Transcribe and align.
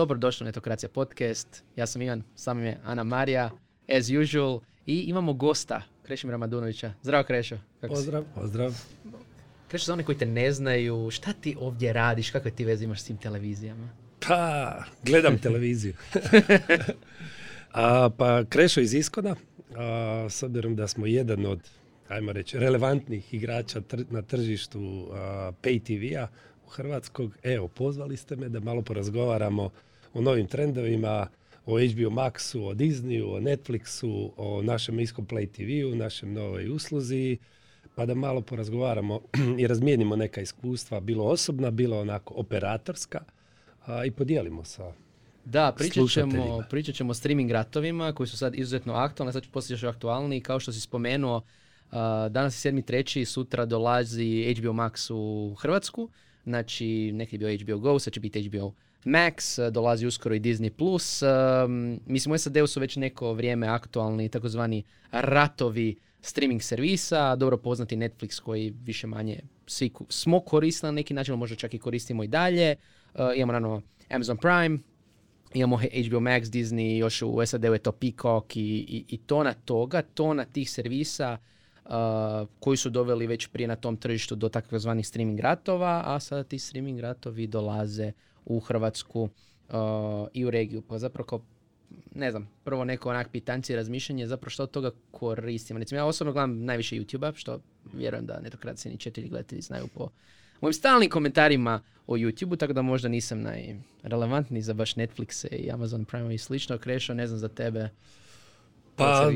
Dobrodošli 0.00 0.44
u 0.44 0.46
Netokracija 0.46 0.88
podcast. 0.88 1.64
Ja 1.76 1.86
sam 1.86 2.02
Ivan, 2.02 2.22
sa 2.34 2.54
mnom 2.54 2.66
je 2.66 2.78
Ana 2.84 3.04
Marija, 3.04 3.50
as 3.88 4.10
usual. 4.22 4.60
I 4.86 5.00
imamo 5.00 5.32
gosta, 5.32 5.82
Krešimira 6.02 6.38
Madunovića. 6.38 6.92
Zdravo 7.02 7.24
Krešo. 7.24 7.58
Kako 7.80 7.94
pozdrav, 7.94 8.22
si? 8.22 8.28
pozdrav. 8.34 8.74
Krešo, 9.68 9.84
za 9.84 9.92
one 9.92 10.04
koji 10.04 10.18
te 10.18 10.26
ne 10.26 10.52
znaju, 10.52 11.10
šta 11.10 11.32
ti 11.32 11.56
ovdje 11.60 11.92
radiš, 11.92 12.30
kakve 12.30 12.50
ti 12.50 12.64
veze 12.64 12.84
imaš 12.84 13.00
s 13.00 13.04
tim 13.04 13.16
televizijama? 13.16 13.88
Pa, 14.28 14.84
gledam 15.04 15.38
televiziju. 15.48 15.94
a, 17.72 18.10
pa 18.18 18.44
Krešo 18.44 18.80
iz 18.80 18.94
Iskona, 18.94 19.36
a, 19.76 20.26
s 20.30 20.42
obzirom 20.42 20.76
da 20.76 20.88
smo 20.88 21.06
jedan 21.06 21.46
od, 21.46 21.60
ajmo 22.08 22.32
reći, 22.32 22.58
relevantnih 22.58 23.34
igrača 23.34 23.82
na 24.10 24.22
tržištu 24.22 25.08
a, 25.12 25.52
pay 25.62 25.82
TV-a 25.82 26.28
u 26.66 26.68
Hrvatskog, 26.68 27.36
evo, 27.42 27.68
pozvali 27.68 28.16
ste 28.16 28.36
me 28.36 28.48
da 28.48 28.60
malo 28.60 28.82
porazgovaramo 28.82 29.70
o 30.14 30.20
novim 30.20 30.46
trendovima, 30.46 31.26
o 31.66 31.78
HBO 31.78 32.10
Maxu, 32.10 32.64
o 32.64 32.74
Disneyu, 32.74 33.36
o 33.36 33.40
Netflixu, 33.40 34.30
o 34.36 34.62
našem 34.62 35.00
iskom 35.00 35.26
Play 35.26 35.46
TV-u, 35.46 35.96
našem 35.96 36.32
novoj 36.32 36.68
usluzi, 36.68 37.38
pa 37.94 38.06
da 38.06 38.14
malo 38.14 38.40
porazgovaramo 38.40 39.20
i 39.60 39.66
razmijenimo 39.66 40.16
neka 40.16 40.40
iskustva, 40.40 41.00
bilo 41.00 41.24
osobna, 41.24 41.70
bilo 41.70 42.00
onako 42.00 42.34
operatorska, 42.36 43.20
a, 43.86 44.04
i 44.04 44.10
podijelimo 44.10 44.64
sa 44.64 44.92
da, 45.44 45.72
pričat 45.78 46.08
ćemo, 46.10 46.62
pričat 46.70 46.94
ćemo 46.94 47.10
o 47.10 47.14
streaming 47.14 47.50
ratovima 47.50 48.12
koji 48.12 48.26
su 48.26 48.36
sad 48.36 48.54
izuzetno 48.54 48.94
aktualni, 48.94 49.32
sad 49.32 49.42
ću 49.42 49.50
poslije 49.50 49.74
još 49.74 49.82
aktualni. 49.82 50.40
Kao 50.40 50.60
što 50.60 50.72
si 50.72 50.80
spomenuo, 50.80 51.36
uh, 51.36 51.92
danas 52.30 52.64
je 52.64 52.72
7.3. 52.72 53.24
sutra 53.24 53.66
dolazi 53.66 54.54
HBO 54.58 54.72
Max 54.72 55.12
u 55.14 55.54
Hrvatsku. 55.54 56.08
Znači, 56.44 57.12
neki 57.12 57.36
je 57.36 57.38
bio 57.38 57.76
HBO 57.76 57.78
Go, 57.78 57.98
sad 57.98 58.12
će 58.12 58.20
biti 58.20 58.48
HBO 58.48 58.72
Max, 59.04 59.70
dolazi 59.70 60.06
uskoro 60.06 60.34
i 60.34 60.40
Disney+. 60.40 60.70
Plus. 60.70 61.22
Um, 61.22 62.00
mislim, 62.06 62.34
u 62.34 62.38
SAD-u 62.38 62.66
su 62.66 62.80
već 62.80 62.96
neko 62.96 63.32
vrijeme 63.32 63.66
aktualni 63.66 64.28
takozvani 64.28 64.82
ratovi 65.10 65.96
streaming 66.20 66.62
servisa, 66.62 67.36
dobro 67.36 67.56
poznati 67.56 67.96
Netflix 67.96 68.40
koji 68.40 68.74
više 68.84 69.06
manje 69.06 69.40
svi 69.70 69.90
smo 70.08 70.40
koristili 70.40 70.88
na 70.88 70.94
neki 70.94 71.14
način, 71.14 71.34
možda 71.34 71.56
čak 71.56 71.74
i 71.74 71.78
koristimo 71.78 72.24
i 72.24 72.28
dalje. 72.28 72.76
Uh, 73.14 73.20
imamo 73.36 73.52
naravno 73.52 73.82
Amazon 74.10 74.36
Prime, 74.36 74.78
imamo 75.54 75.76
HBO 75.76 76.20
Max, 76.20 76.42
Disney, 76.42 76.96
još 76.98 77.22
u 77.22 77.46
SAD-u 77.46 77.72
je 77.72 77.78
to 77.78 77.92
Peacock 77.92 78.56
i, 78.56 78.60
i, 78.60 79.04
i 79.08 79.18
tona 79.18 79.52
toga, 79.52 80.02
tona 80.02 80.44
tih 80.44 80.70
servisa 80.70 81.38
uh, 81.84 81.90
koji 82.60 82.76
su 82.76 82.90
doveli 82.90 83.26
već 83.26 83.46
prije 83.46 83.68
na 83.68 83.76
tom 83.76 83.96
tržištu 83.96 84.34
do 84.34 84.48
takozvanih 84.48 85.06
streaming 85.06 85.40
ratova, 85.40 86.02
a 86.06 86.20
sada 86.20 86.44
ti 86.44 86.58
streaming 86.58 87.00
ratovi 87.00 87.46
dolaze 87.46 88.12
u 88.44 88.60
Hrvatsku 88.60 89.22
uh, 89.22 90.28
i 90.32 90.44
u 90.44 90.50
regiju. 90.50 90.82
Pa 90.82 90.98
zapravo 90.98 91.26
kao, 91.26 91.40
ne 92.14 92.30
znam, 92.30 92.48
prvo 92.64 92.84
neko 92.84 93.10
onak 93.10 93.28
pitanci 93.32 93.76
razmišljanje, 93.76 94.26
zapravo 94.26 94.50
što 94.50 94.62
od 94.62 94.70
toga 94.70 94.90
koristimo. 95.10 95.78
Recimo, 95.78 95.98
ja 95.98 96.04
osobno 96.04 96.32
gledam 96.32 96.64
najviše 96.64 96.96
YouTube-a, 96.96 97.32
što 97.34 97.60
vjerujem 97.92 98.26
da 98.26 98.40
netokraci 98.40 98.88
ni 98.88 98.96
četiri 98.96 99.28
gledatelji 99.28 99.62
znaju 99.62 99.86
po 99.94 100.08
mojim 100.60 100.72
stalnim 100.72 101.10
komentarima 101.10 101.80
o 102.06 102.14
YouTube-u, 102.14 102.56
tako 102.56 102.72
da 102.72 102.82
možda 102.82 103.08
nisam 103.08 103.42
najrelevantniji 103.42 104.62
za 104.62 104.74
baš 104.74 104.94
Netflix 104.94 105.46
i 105.56 105.70
Amazon 105.70 106.04
Prime 106.04 106.34
i 106.34 106.38
slično. 106.38 106.78
Krešo, 106.78 107.14
ne 107.14 107.26
znam 107.26 107.38
za 107.38 107.48
tebe. 107.48 107.88
Pa, 108.96 109.30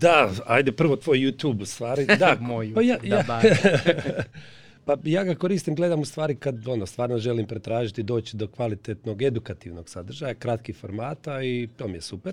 da, 0.00 0.30
ajde 0.46 0.72
prvo 0.72 0.96
tvoj 0.96 1.18
YouTube 1.18 1.62
u 1.62 1.66
stvari. 1.66 2.06
Da, 2.18 2.36
Moj 2.40 2.74
pa 2.74 2.82
ja, 2.82 2.96
ja, 3.02 3.24
pa 4.84 4.96
ja 5.04 5.24
ga 5.24 5.34
koristim, 5.34 5.74
gledam 5.74 6.00
u 6.00 6.04
stvari 6.04 6.34
kad 6.34 6.68
ono, 6.68 6.86
stvarno 6.86 7.18
želim 7.18 7.46
pretražiti, 7.46 8.02
doći 8.02 8.36
do 8.36 8.48
kvalitetnog 8.48 9.22
edukativnog 9.22 9.88
sadržaja, 9.88 10.34
kratkih 10.34 10.76
formata 10.76 11.42
i 11.42 11.68
to 11.76 11.88
mi 11.88 11.94
je 11.94 12.00
super. 12.00 12.32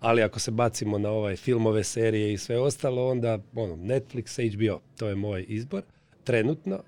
Ali 0.00 0.22
ako 0.22 0.40
se 0.40 0.50
bacimo 0.50 0.98
na 0.98 1.10
ovaj 1.10 1.36
filmove, 1.36 1.84
serije 1.84 2.32
i 2.32 2.38
sve 2.38 2.58
ostalo, 2.58 3.10
onda 3.10 3.38
ono, 3.54 3.76
Netflix, 3.76 4.54
HBO, 4.54 4.80
to 4.96 5.08
je 5.08 5.14
moj 5.14 5.44
izbor 5.48 5.82
trenutno. 6.24 6.82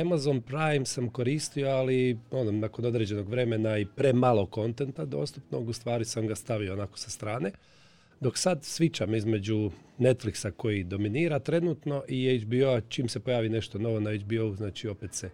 Amazon 0.00 0.40
Prime 0.40 0.84
sam 0.84 1.08
koristio, 1.08 1.68
ali 1.68 2.18
ono, 2.30 2.52
nakon 2.52 2.84
određenog 2.84 3.28
vremena 3.28 3.78
i 3.78 3.86
premalo 3.86 4.46
kontenta 4.46 5.04
dostupnog, 5.04 5.68
u 5.68 5.72
stvari 5.72 6.04
sam 6.04 6.26
ga 6.26 6.34
stavio 6.34 6.72
onako 6.72 6.98
sa 6.98 7.10
strane. 7.10 7.50
Dok 8.20 8.38
sad 8.38 8.64
svičam 8.64 9.14
između 9.14 9.70
Netflixa 9.98 10.50
koji 10.50 10.84
dominira 10.84 11.38
trenutno 11.38 12.02
i 12.08 12.38
HBO-a, 12.38 12.80
čim 12.80 13.08
se 13.08 13.20
pojavi 13.20 13.48
nešto 13.48 13.78
novo 13.78 14.00
na 14.00 14.10
HBO, 14.10 14.54
znači 14.56 14.88
opet 14.88 15.14
se 15.14 15.30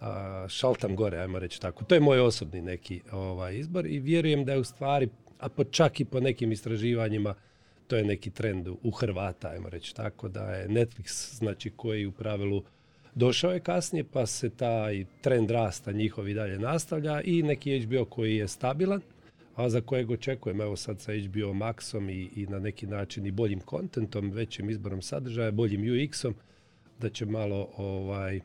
a, 0.00 0.46
šaltam 0.48 0.96
gore, 0.96 1.18
ajmo 1.18 1.38
reći 1.38 1.60
tako. 1.60 1.84
To 1.84 1.94
je 1.94 2.00
moj 2.00 2.20
osobni 2.20 2.62
neki 2.62 3.00
ovaj, 3.12 3.56
izbor 3.56 3.86
i 3.86 3.98
vjerujem 3.98 4.44
da 4.44 4.52
je 4.52 4.58
u 4.58 4.64
stvari, 4.64 5.08
a 5.38 5.48
po, 5.48 5.64
čak 5.64 6.00
i 6.00 6.04
po 6.04 6.20
nekim 6.20 6.52
istraživanjima, 6.52 7.34
to 7.86 7.96
je 7.96 8.04
neki 8.04 8.30
trend 8.30 8.68
u 8.82 8.90
Hrvata, 8.90 9.48
ajmo 9.48 9.68
reći 9.68 9.94
tako, 9.94 10.28
da 10.28 10.54
je 10.54 10.68
Netflix, 10.68 11.34
znači 11.34 11.70
koji 11.70 12.06
u 12.06 12.12
pravilu 12.12 12.62
došao 13.14 13.52
je 13.52 13.60
kasnije, 13.60 14.04
pa 14.04 14.26
se 14.26 14.50
taj 14.50 15.04
trend 15.20 15.50
rasta 15.50 15.92
njihov 15.92 16.28
i 16.28 16.34
dalje 16.34 16.58
nastavlja 16.58 17.20
i 17.20 17.42
neki 17.42 17.80
HBO 17.80 18.04
koji 18.04 18.36
je 18.36 18.48
stabilan, 18.48 19.00
a 19.56 19.68
za 19.68 19.80
kojeg 19.80 20.10
očekujem 20.10 20.60
evo 20.60 20.76
sad 20.76 21.00
sa 21.00 21.12
HBO 21.12 21.52
Maxom 21.52 22.10
i, 22.10 22.42
i 22.42 22.46
na 22.46 22.58
neki 22.58 22.86
način 22.86 23.26
i 23.26 23.30
boljim 23.30 23.60
kontentom, 23.60 24.30
većim 24.30 24.70
izborom 24.70 25.02
sadržaja, 25.02 25.50
boljim 25.50 25.82
UX-om, 25.82 26.34
da 27.00 27.10
će 27.10 27.26
malo 27.26 27.68
ovaj 27.76 28.40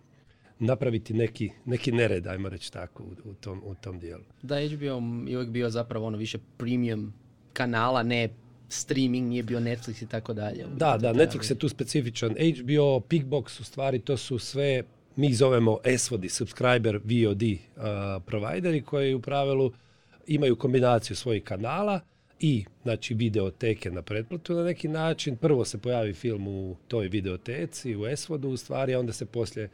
napraviti 0.60 1.14
neki, 1.14 1.50
neki 1.66 1.92
nered, 1.92 2.28
ajmo 2.28 2.50
reći 2.50 2.74
tako, 2.74 3.04
u, 3.04 3.30
u, 3.30 3.34
tom, 3.34 3.62
u 3.66 3.76
tom 3.76 4.00
dijelu. 4.00 4.24
Da, 4.42 4.56
HBO 4.56 4.86
je 4.86 5.38
uvijek 5.38 5.50
bio 5.50 5.70
zapravo 5.70 6.08
ono 6.08 6.18
više 6.18 6.38
premium 6.58 7.14
kanala, 7.54 8.04
ne 8.04 8.30
streaming, 8.70 9.30
nije 9.30 9.44
bio 9.44 9.60
Netflix 9.60 10.04
i 10.04 10.08
tako 10.08 10.34
dalje. 10.34 10.66
Da, 10.76 10.98
da, 10.98 11.14
Netflix 11.14 11.52
je 11.52 11.56
tu 11.56 11.70
specifičan. 11.70 12.30
HBO, 12.30 13.00
Pickbox, 13.00 13.62
u 13.62 13.64
stvari 13.64 14.00
to 14.00 14.18
su 14.18 14.40
sve, 14.40 14.84
mi 15.16 15.34
zovemo 15.34 15.78
SVOD, 15.98 16.26
subscriber 16.30 16.96
VOD 16.96 17.44
uh, 17.44 17.54
provideri 18.26 18.82
koji 18.82 19.14
u 19.14 19.22
pravilu 19.22 19.72
imaju 20.30 20.56
kombinaciju 20.56 21.16
svojih 21.16 21.44
kanala 21.44 22.00
i 22.40 22.66
znači 22.84 23.14
videoteke 23.14 23.92
na 23.92 24.02
pretplatu 24.02 24.54
na 24.54 24.64
neki 24.64 24.88
način. 24.88 25.36
Prvo 25.36 25.66
se 25.66 25.78
pojavi 25.78 26.14
film 26.14 26.48
u 26.48 26.76
toj 26.88 27.08
videoteci, 27.08 27.96
u 27.96 28.18
SVOD-u 28.18 28.50
u 28.50 28.58
stvari, 28.58 28.96
a 28.96 29.00
onda 29.00 29.14
se 29.14 29.26
poslije 29.26 29.70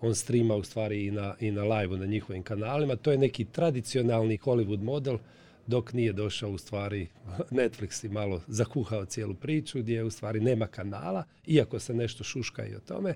on 0.00 0.14
streama 0.14 0.54
u 0.54 0.62
stvari 0.62 1.06
i 1.06 1.10
na, 1.10 1.34
i 1.40 1.50
na 1.50 1.62
live 1.62 1.98
na 1.98 2.06
njihovim 2.06 2.42
kanalima. 2.42 2.96
To 2.96 3.12
je 3.12 3.18
neki 3.18 3.44
tradicionalni 3.44 4.38
Hollywood 4.38 4.82
model 4.82 5.18
dok 5.66 5.92
nije 5.92 6.12
došao 6.12 6.50
u 6.50 6.58
stvari 6.58 7.06
Netflix 7.60 8.06
i 8.06 8.08
malo 8.08 8.42
zakuhao 8.46 9.04
cijelu 9.04 9.34
priču 9.34 9.78
gdje 9.78 10.04
u 10.04 10.10
stvari 10.10 10.40
nema 10.40 10.66
kanala, 10.66 11.24
iako 11.46 11.78
se 11.78 11.94
nešto 11.94 12.24
šuška 12.24 12.66
i 12.66 12.74
o 12.74 12.80
tome, 12.80 13.14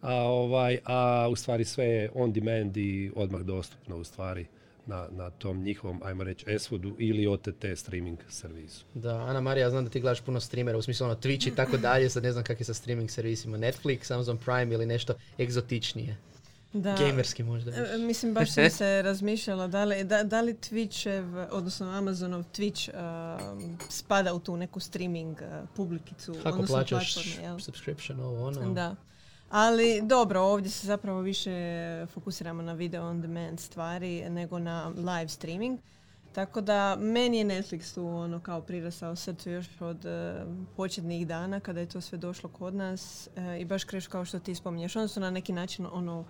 a, 0.00 0.14
ovaj, 0.14 0.78
a 0.84 1.28
u 1.30 1.36
stvari 1.36 1.64
sve 1.64 1.84
je 1.84 2.10
on 2.14 2.32
demand 2.32 2.76
i 2.76 3.12
odmah 3.16 3.40
dostupno 3.40 3.96
u 3.96 4.04
stvari 4.04 4.46
na, 4.86 5.08
na 5.10 5.30
tom 5.30 5.62
njihovom, 5.62 6.00
ajmo 6.04 6.24
reći, 6.24 6.58
SVOD-u 6.58 6.96
ili 6.98 7.26
OTT 7.26 7.64
streaming 7.76 8.18
servisu. 8.28 8.84
Da, 8.94 9.16
Ana 9.16 9.40
Marija, 9.40 9.70
znam 9.70 9.84
da 9.84 9.90
ti 9.90 10.00
gledaš 10.00 10.20
puno 10.20 10.40
streamera, 10.40 10.78
u 10.78 10.82
smislu 10.82 11.04
ono 11.04 11.14
Twitch 11.14 11.48
i 11.48 11.54
tako 11.54 11.76
dalje, 11.76 12.10
sad 12.10 12.22
ne 12.22 12.32
znam 12.32 12.44
kak 12.44 12.60
je 12.60 12.64
sa 12.64 12.74
streaming 12.74 13.10
servisima, 13.10 13.58
Netflix, 13.58 14.14
Amazon 14.14 14.38
Prime 14.38 14.74
ili 14.74 14.86
nešto 14.86 15.14
egzotičnije. 15.38 16.16
Da. 16.72 16.96
Gamerski 16.96 17.42
možda. 17.42 17.70
E, 17.70 17.98
mislim, 17.98 18.34
baš 18.34 18.52
sam 18.52 18.70
se 18.70 19.02
razmišljala 19.04 19.66
da 19.66 19.84
li, 19.84 20.04
da, 20.04 20.22
da 20.22 20.40
li 20.40 20.54
Twitchev, 20.54 21.46
odnosno 21.50 21.86
Amazonov 21.86 22.42
Twitch 22.42 22.90
uh, 22.90 23.62
spada 23.88 24.34
u 24.34 24.38
tu 24.40 24.56
neku 24.56 24.80
streaming 24.80 25.36
uh, 25.40 25.68
publikicu. 25.76 26.36
Kako 26.42 26.62
plaćaš 26.62 27.14
subscription, 27.58 28.20
ovo 28.20 28.46
ono. 28.46 28.72
Da. 28.72 28.96
Ali 29.52 30.02
dobro, 30.02 30.40
ovdje 30.40 30.70
se 30.70 30.86
zapravo 30.86 31.20
više 31.20 31.52
fokusiramo 32.06 32.62
na 32.62 32.72
video 32.72 33.08
on 33.08 33.20
demand 33.20 33.60
stvari 33.60 34.30
nego 34.30 34.58
na 34.58 34.88
live 34.88 35.28
streaming. 35.28 35.78
Tako 36.32 36.60
da 36.60 36.96
meni 37.00 37.38
je 37.38 37.44
Netflix 37.44 37.94
tu 37.94 38.06
ono 38.06 38.40
kao 38.40 38.60
prirasao 38.60 39.16
srcu 39.16 39.50
još 39.50 39.66
od 39.80 40.04
uh, 40.04 40.12
početnih 40.76 41.26
dana 41.26 41.60
kada 41.60 41.80
je 41.80 41.88
to 41.88 42.00
sve 42.00 42.18
došlo 42.18 42.48
kod 42.48 42.74
nas 42.74 43.28
uh, 43.36 43.60
i 43.60 43.64
baš 43.64 43.84
kreš 43.84 44.06
kao 44.06 44.24
što 44.24 44.38
ti 44.38 44.54
spominješ. 44.54 44.96
Oni 44.96 45.08
su 45.08 45.20
na 45.20 45.30
neki 45.30 45.52
način 45.52 45.86
ono 45.92 46.24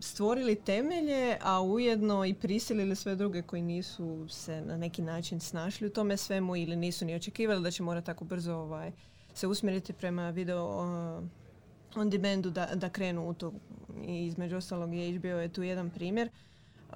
stvorili 0.00 0.56
temelje, 0.56 1.38
a 1.42 1.62
ujedno 1.62 2.24
i 2.24 2.34
prisilili 2.34 2.96
sve 2.96 3.14
druge 3.14 3.42
koji 3.42 3.62
nisu 3.62 4.28
se 4.28 4.60
na 4.60 4.76
neki 4.76 5.02
način 5.02 5.40
snašli 5.40 5.86
u 5.86 5.90
tome 5.90 6.16
svemu 6.16 6.56
ili 6.56 6.76
nisu 6.76 7.04
ni 7.04 7.14
očekivali 7.14 7.62
da 7.62 7.70
će 7.70 7.82
morati 7.82 8.06
tako 8.06 8.24
brzo 8.24 8.54
ovaj, 8.54 8.92
se 9.34 9.46
usmjeriti 9.46 9.92
prema 9.92 10.30
video 10.30 10.82
on 11.96 12.10
demandu 12.10 12.50
da, 12.50 12.66
da 12.74 12.88
krenu 12.88 13.28
u 13.28 13.34
to. 13.34 13.52
I 14.06 14.26
između 14.26 14.56
ostalog 14.56 14.94
je 14.94 15.18
HBO 15.18 15.28
je 15.28 15.48
tu 15.48 15.62
jedan 15.62 15.90
primjer. 15.90 16.28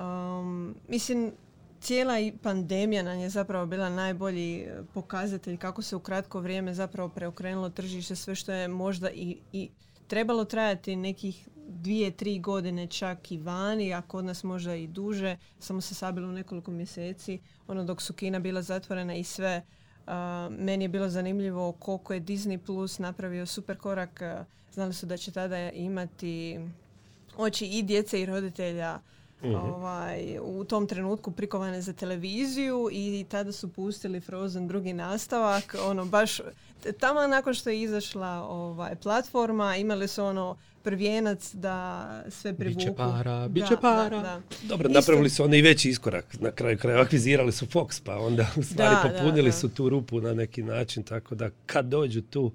Um, 0.00 0.74
mislim, 0.88 1.32
cijela 1.80 2.18
i 2.18 2.32
pandemija 2.42 3.02
nam 3.02 3.18
je 3.18 3.28
zapravo 3.28 3.66
bila 3.66 3.88
najbolji 3.88 4.66
pokazatelj 4.94 5.56
kako 5.56 5.82
se 5.82 5.96
u 5.96 6.00
kratko 6.00 6.40
vrijeme 6.40 6.74
zapravo 6.74 7.08
preokrenulo 7.08 7.70
tržište, 7.70 8.16
sve 8.16 8.34
što 8.34 8.52
je 8.52 8.68
možda 8.68 9.10
i, 9.10 9.36
i 9.52 9.70
trebalo 10.06 10.44
trajati 10.44 10.96
nekih 10.96 11.48
dvije, 11.68 12.10
tri 12.10 12.38
godine 12.38 12.86
čak 12.86 13.32
i 13.32 13.38
vani, 13.38 13.94
a 13.94 14.02
kod 14.02 14.24
nas 14.24 14.42
možda 14.44 14.74
i 14.74 14.86
duže, 14.86 15.36
samo 15.58 15.80
se 15.80 15.94
sabilo 15.94 16.32
nekoliko 16.32 16.70
mjeseci, 16.70 17.38
ono 17.68 17.84
dok 17.84 18.02
su 18.02 18.12
Kina 18.12 18.38
bila 18.38 18.62
zatvorena 18.62 19.14
i 19.14 19.24
sve. 19.24 19.62
Meni 20.50 20.84
je 20.84 20.88
bilo 20.88 21.08
zanimljivo 21.08 21.72
koliko 21.72 22.14
je 22.14 22.20
Disney 22.20 22.58
Plus 22.58 22.98
napravio 22.98 23.46
super 23.46 23.78
korak. 23.78 24.22
znali 24.72 24.94
su 24.94 25.06
da 25.06 25.16
će 25.16 25.32
tada 25.32 25.70
imati 25.70 26.60
oči 27.36 27.66
i 27.66 27.82
djece 27.82 28.20
i 28.20 28.26
roditelja 28.26 28.98
Mhm. 29.44 29.54
ovaj, 29.54 30.38
u 30.42 30.64
tom 30.64 30.86
trenutku 30.86 31.30
prikovane 31.30 31.82
za 31.82 31.92
televiziju 31.92 32.88
i 32.92 33.26
tada 33.28 33.52
su 33.52 33.72
pustili 33.72 34.20
Frozen 34.20 34.68
drugi 34.68 34.92
nastavak. 34.92 35.74
Ono, 35.86 36.04
baš 36.04 36.40
tamo 37.00 37.26
nakon 37.26 37.54
što 37.54 37.70
je 37.70 37.80
izašla 37.82 38.46
ovaj, 38.48 38.96
platforma, 38.96 39.76
imali 39.76 40.08
su 40.08 40.24
ono 40.24 40.56
prvijenac 40.84 41.54
da 41.54 42.08
sve 42.28 42.54
privuku. 42.54 42.78
Biće 42.78 42.92
para, 42.96 43.48
biće 43.48 43.76
para. 43.80 44.42
Dobro, 44.62 44.88
napravili 44.88 45.30
su 45.30 45.44
oni 45.44 45.58
i 45.58 45.62
veći 45.62 45.90
iskorak. 45.90 46.36
Na 46.40 46.50
kraju 46.50 46.78
kraja 46.78 47.00
akvizirali 47.00 47.52
su 47.52 47.66
Fox, 47.66 48.02
pa 48.04 48.18
onda 48.18 48.46
u 48.56 48.62
stvari 48.62 48.96
popunili 49.02 49.52
su 49.52 49.68
tu 49.68 49.88
rupu 49.88 50.20
na 50.20 50.34
neki 50.34 50.62
način, 50.62 51.02
tako 51.02 51.34
da 51.34 51.50
kad 51.66 51.86
dođu 51.86 52.22
tu 52.22 52.52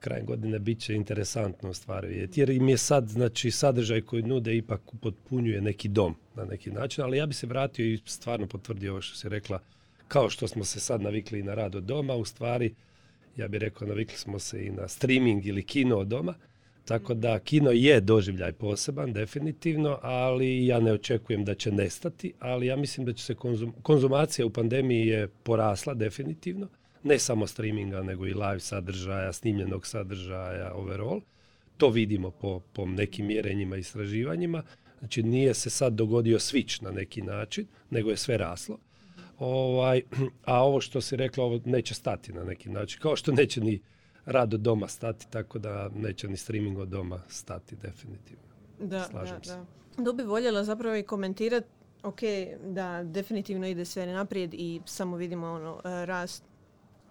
krajem 0.00 0.26
godine 0.26 0.58
bit 0.58 0.80
će 0.80 0.94
interesantno 0.94 1.70
u 1.70 1.74
stvari 1.74 2.28
Jer 2.34 2.50
im 2.50 2.68
je 2.68 2.78
sad, 2.78 3.08
znači, 3.08 3.50
sadržaj 3.50 4.00
koji 4.00 4.22
nude 4.22 4.56
ipak 4.56 4.80
potpunjuje 5.00 5.60
neki 5.60 5.88
dom 5.88 6.14
na 6.34 6.44
neki 6.44 6.70
način, 6.70 7.04
ali 7.04 7.18
ja 7.18 7.26
bi 7.26 7.34
se 7.34 7.46
vratio 7.46 7.86
i 7.86 8.00
stvarno 8.04 8.46
potvrdio 8.46 8.92
ovo 8.92 9.00
što 9.00 9.16
si 9.16 9.28
rekla, 9.28 9.60
kao 10.08 10.30
što 10.30 10.48
smo 10.48 10.64
se 10.64 10.80
sad 10.80 11.02
navikli 11.02 11.40
i 11.40 11.42
na 11.42 11.54
rad 11.54 11.74
od 11.74 11.84
doma, 11.84 12.14
u 12.14 12.24
stvari, 12.24 12.74
ja 13.36 13.48
bih 13.48 13.60
rekao, 13.60 13.88
navikli 13.88 14.16
smo 14.16 14.38
se 14.38 14.66
i 14.66 14.70
na 14.70 14.88
streaming 14.88 15.46
ili 15.46 15.62
kino 15.62 15.96
od 15.96 16.06
doma, 16.06 16.34
tako 16.84 17.14
da 17.14 17.38
kino 17.38 17.70
je 17.70 18.00
doživljaj 18.00 18.52
poseban, 18.52 19.12
definitivno, 19.12 19.98
ali 20.02 20.66
ja 20.66 20.80
ne 20.80 20.92
očekujem 20.92 21.44
da 21.44 21.54
će 21.54 21.72
nestati, 21.72 22.32
ali 22.38 22.66
ja 22.66 22.76
mislim 22.76 23.06
da 23.06 23.12
će 23.12 23.24
se 23.24 23.34
konzumacija 23.82 24.46
u 24.46 24.50
pandemiji 24.50 25.06
je 25.06 25.28
porasla 25.28 25.94
definitivno 25.94 26.68
ne 27.04 27.18
samo 27.18 27.46
streaminga, 27.46 28.02
nego 28.02 28.26
i 28.26 28.34
live 28.34 28.60
sadržaja, 28.60 29.32
snimljenog 29.32 29.86
sadržaja 29.86 30.72
overall. 30.74 31.20
To 31.76 31.88
vidimo 31.88 32.30
po, 32.30 32.60
po 32.72 32.86
nekim 32.86 33.26
mjerenjima 33.26 33.76
i 33.76 33.80
istraživanjima. 33.80 34.62
Znači 34.98 35.22
nije 35.22 35.54
se 35.54 35.70
sad 35.70 35.92
dogodio 35.92 36.38
switch 36.38 36.82
na 36.82 36.90
neki 36.90 37.22
način, 37.22 37.66
nego 37.90 38.10
je 38.10 38.16
sve 38.16 38.38
raslo. 38.38 38.78
Ovaj, 39.38 40.02
a 40.44 40.64
ovo 40.64 40.80
što 40.80 41.00
si 41.00 41.16
rekla, 41.16 41.44
ovo 41.44 41.60
neće 41.64 41.94
stati 41.94 42.32
na 42.32 42.44
neki 42.44 42.68
način. 42.68 43.00
Kao 43.00 43.16
što 43.16 43.32
neće 43.32 43.60
ni 43.60 43.80
rad 44.26 44.54
od 44.54 44.60
doma 44.60 44.88
stati, 44.88 45.30
tako 45.30 45.58
da 45.58 45.88
neće 45.96 46.28
ni 46.28 46.36
streaming 46.36 46.78
od 46.78 46.88
doma 46.88 47.20
stati 47.28 47.76
definitivno. 47.76 48.44
Da, 48.80 49.04
Slažem 49.04 49.38
da, 49.38 49.44
se. 49.44 49.64
da. 49.98 50.12
bi 50.12 50.22
voljela 50.22 50.64
zapravo 50.64 50.96
i 50.96 51.02
komentirati 51.02 51.66
ok, 52.02 52.20
da 52.64 53.02
definitivno 53.04 53.66
ide 53.66 53.84
sve 53.84 54.06
naprijed 54.06 54.54
i 54.54 54.80
samo 54.84 55.16
vidimo 55.16 55.46
ono 55.46 55.80
rast 55.84 56.44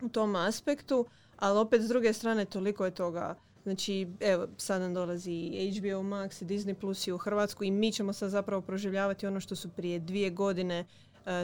u 0.02 0.10
tom 0.10 0.36
aspektu, 0.36 1.06
ali 1.38 1.60
opet 1.60 1.82
s 1.82 1.88
druge 1.88 2.14
strane 2.14 2.46
toliko 2.46 2.86
je 2.86 2.92
toga 2.92 3.36
Znači, 3.64 4.08
evo, 4.20 4.48
sad 4.58 4.82
nam 4.82 4.94
dolazi 4.94 5.50
HBO 5.78 6.04
Max 6.04 6.42
i 6.42 6.46
Disney 6.46 6.74
Plus 6.74 7.08
i 7.08 7.12
u 7.12 7.18
Hrvatsku 7.18 7.64
i 7.64 7.72
mi 7.72 7.92
ćemo 7.92 8.14
sad 8.14 8.30
zapravo 8.30 8.62
proživljavati 8.62 9.28
ono 9.28 9.40
što 9.40 9.56
su 9.56 9.70
prije 9.70 10.00
dvije 10.00 10.30
godine 10.30 10.80
e, 10.80 10.86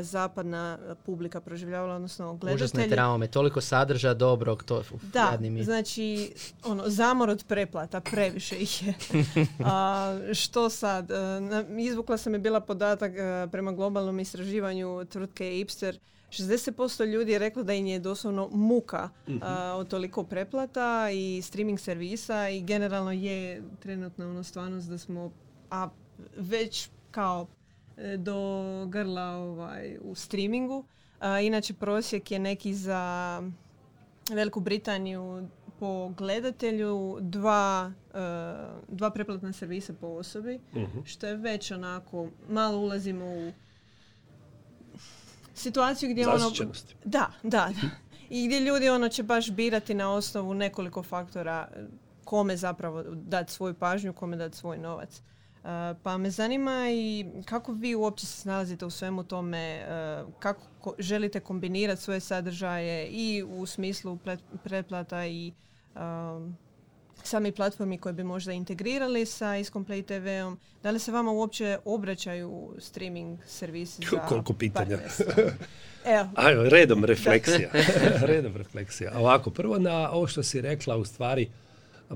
zapadna 0.02 0.78
publika 1.06 1.42
proživljavala, 1.42 1.96
odnosno 1.96 2.34
gledatelji. 2.34 2.56
Užasne 2.56 2.90
traume, 2.90 3.28
toliko 3.28 3.62
sadrža 3.62 4.14
dobrog, 4.14 4.64
to 4.64 4.84
Da, 5.14 5.38
znači, 5.64 6.34
ono, 6.64 6.90
zamor 6.90 7.30
od 7.30 7.44
preplata, 7.48 8.02
previše 8.02 8.56
ih 8.56 8.88
je. 8.88 8.94
A, 9.66 10.20
što 10.34 10.70
sad? 10.70 11.12
E, 11.12 11.16
izvukla 11.78 12.18
sam 12.18 12.34
je 12.34 12.40
bila 12.40 12.60
podatak 12.60 13.12
e, 13.16 13.48
prema 13.52 13.72
globalnom 13.72 14.20
istraživanju 14.20 15.06
tvrtke 15.06 15.60
Ipster, 15.60 16.00
60% 16.30 17.06
ljudi 17.06 17.32
je 17.32 17.40
reklo 17.40 17.64
da 17.64 17.74
im 17.74 17.86
je 17.86 18.00
doslovno 18.00 18.50
muka 18.52 19.10
uh 19.28 19.34
od 19.76 19.88
toliko 19.88 20.24
preplata 20.24 21.10
i 21.14 21.42
streaming 21.42 21.80
servisa 21.80 22.50
i 22.50 22.62
generalno 22.62 23.12
je 23.12 23.64
trenutno 23.80 24.30
ono 24.30 24.44
stvarnost 24.44 24.90
da 24.90 24.98
smo 24.98 25.32
a 25.72 25.90
već 26.38 26.90
kao 27.12 27.48
e, 27.52 27.59
do 28.18 28.86
grla 28.90 29.32
ovaj, 29.32 29.98
u 30.02 30.16
streamingu. 30.16 30.86
inače 31.44 31.74
prosjek 31.74 32.32
je 32.32 32.40
neki 32.40 32.74
za 32.74 33.42
Veliku 34.30 34.60
Britaniju 34.60 35.48
po 35.80 36.10
gledatelju 36.18 37.18
dva, 37.22 37.92
uh, 38.08 38.98
dva 38.98 39.10
preplatna 39.10 39.54
servisa 39.54 39.94
po 39.94 40.08
osobi, 40.08 40.60
mhm. 40.76 41.00
što 41.06 41.28
je 41.28 41.36
već 41.36 41.72
onako, 41.72 42.28
malo 42.50 42.78
ulazimo 42.78 43.26
u 43.26 43.52
situaciju 45.54 46.10
gdje 46.10 46.28
ono... 46.28 46.52
Da, 47.04 47.32
da, 47.44 47.72
I 48.30 48.48
gdje 48.48 48.60
ljudi 48.60 48.90
ono 48.90 49.10
će 49.10 49.24
baš 49.24 49.52
birati 49.52 49.94
na 49.94 50.14
osnovu 50.14 50.54
nekoliko 50.54 51.04
faktora 51.04 51.68
kome 52.26 52.58
zapravo 52.58 53.04
dati 53.04 53.54
svoju 53.54 53.74
pažnju, 53.74 54.14
kome 54.14 54.38
dati 54.38 54.58
svoj 54.58 54.78
novac. 54.78 55.22
Uh, 55.64 55.98
pa 56.04 56.18
me 56.18 56.30
zanima 56.30 56.88
i 56.92 57.26
kako 57.46 57.72
vi 57.72 57.96
uopće 57.96 58.26
se 58.26 58.42
snalazite 58.42 58.86
u 58.86 58.90
svemu 58.90 59.24
tome, 59.24 59.86
uh, 60.26 60.34
kako 60.40 60.96
želite 61.00 61.40
kombinirati 61.40 62.02
svoje 62.02 62.20
sadržaje 62.20 63.08
i 63.08 63.44
u 63.44 63.66
smislu 63.66 64.18
pretplata 64.64 65.26
i 65.26 65.54
um, 65.96 66.58
sami 67.24 67.52
platformi 67.52 67.98
koje 67.98 68.14
bi 68.14 68.24
možda 68.24 68.54
integrirali 68.54 69.26
sa 69.26 69.46
Iscomplay 69.46 70.06
TV-om. 70.06 70.60
Da 70.84 70.92
li 70.92 71.00
se 71.00 71.12
vama 71.12 71.32
uopće 71.32 71.78
obraćaju 71.86 72.76
streaming 72.78 73.40
servisi 73.46 74.02
za 74.12 74.20
Koliko 74.28 74.54
pitanja. 74.54 74.98
Evo. 76.06 76.30
Ajmo, 76.36 76.64
redom 76.64 77.06
refleksija. 77.06 77.70
redom 78.32 78.56
refleksija. 78.56 79.12
Ovako, 79.16 79.50
prvo 79.50 79.80
na 79.80 80.12
ovo 80.12 80.28
što 80.28 80.44
si 80.44 80.62
rekla, 80.62 80.98
u 80.98 81.06
stvari, 81.06 81.50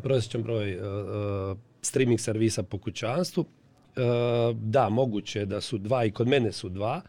prosječan 0.04 0.44
broj 0.44 0.78
uh, 0.78 1.58
streaming 1.86 2.20
servisa 2.20 2.64
po 2.64 2.78
kućanstvu. 2.78 3.42
Uh, 3.42 4.58
da, 4.58 4.90
moguće 4.90 5.46
da 5.46 5.62
su 5.62 5.78
dva 5.78 6.06
i 6.06 6.12
kod 6.12 6.28
mene 6.28 6.52
su 6.52 6.70
dva, 6.70 7.02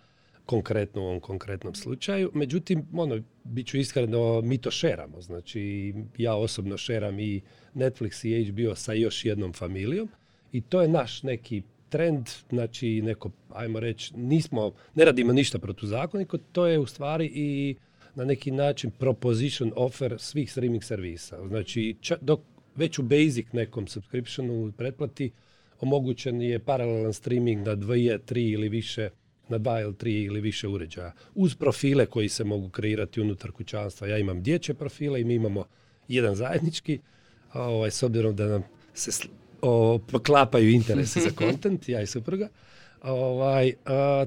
konkretno 0.46 1.02
u 1.02 1.04
ovom 1.04 1.20
konkretnom 1.20 1.74
slučaju. 1.74 2.30
Međutim, 2.34 2.86
ono, 2.94 3.22
bit 3.44 3.66
ću 3.66 3.78
iskreno, 3.78 4.40
mi 4.40 4.58
to 4.58 4.70
šeramo. 4.70 5.20
Znači, 5.20 5.94
ja 6.18 6.34
osobno 6.34 6.76
šeram 6.76 7.20
i 7.20 7.40
Netflix 7.74 8.26
i 8.26 8.50
HBO 8.50 8.74
sa 8.74 8.92
još 8.92 9.24
jednom 9.24 9.52
familijom 9.52 10.08
i 10.52 10.60
to 10.60 10.82
je 10.82 10.88
naš 10.88 11.22
neki 11.22 11.62
trend, 11.88 12.28
znači 12.50 13.02
neko, 13.02 13.30
ajmo 13.52 13.80
reći, 13.80 14.16
nismo, 14.16 14.72
ne 14.94 15.04
radimo 15.04 15.32
ništa 15.32 15.58
protuzakonito, 15.58 16.38
to 16.38 16.66
je 16.66 16.78
u 16.78 16.86
stvari 16.86 17.30
i 17.34 17.76
na 18.14 18.24
neki 18.24 18.50
način 18.50 18.90
proposition 18.90 19.72
offer 19.76 20.14
svih 20.18 20.52
streaming 20.52 20.84
servisa. 20.84 21.48
Znači, 21.48 21.96
dok 22.20 22.40
već 22.76 22.98
u 22.98 23.02
basic 23.02 23.46
nekom 23.52 23.86
subscriptionu 23.86 24.72
pretplati 24.76 25.30
omogućen 25.80 26.42
je 26.42 26.58
paralelan 26.58 27.12
streaming 27.12 27.66
na 27.66 27.74
dvije, 27.74 28.18
tri 28.18 28.50
ili 28.50 28.68
više 28.68 29.10
na 29.48 29.58
dva 29.58 29.80
ili 29.80 29.94
tri 29.94 30.22
ili 30.22 30.40
više 30.40 30.68
uređaja. 30.68 31.12
Uz 31.34 31.54
profile 31.54 32.06
koji 32.06 32.28
se 32.28 32.44
mogu 32.44 32.68
kreirati 32.68 33.20
unutar 33.20 33.52
kućanstva. 33.52 34.06
Ja 34.06 34.18
imam 34.18 34.42
dječje 34.42 34.74
profile 34.74 35.20
i 35.20 35.24
mi 35.24 35.34
imamo 35.34 35.64
jedan 36.08 36.34
zajednički 36.34 36.98
ovaj, 37.54 37.90
s 37.90 38.02
obzirom 38.02 38.36
da 38.36 38.46
nam 38.46 38.62
se 38.94 39.28
o, 39.62 39.98
poklapaju 39.98 40.70
interesi 40.70 41.20
za 41.20 41.30
kontent, 41.46 41.88
ja 41.88 42.02
i 42.02 42.06
supruga. 42.06 42.48
Ovaj, 43.02 43.72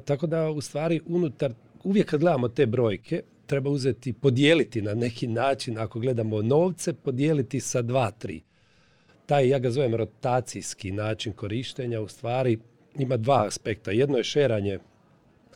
tako 0.06 0.28
da 0.28 0.50
u 0.50 0.62
stvari 0.62 1.02
unutar, 1.06 1.54
uvijek 1.84 2.10
kad 2.10 2.20
gledamo 2.20 2.50
te 2.50 2.66
brojke, 2.66 3.22
treba 3.48 3.70
uzeti, 3.70 4.14
podijeliti 4.14 4.82
na 4.82 4.94
neki 4.94 5.28
način, 5.28 5.78
ako 5.78 6.00
gledamo 6.00 6.42
novce, 6.42 6.94
podijeliti 6.94 7.60
sa 7.60 7.82
dva, 7.82 8.12
tri. 8.12 8.42
Taj, 9.26 9.50
ja 9.50 9.60
ga 9.60 9.72
zovem 9.72 9.96
rotacijski 9.96 10.92
način 10.92 11.34
korištenja, 11.34 12.02
u 12.02 12.08
stvari 12.08 12.60
ima 12.98 13.18
dva 13.18 13.46
aspekta. 13.48 13.92
Jedno 13.92 14.18
je 14.18 14.24
šeranje 14.24 14.80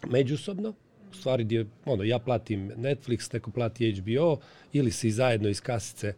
međusobno, 0.07 0.73
u 1.11 1.13
stvari 1.13 1.43
gdje 1.43 1.65
ono, 1.85 2.03
ja 2.03 2.19
platim 2.19 2.71
Netflix, 2.77 3.33
neko 3.33 3.51
plati 3.51 3.91
HBO 3.91 4.37
ili 4.73 4.91
si 4.91 5.11
zajedno 5.11 5.49
iz 5.49 5.61
kasice 5.61 6.13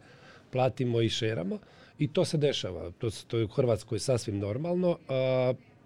platimo 0.50 1.00
i 1.00 1.08
šeramo 1.08 1.58
i 1.98 2.08
to 2.08 2.24
se 2.24 2.38
dešava. 2.38 2.90
To, 2.90 3.10
to 3.26 3.38
je 3.38 3.44
u 3.44 3.48
Hrvatskoj 3.48 3.98
sasvim 3.98 4.38
normalno 4.38 4.98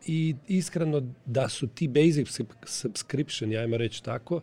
i 0.07 0.35
iskreno 0.49 1.03
da 1.27 1.49
su 1.49 1.67
ti 1.67 1.89
basic 1.89 2.41
subscription, 2.65 3.57
ajmo 3.57 3.77
reći 3.77 4.05
tako, 4.05 4.41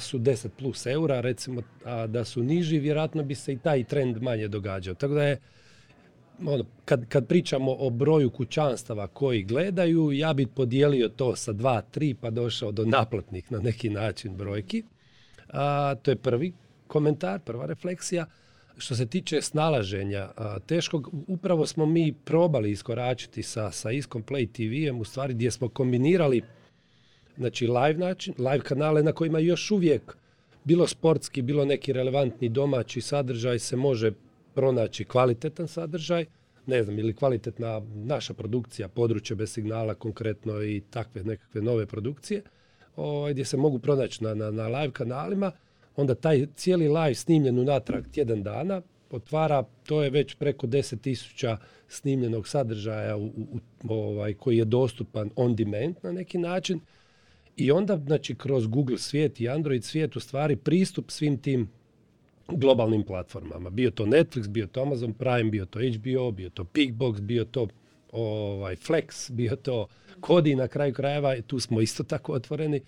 su 0.00 0.18
10 0.18 0.48
plus 0.58 0.86
eura, 0.86 1.20
recimo, 1.20 1.62
a 1.84 2.06
da 2.06 2.24
su 2.24 2.42
niži, 2.42 2.78
vjerojatno 2.78 3.22
bi 3.22 3.34
se 3.34 3.52
i 3.52 3.58
taj 3.58 3.84
trend 3.84 4.22
manje 4.22 4.48
događao. 4.48 4.94
Tako 4.94 5.14
da 5.14 5.22
je, 5.22 5.38
ono, 6.46 6.64
kad, 6.84 7.08
kad 7.08 7.26
pričamo 7.26 7.76
o 7.78 7.90
broju 7.90 8.30
kućanstava 8.30 9.06
koji 9.06 9.42
gledaju, 9.42 10.12
ja 10.12 10.32
bih 10.32 10.48
podijelio 10.48 11.08
to 11.08 11.36
sa 11.36 11.52
2, 11.52 11.82
3 11.94 12.14
pa 12.20 12.30
došao 12.30 12.72
do 12.72 12.84
naplatnih 12.84 13.52
na 13.52 13.58
neki 13.58 13.90
način 13.90 14.36
brojki. 14.36 14.82
A, 15.48 15.94
to 16.02 16.10
je 16.10 16.16
prvi 16.16 16.52
komentar, 16.86 17.40
prva 17.40 17.66
refleksija. 17.66 18.26
Što 18.78 18.94
se 18.94 19.06
tiče 19.06 19.42
snalaženja, 19.42 20.28
teško, 20.66 21.02
upravo 21.26 21.66
smo 21.66 21.86
mi 21.86 22.12
probali 22.24 22.70
iskoračiti 22.70 23.42
sa, 23.42 23.70
sa 23.70 23.90
Iskom 23.90 24.22
Play 24.22 24.52
TV-em, 24.52 25.00
u 25.00 25.04
stvari 25.04 25.34
gdje 25.34 25.50
smo 25.50 25.68
kombinirali 25.68 26.42
znači 27.38 27.66
live 27.66 27.98
način, 27.98 28.34
live 28.38 28.60
kanale 28.60 29.02
na 29.02 29.12
kojima 29.12 29.38
još 29.38 29.70
uvijek 29.70 30.16
bilo 30.64 30.86
sportski, 30.86 31.42
bilo 31.42 31.64
neki 31.64 31.92
relevantni 31.92 32.48
domaći 32.48 33.00
sadržaj 33.00 33.58
se 33.58 33.76
može 33.76 34.12
pronaći 34.54 35.04
kvalitetan 35.04 35.68
sadržaj, 35.68 36.26
ne 36.66 36.82
znam, 36.82 36.98
ili 36.98 37.14
kvalitetna 37.14 37.80
naša 37.94 38.34
produkcija, 38.34 38.88
područje 38.88 39.36
bez 39.36 39.52
signala 39.52 39.94
konkretno 39.94 40.62
i 40.62 40.82
takve 40.90 41.24
nekakve 41.24 41.62
nove 41.62 41.86
produkcije, 41.86 42.42
ovaj, 42.96 43.32
gdje 43.32 43.44
se 43.44 43.56
mogu 43.56 43.78
pronaći 43.78 44.24
na, 44.24 44.34
na, 44.34 44.50
na 44.50 44.68
live 44.68 44.92
kanalima, 44.92 45.52
onda 45.96 46.14
taj 46.14 46.46
cijeli 46.54 46.88
live 46.88 47.14
snimljen 47.14 47.58
unatrag 47.58 48.04
tjedan 48.12 48.42
dana 48.42 48.82
otvara, 49.10 49.64
to 49.86 50.02
je 50.02 50.10
već 50.10 50.34
preko 50.34 50.66
10.000 50.66 51.56
snimljenog 51.88 52.48
sadržaja 52.48 53.16
u, 53.16 53.26
u, 53.26 53.58
ovaj, 53.88 54.34
koji 54.34 54.56
je 54.56 54.64
dostupan 54.64 55.30
on 55.36 55.56
demand 55.56 55.96
na 56.02 56.12
neki 56.12 56.38
način. 56.38 56.80
I 57.58 57.70
onda, 57.72 58.00
znači, 58.06 58.34
kroz 58.34 58.66
Google 58.66 58.98
svijet 58.98 59.40
i 59.40 59.48
Android 59.48 59.84
svijet 59.84 60.16
u 60.16 60.20
stvari 60.20 60.56
pristup 60.56 61.10
svim 61.10 61.38
tim 61.38 61.68
globalnim 62.48 63.04
platformama. 63.04 63.70
Bio 63.70 63.90
to 63.90 64.06
Netflix, 64.06 64.48
bio 64.48 64.66
to 64.66 64.82
Amazon 64.82 65.12
Prime, 65.12 65.50
bio 65.50 65.66
to 65.66 65.78
HBO, 65.78 66.30
bio 66.30 66.50
to 66.50 66.64
Pickbox, 66.64 67.20
bio 67.20 67.44
to 67.44 67.68
ovaj, 68.12 68.76
Flex, 68.76 69.32
bio 69.32 69.56
to 69.56 69.86
Kodi 70.20 70.54
na 70.54 70.68
kraju 70.68 70.94
krajeva, 70.94 71.40
tu 71.40 71.60
smo 71.60 71.80
isto 71.80 72.04
tako 72.04 72.32
otvoreni. 72.32 72.80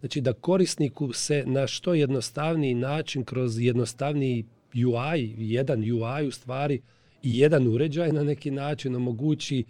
Znači 0.00 0.20
da 0.20 0.32
korisniku 0.32 1.12
se 1.12 1.44
na 1.46 1.66
što 1.66 1.94
jednostavniji 1.94 2.74
način 2.74 3.24
kroz 3.24 3.60
jednostavniji 3.60 4.44
UI, 4.74 5.34
jedan 5.38 5.80
UI 5.80 6.26
u 6.26 6.30
stvari 6.30 6.80
i 7.22 7.38
jedan 7.38 7.68
uređaj 7.68 8.12
na 8.12 8.24
neki 8.24 8.50
način 8.50 8.96
omogući 8.96 9.64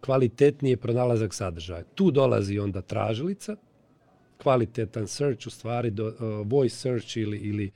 kvalitetnije 0.00 0.76
pronalazak 0.76 1.34
sadržaja. 1.34 1.84
Tu 1.94 2.10
dolazi 2.10 2.58
onda 2.58 2.80
tražilica, 2.80 3.56
kvalitetan 4.42 5.06
search 5.06 5.46
u 5.46 5.50
stvari, 5.50 5.90
do, 5.90 6.06
uh, 6.06 6.46
voice 6.46 6.76
search 6.76 7.16
ili, 7.16 7.38
ili 7.38 7.70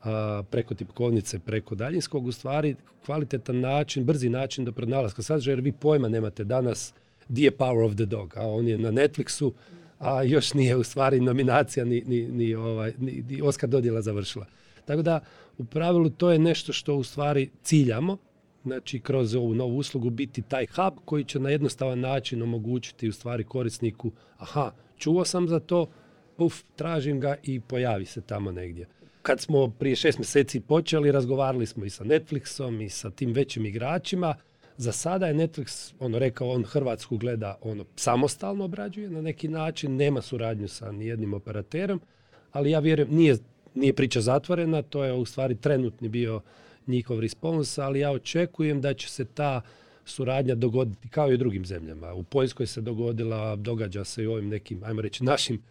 uh, 0.00 0.06
preko 0.50 0.74
tipkovnice, 0.74 1.38
preko 1.38 1.74
daljinskog, 1.74 2.26
u 2.26 2.32
stvari 2.32 2.76
kvalitetan 3.06 3.60
način, 3.60 4.04
brzi 4.04 4.28
način 4.28 4.64
do 4.64 4.72
pronalaska 4.72 5.22
sadržaja, 5.22 5.52
jer 5.52 5.60
vi 5.60 5.72
pojma 5.72 6.08
nemate 6.08 6.44
danas 6.44 6.94
di 7.28 7.42
je 7.42 7.50
Power 7.50 7.84
of 7.84 7.94
the 7.94 8.04
Dog, 8.04 8.36
a 8.36 8.46
on 8.46 8.68
je 8.68 8.78
na 8.78 8.90
Netflixu, 8.90 9.52
a 9.98 10.22
još 10.22 10.54
nije 10.54 10.76
u 10.76 10.84
stvari 10.84 11.20
nominacija 11.20 11.84
ni, 11.84 12.02
ni, 12.06 12.28
ni, 12.28 12.54
ovaj, 12.54 12.92
ni, 12.98 13.24
ni 13.28 13.42
Oscar 13.42 13.68
dodjela 13.70 14.02
završila. 14.02 14.46
Tako 14.84 15.02
da, 15.02 15.20
u 15.58 15.64
pravilu 15.64 16.10
to 16.10 16.30
je 16.30 16.38
nešto 16.38 16.72
što 16.72 16.94
u 16.94 17.04
stvari 17.04 17.50
ciljamo, 17.62 18.16
znači 18.62 19.00
kroz 19.00 19.34
ovu 19.34 19.54
novu 19.54 19.76
uslugu 19.76 20.10
biti 20.10 20.42
taj 20.42 20.66
hub 20.66 20.94
koji 21.04 21.24
će 21.24 21.38
na 21.38 21.50
jednostavan 21.50 22.00
način 22.00 22.42
omogućiti 22.42 23.08
u 23.08 23.12
stvari 23.12 23.44
korisniku, 23.44 24.12
aha, 24.38 24.70
čuo 24.96 25.24
sam 25.24 25.48
za 25.48 25.60
to, 25.60 25.86
puf, 26.36 26.62
tražim 26.76 27.20
ga 27.20 27.36
i 27.42 27.60
pojavi 27.60 28.04
se 28.04 28.20
tamo 28.20 28.52
negdje. 28.52 28.86
Kad 29.22 29.40
smo 29.40 29.70
prije 29.70 29.96
šest 29.96 30.18
mjeseci 30.18 30.60
počeli, 30.60 31.12
razgovarali 31.12 31.66
smo 31.66 31.84
i 31.84 31.90
sa 31.90 32.04
Netflixom 32.04 32.84
i 32.84 32.88
sa 32.88 33.10
tim 33.10 33.32
većim 33.32 33.66
igračima, 33.66 34.34
za 34.76 34.92
sada 34.92 35.26
je 35.26 35.34
Netflix 35.34 35.92
ono 35.98 36.18
rekao 36.18 36.48
on 36.48 36.64
Hrvatsku 36.64 37.16
gleda 37.16 37.58
ono 37.60 37.84
samostalno 37.96 38.64
obrađuje 38.64 39.10
na 39.10 39.20
neki 39.20 39.48
način, 39.48 39.96
nema 39.96 40.22
suradnju 40.22 40.68
sa 40.68 40.92
nijednim 40.92 41.34
operaterom, 41.34 42.00
ali 42.52 42.70
ja 42.70 42.78
vjerujem 42.78 43.14
nije, 43.14 43.36
nije 43.74 43.92
priča 43.92 44.20
zatvorena, 44.20 44.82
to 44.82 45.04
je 45.04 45.12
u 45.12 45.24
stvari 45.24 45.54
trenutni 45.54 46.08
bio 46.08 46.40
njihov 46.86 47.20
respons, 47.20 47.78
ali 47.78 48.00
ja 48.00 48.10
očekujem 48.10 48.80
da 48.80 48.94
će 48.94 49.10
se 49.10 49.24
ta 49.24 49.60
suradnja 50.04 50.54
dogoditi 50.54 51.08
kao 51.08 51.30
i 51.30 51.34
u 51.34 51.38
drugim 51.38 51.64
zemljama. 51.64 52.14
U 52.14 52.22
Poljskoj 52.22 52.66
se 52.66 52.80
dogodila, 52.80 53.56
događa 53.56 54.04
se 54.04 54.22
i 54.22 54.26
ovim 54.26 54.48
nekim, 54.48 54.84
ajmo 54.84 55.02
reći, 55.02 55.24
našim 55.24 55.62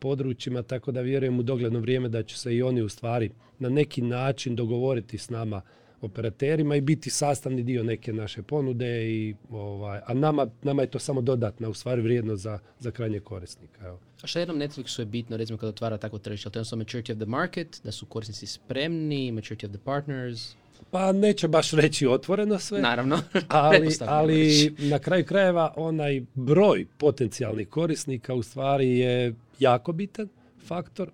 područjima, 0.00 0.62
tako 0.62 0.92
da 0.92 1.00
vjerujem 1.00 1.38
u 1.38 1.42
dogledno 1.42 1.80
vrijeme 1.80 2.08
da 2.08 2.22
će 2.22 2.38
se 2.38 2.56
i 2.56 2.62
oni 2.62 2.82
u 2.82 2.88
stvari 2.88 3.30
na 3.58 3.68
neki 3.68 4.02
način 4.02 4.56
dogovoriti 4.56 5.18
s 5.18 5.30
nama 5.30 5.62
operaterima 6.00 6.76
i 6.76 6.80
biti 6.80 7.10
sastavni 7.10 7.62
dio 7.62 7.82
neke 7.84 8.12
naše 8.12 8.42
ponude 8.42 9.10
i 9.10 9.34
ovaj, 9.50 10.00
a 10.06 10.14
nama, 10.14 10.46
nama 10.62 10.82
je 10.82 10.90
to 10.90 10.98
samo 10.98 11.20
dodatna 11.20 11.68
u 11.68 11.74
stvari 11.74 12.02
vrijednost 12.02 12.42
za, 12.42 12.58
za 12.78 12.90
krajnje 12.90 13.20
korisnika. 13.20 13.86
Evo. 13.86 14.00
A 14.22 14.26
što 14.26 14.38
jednom 14.38 14.58
Netflixu 14.58 15.00
je 15.00 15.06
bitno, 15.06 15.36
recimo 15.36 15.58
kada 15.58 15.68
otvara 15.68 15.98
takvo 15.98 16.18
tržište, 16.18 16.50
to 16.50 16.58
je 16.58 16.64
maturity 16.64 17.12
of 17.12 17.18
the 17.18 17.26
market, 17.26 17.80
da 17.84 17.92
su 17.92 18.06
korisnici 18.06 18.46
spremni, 18.46 19.32
maturity 19.32 19.66
of 19.66 19.72
the 19.72 19.84
partners? 19.84 20.54
Pa 20.90 21.12
neće 21.12 21.48
baš 21.48 21.70
reći 21.70 22.06
otvoreno 22.06 22.58
sve. 22.58 22.80
Naravno. 22.80 23.18
ali, 23.48 23.88
ali 24.06 24.74
na 24.78 24.98
kraju 24.98 25.24
krajeva 25.24 25.74
onaj 25.76 26.22
broj 26.34 26.86
potencijalnih 26.98 27.68
korisnika 27.68 28.34
u 28.34 28.42
stvari 28.42 28.98
je 28.98 29.34
jako 29.58 29.92
bitan 29.92 30.28
faktor. 30.66 31.10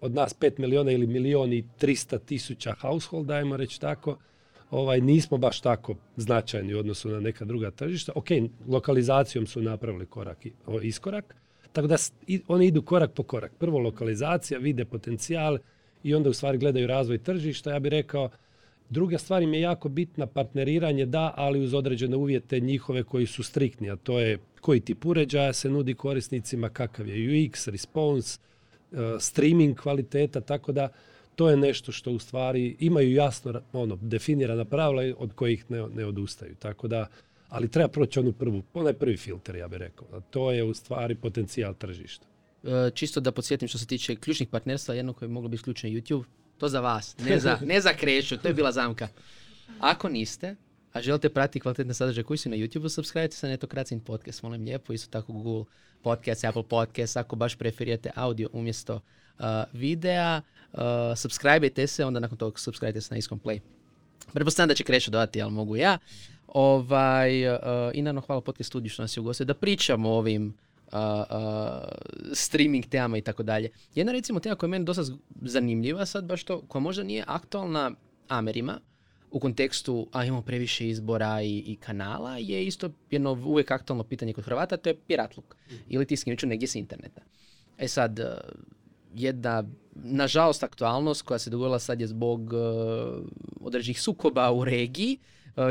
Od 0.00 0.14
nas 0.14 0.34
5 0.40 0.58
miliona 0.58 0.92
ili 0.92 1.06
milion 1.06 1.52
i 1.52 1.64
300 1.80 2.18
tisuća 2.26 2.74
householda, 2.80 3.34
ajmo 3.34 3.56
reći 3.56 3.80
tako, 3.80 4.18
ovaj, 4.70 5.00
nismo 5.00 5.38
baš 5.38 5.60
tako 5.60 5.94
značajni 6.16 6.74
u 6.74 6.78
odnosu 6.78 7.08
na 7.08 7.20
neka 7.20 7.44
druga 7.44 7.70
tržišta. 7.70 8.12
Ok, 8.14 8.26
lokalizacijom 8.68 9.46
su 9.46 9.62
napravili 9.62 10.06
korak, 10.06 10.46
iskorak, 10.82 11.34
tako 11.72 11.88
da 11.88 11.96
oni 12.48 12.66
idu 12.66 12.82
korak 12.82 13.12
po 13.12 13.22
korak. 13.22 13.52
Prvo 13.58 13.78
lokalizacija, 13.78 14.58
vide 14.58 14.84
potencijal 14.84 15.58
i 16.02 16.14
onda 16.14 16.30
u 16.30 16.32
stvari 16.32 16.58
gledaju 16.58 16.86
razvoj 16.86 17.18
tržišta. 17.18 17.70
Ja 17.70 17.78
bih 17.78 17.90
rekao, 17.90 18.30
druga 18.90 19.18
stvar 19.18 19.42
im 19.42 19.54
je 19.54 19.60
jako 19.60 19.88
bitna, 19.88 20.26
partneriranje 20.26 21.06
da, 21.06 21.34
ali 21.36 21.60
uz 21.60 21.74
određene 21.74 22.16
uvjete 22.16 22.60
njihove 22.60 23.02
koji 23.02 23.26
su 23.26 23.42
striktni, 23.42 23.90
a 23.90 23.96
to 23.96 24.18
je 24.18 24.38
koji 24.60 24.80
tip 24.80 25.06
uređaja 25.06 25.52
se 25.52 25.70
nudi 25.70 25.94
korisnicima, 25.94 26.68
kakav 26.68 27.08
je 27.08 27.16
UX, 27.16 27.70
response, 27.70 28.38
uh, 28.90 28.98
streaming 29.20 29.76
kvaliteta, 29.76 30.40
tako 30.40 30.72
da 30.72 30.88
to 31.36 31.50
je 31.50 31.56
nešto 31.56 31.92
što 31.92 32.12
u 32.12 32.18
stvari 32.18 32.76
imaju 32.80 33.12
jasno 33.12 33.60
ono, 33.72 33.98
definirana 34.02 34.64
pravila 34.64 35.14
od 35.18 35.32
kojih 35.32 35.70
ne, 35.70 35.88
ne 35.88 36.04
odustaju. 36.04 36.54
Tako 36.54 36.88
da, 36.88 37.06
ali 37.48 37.68
treba 37.68 37.88
proći 37.88 38.20
onu 38.20 38.32
prvu, 38.32 38.62
onaj 38.74 38.92
prvi 38.92 39.16
filter, 39.16 39.56
ja 39.56 39.68
bih 39.68 39.78
rekao. 39.78 40.08
A 40.12 40.20
to 40.20 40.52
je 40.52 40.64
u 40.64 40.74
stvari 40.74 41.14
potencijal 41.14 41.74
tržišta. 41.74 42.26
E, 42.64 42.90
čisto 42.94 43.20
da 43.20 43.32
podsjetim 43.32 43.68
što 43.68 43.78
se 43.78 43.86
tiče 43.86 44.16
ključnih 44.16 44.48
partnerstva, 44.48 44.94
jedno 44.94 45.12
koje 45.12 45.26
je 45.26 45.30
moglo 45.30 45.48
biti 45.48 45.62
ključno 45.62 45.88
YouTube, 45.88 46.24
to 46.58 46.68
za 46.68 46.80
vas, 46.80 47.16
ne 47.18 47.38
za, 47.38 47.58
ne 47.64 47.80
za 47.80 47.92
krešu, 47.92 48.36
to 48.36 48.48
je 48.48 48.54
bila 48.54 48.72
zamka. 48.72 49.08
Ako 49.80 50.08
niste, 50.08 50.56
a 50.92 51.02
želite 51.02 51.28
pratiti 51.28 51.60
kvalitetne 51.60 51.94
sadržaje 51.94 52.24
koji 52.24 52.38
su 52.38 52.48
na 52.48 52.56
YouTube, 52.56 52.88
subscribe 52.88 53.30
se 53.30 53.46
na 53.46 53.50
Netokracin 53.50 54.00
podcast, 54.00 54.42
molim 54.42 54.64
lijepo, 54.64 54.92
isto 54.92 55.10
tako 55.10 55.32
Google 55.32 55.64
Podcast, 56.02 56.44
Apple 56.44 56.62
Podcast, 56.62 57.16
ako 57.16 57.36
baš 57.36 57.56
preferirate 57.56 58.10
audio 58.14 58.48
umjesto 58.52 58.94
uh, 58.94 59.44
videa, 59.72 60.42
uh, 60.72 60.80
subscribe 61.16 61.86
se, 61.86 62.04
onda 62.04 62.20
nakon 62.20 62.38
toga 62.38 62.58
subscribe 62.58 63.00
se 63.00 63.14
na 63.14 63.18
Iskom 63.18 63.40
Play. 63.40 63.60
Pretpostavljam 64.32 64.68
da 64.68 64.74
će 64.74 64.84
Krešo 64.84 65.10
dodati, 65.10 65.42
ali 65.42 65.52
mogu 65.52 65.76
ja. 65.76 65.98
Ovaj, 66.46 67.48
uh, 67.48 67.58
I 67.94 68.02
naravno 68.02 68.20
hvala 68.20 68.40
podcast 68.40 68.68
studiju 68.68 68.90
što 68.90 69.02
nas 69.02 69.16
je 69.16 69.20
ugostio 69.20 69.46
da 69.46 69.54
pričamo 69.54 70.10
o 70.10 70.18
ovim 70.18 70.54
uh, 70.92 70.98
uh, 70.98 71.88
streaming 72.32 72.86
temama 72.86 73.18
i 73.18 73.22
tako 73.22 73.42
dalje. 73.42 73.70
Jedna 73.94 74.12
recimo 74.12 74.40
tema 74.40 74.56
koja 74.56 74.68
je 74.68 74.70
meni 74.70 74.84
dosta 74.84 75.02
zanimljiva 75.42 76.06
sad 76.06 76.24
baš 76.24 76.44
to, 76.44 76.62
koja 76.68 76.80
možda 76.80 77.02
nije 77.02 77.24
aktualna 77.26 77.90
Amerima, 78.28 78.80
u 79.30 79.40
kontekstu, 79.40 80.08
a 80.12 80.24
imamo 80.24 80.42
previše 80.42 80.88
izbora 80.88 81.42
i, 81.42 81.58
i 81.58 81.76
kanala, 81.76 82.38
je 82.38 82.66
isto 82.66 82.90
jedno 83.10 83.32
uvijek 83.32 83.70
aktualno 83.70 84.04
pitanje 84.04 84.32
kod 84.32 84.44
Hrvata, 84.44 84.76
to 84.76 84.88
je 84.88 84.96
piratluk. 85.06 85.56
Mm. 85.70 85.74
Ili 85.88 86.06
ti 86.06 86.16
skinuću 86.16 86.46
negdje 86.46 86.68
s 86.68 86.74
interneta. 86.74 87.20
E 87.78 87.88
sad, 87.88 88.20
jedna, 89.14 89.64
nažalost, 89.94 90.62
aktualnost 90.62 91.22
koja 91.22 91.38
se 91.38 91.50
dogodila 91.50 91.78
sad 91.78 92.00
je 92.00 92.06
zbog 92.06 92.52
uh, 92.52 92.58
određenih 93.60 94.00
sukoba 94.00 94.52
u 94.52 94.64
regiji, 94.64 95.18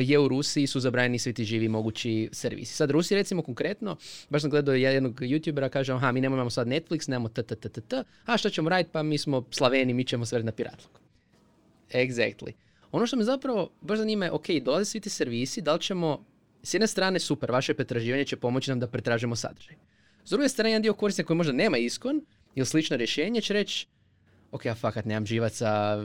je 0.01 0.19
u 0.19 0.27
Rusiji 0.27 0.67
su 0.67 0.79
zabranjeni 0.79 1.19
svi 1.19 1.33
ti 1.33 1.43
živi 1.43 1.67
mogući 1.69 2.29
servisi. 2.31 2.73
Sad 2.73 2.91
Rusi 2.91 3.15
recimo 3.15 3.41
konkretno, 3.41 3.97
baš 4.29 4.41
sam 4.41 4.51
gledao 4.51 4.75
jednog 4.75 5.21
youtubera, 5.21 5.69
kaže 5.69 5.93
aha 5.93 6.11
mi 6.11 6.21
nemamo 6.21 6.49
sad 6.49 6.67
Netflix, 6.67 7.09
nemamo 7.09 7.29
t, 7.29 7.43
t, 7.43 7.55
t, 7.55 7.69
t, 7.69 7.81
t, 7.81 8.03
a 8.25 8.37
što 8.37 8.49
ćemo 8.49 8.69
raditi, 8.69 8.89
pa 8.93 9.03
mi 9.03 9.17
smo 9.17 9.45
Slaveni, 9.51 9.93
mi 9.93 10.03
ćemo 10.03 10.25
sve 10.25 10.43
na 10.43 10.51
piratluk. 10.51 10.91
Exactly. 11.91 12.51
Ono 12.91 13.07
što 13.07 13.17
me 13.17 13.23
zapravo 13.23 13.69
baš 13.81 13.97
zanima 13.97 14.25
je, 14.25 14.31
ok, 14.31 14.45
dolaze 14.61 14.85
svi 14.85 14.99
ti 14.99 15.09
servisi, 15.09 15.61
da 15.61 15.73
li 15.73 15.81
ćemo, 15.81 16.25
s 16.63 16.73
jedne 16.73 16.87
strane 16.87 17.19
super, 17.19 17.51
vaše 17.51 17.73
pretraživanje 17.73 18.25
će 18.25 18.35
pomoći 18.35 18.71
nam 18.71 18.79
da 18.79 18.87
pretražimo 18.87 19.35
sadržaj. 19.35 19.75
S 20.25 20.29
druge 20.29 20.49
strane, 20.49 20.69
jedan 20.69 20.81
dio 20.81 20.93
korisnika 20.93 21.27
koji 21.27 21.37
možda 21.37 21.53
nema 21.53 21.77
iskon 21.77 22.21
ili 22.55 22.65
slično 22.65 22.97
rješenje 22.97 23.41
će 23.41 23.53
reći, 23.53 23.87
ok, 24.51 24.65
ja 24.65 24.75
fakat 24.75 25.05
nemam 25.05 25.25
živaca, 25.25 25.97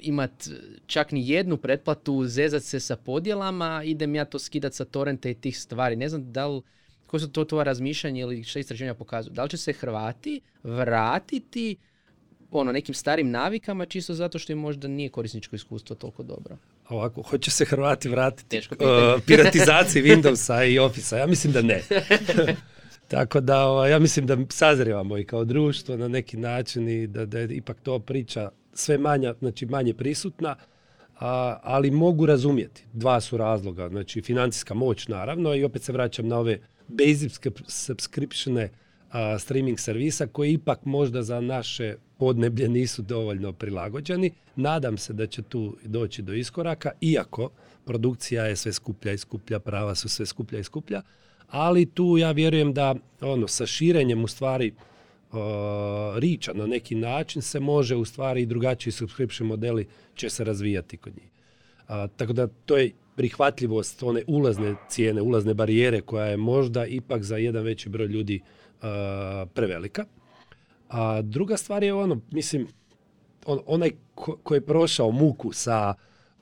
imat 0.00 0.48
čak 0.86 1.12
ni 1.12 1.28
jednu 1.28 1.56
pretplatu, 1.56 2.24
zezat 2.26 2.62
se 2.62 2.80
sa 2.80 2.96
podjelama, 2.96 3.82
idem 3.84 4.14
ja 4.14 4.24
to 4.24 4.38
skidat 4.38 4.74
sa 4.74 4.84
torrente 4.84 5.30
i 5.30 5.34
tih 5.34 5.58
stvari. 5.58 5.96
Ne 5.96 6.08
znam 6.08 6.32
da 6.32 6.46
li, 6.46 6.62
koje 7.06 7.20
su 7.20 7.32
to 7.32 7.44
tvoja 7.44 7.64
razmišljanja 7.64 8.20
ili 8.20 8.44
što 8.44 8.58
istraživanja 8.58 8.94
pokazuju. 8.94 9.34
Da 9.34 9.42
li 9.42 9.50
će 9.50 9.56
se 9.56 9.72
Hrvati 9.72 10.40
vratiti 10.62 11.76
ono 12.50 12.72
nekim 12.72 12.94
starim 12.94 13.30
navikama 13.30 13.86
čisto 13.86 14.14
zato 14.14 14.38
što 14.38 14.52
im 14.52 14.58
možda 14.58 14.88
nije 14.88 15.08
korisničko 15.08 15.56
iskustvo 15.56 15.96
toliko 15.96 16.22
dobro? 16.22 16.56
ovako, 16.88 17.22
hoće 17.22 17.50
se 17.50 17.64
Hrvati 17.64 18.08
vratiti 18.08 18.58
uh, 18.58 19.22
piratizaciji 19.26 20.02
Windowsa 20.02 20.72
i 20.72 20.78
Office-a? 20.78 21.18
Ja 21.18 21.26
mislim 21.26 21.52
da 21.52 21.62
ne. 21.62 21.82
Tako 23.08 23.40
da 23.40 23.66
ovaj, 23.66 23.90
ja 23.90 23.98
mislim 23.98 24.26
da 24.26 24.36
sazrevamo 24.48 25.18
i 25.18 25.24
kao 25.24 25.44
društvo 25.44 25.96
na 25.96 26.08
neki 26.08 26.36
način 26.36 26.88
i 26.88 27.06
da, 27.06 27.26
da 27.26 27.38
je 27.38 27.56
ipak 27.56 27.80
to 27.80 27.98
priča 27.98 28.50
sve 28.72 28.98
manja, 28.98 29.34
znači 29.38 29.66
manje 29.66 29.94
prisutna, 29.94 30.56
a, 31.20 31.58
ali 31.62 31.90
mogu 31.90 32.26
razumjeti. 32.26 32.84
Dva 32.92 33.20
su 33.20 33.36
razloga, 33.36 33.88
znači 33.88 34.22
financijska 34.22 34.74
moć 34.74 35.08
naravno 35.08 35.54
i 35.54 35.64
opet 35.64 35.82
se 35.82 35.92
vraćam 35.92 36.28
na 36.28 36.38
ove 36.38 36.58
basic 36.88 37.38
subscriptione 37.68 38.70
a, 39.10 39.38
streaming 39.38 39.80
servisa 39.80 40.26
koji 40.26 40.52
ipak 40.52 40.84
možda 40.84 41.22
za 41.22 41.40
naše 41.40 41.96
podneblje 42.18 42.68
nisu 42.68 43.02
dovoljno 43.02 43.52
prilagođeni. 43.52 44.32
Nadam 44.56 44.98
se 44.98 45.12
da 45.12 45.26
će 45.26 45.42
tu 45.42 45.76
doći 45.84 46.22
do 46.22 46.32
iskoraka, 46.32 46.90
iako 47.00 47.50
produkcija 47.84 48.44
je 48.44 48.56
sve 48.56 48.72
skuplja 48.72 49.12
i 49.12 49.18
skuplja, 49.18 49.58
prava 49.58 49.94
su 49.94 50.08
sve 50.08 50.26
skuplja 50.26 50.58
i 50.58 50.64
skuplja, 50.64 51.02
ali 51.54 51.86
tu 51.86 52.18
ja 52.18 52.30
vjerujem 52.30 52.72
da 52.72 52.94
ono 53.20 53.48
sa 53.48 53.66
širenjem 53.66 54.24
u 54.24 54.26
stvari 54.28 54.72
uh, 55.32 55.38
riča 56.16 56.52
na 56.52 56.66
neki 56.66 56.94
način 56.94 57.42
se 57.42 57.60
može 57.60 57.96
u 57.96 58.04
stvari 58.04 58.42
i 58.42 58.46
drugačiji 58.46 58.92
subscription 58.92 59.48
modeli 59.48 59.86
će 60.14 60.30
se 60.30 60.44
razvijati 60.44 60.96
kod 60.96 61.12
njih. 61.16 61.30
tako 62.16 62.32
da 62.32 62.46
to 62.46 62.76
je 62.76 62.90
prihvatljivost 63.16 64.02
one 64.02 64.22
ulazne 64.26 64.74
cijene, 64.88 65.22
ulazne 65.22 65.54
barijere 65.54 66.00
koja 66.00 66.26
je 66.26 66.36
možda 66.36 66.86
ipak 66.86 67.22
za 67.22 67.36
jedan 67.36 67.64
veći 67.64 67.88
broj 67.88 68.06
ljudi 68.06 68.40
prevelika. 69.54 70.04
A 70.88 71.22
druga 71.22 71.56
stvar 71.56 71.82
je 71.82 71.94
ono, 71.94 72.20
mislim, 72.30 72.66
on, 73.46 73.58
onaj 73.66 73.90
ko, 74.14 74.36
ko 74.42 74.54
je 74.54 74.60
prošao 74.60 75.10
muku 75.10 75.52
sa 75.52 75.94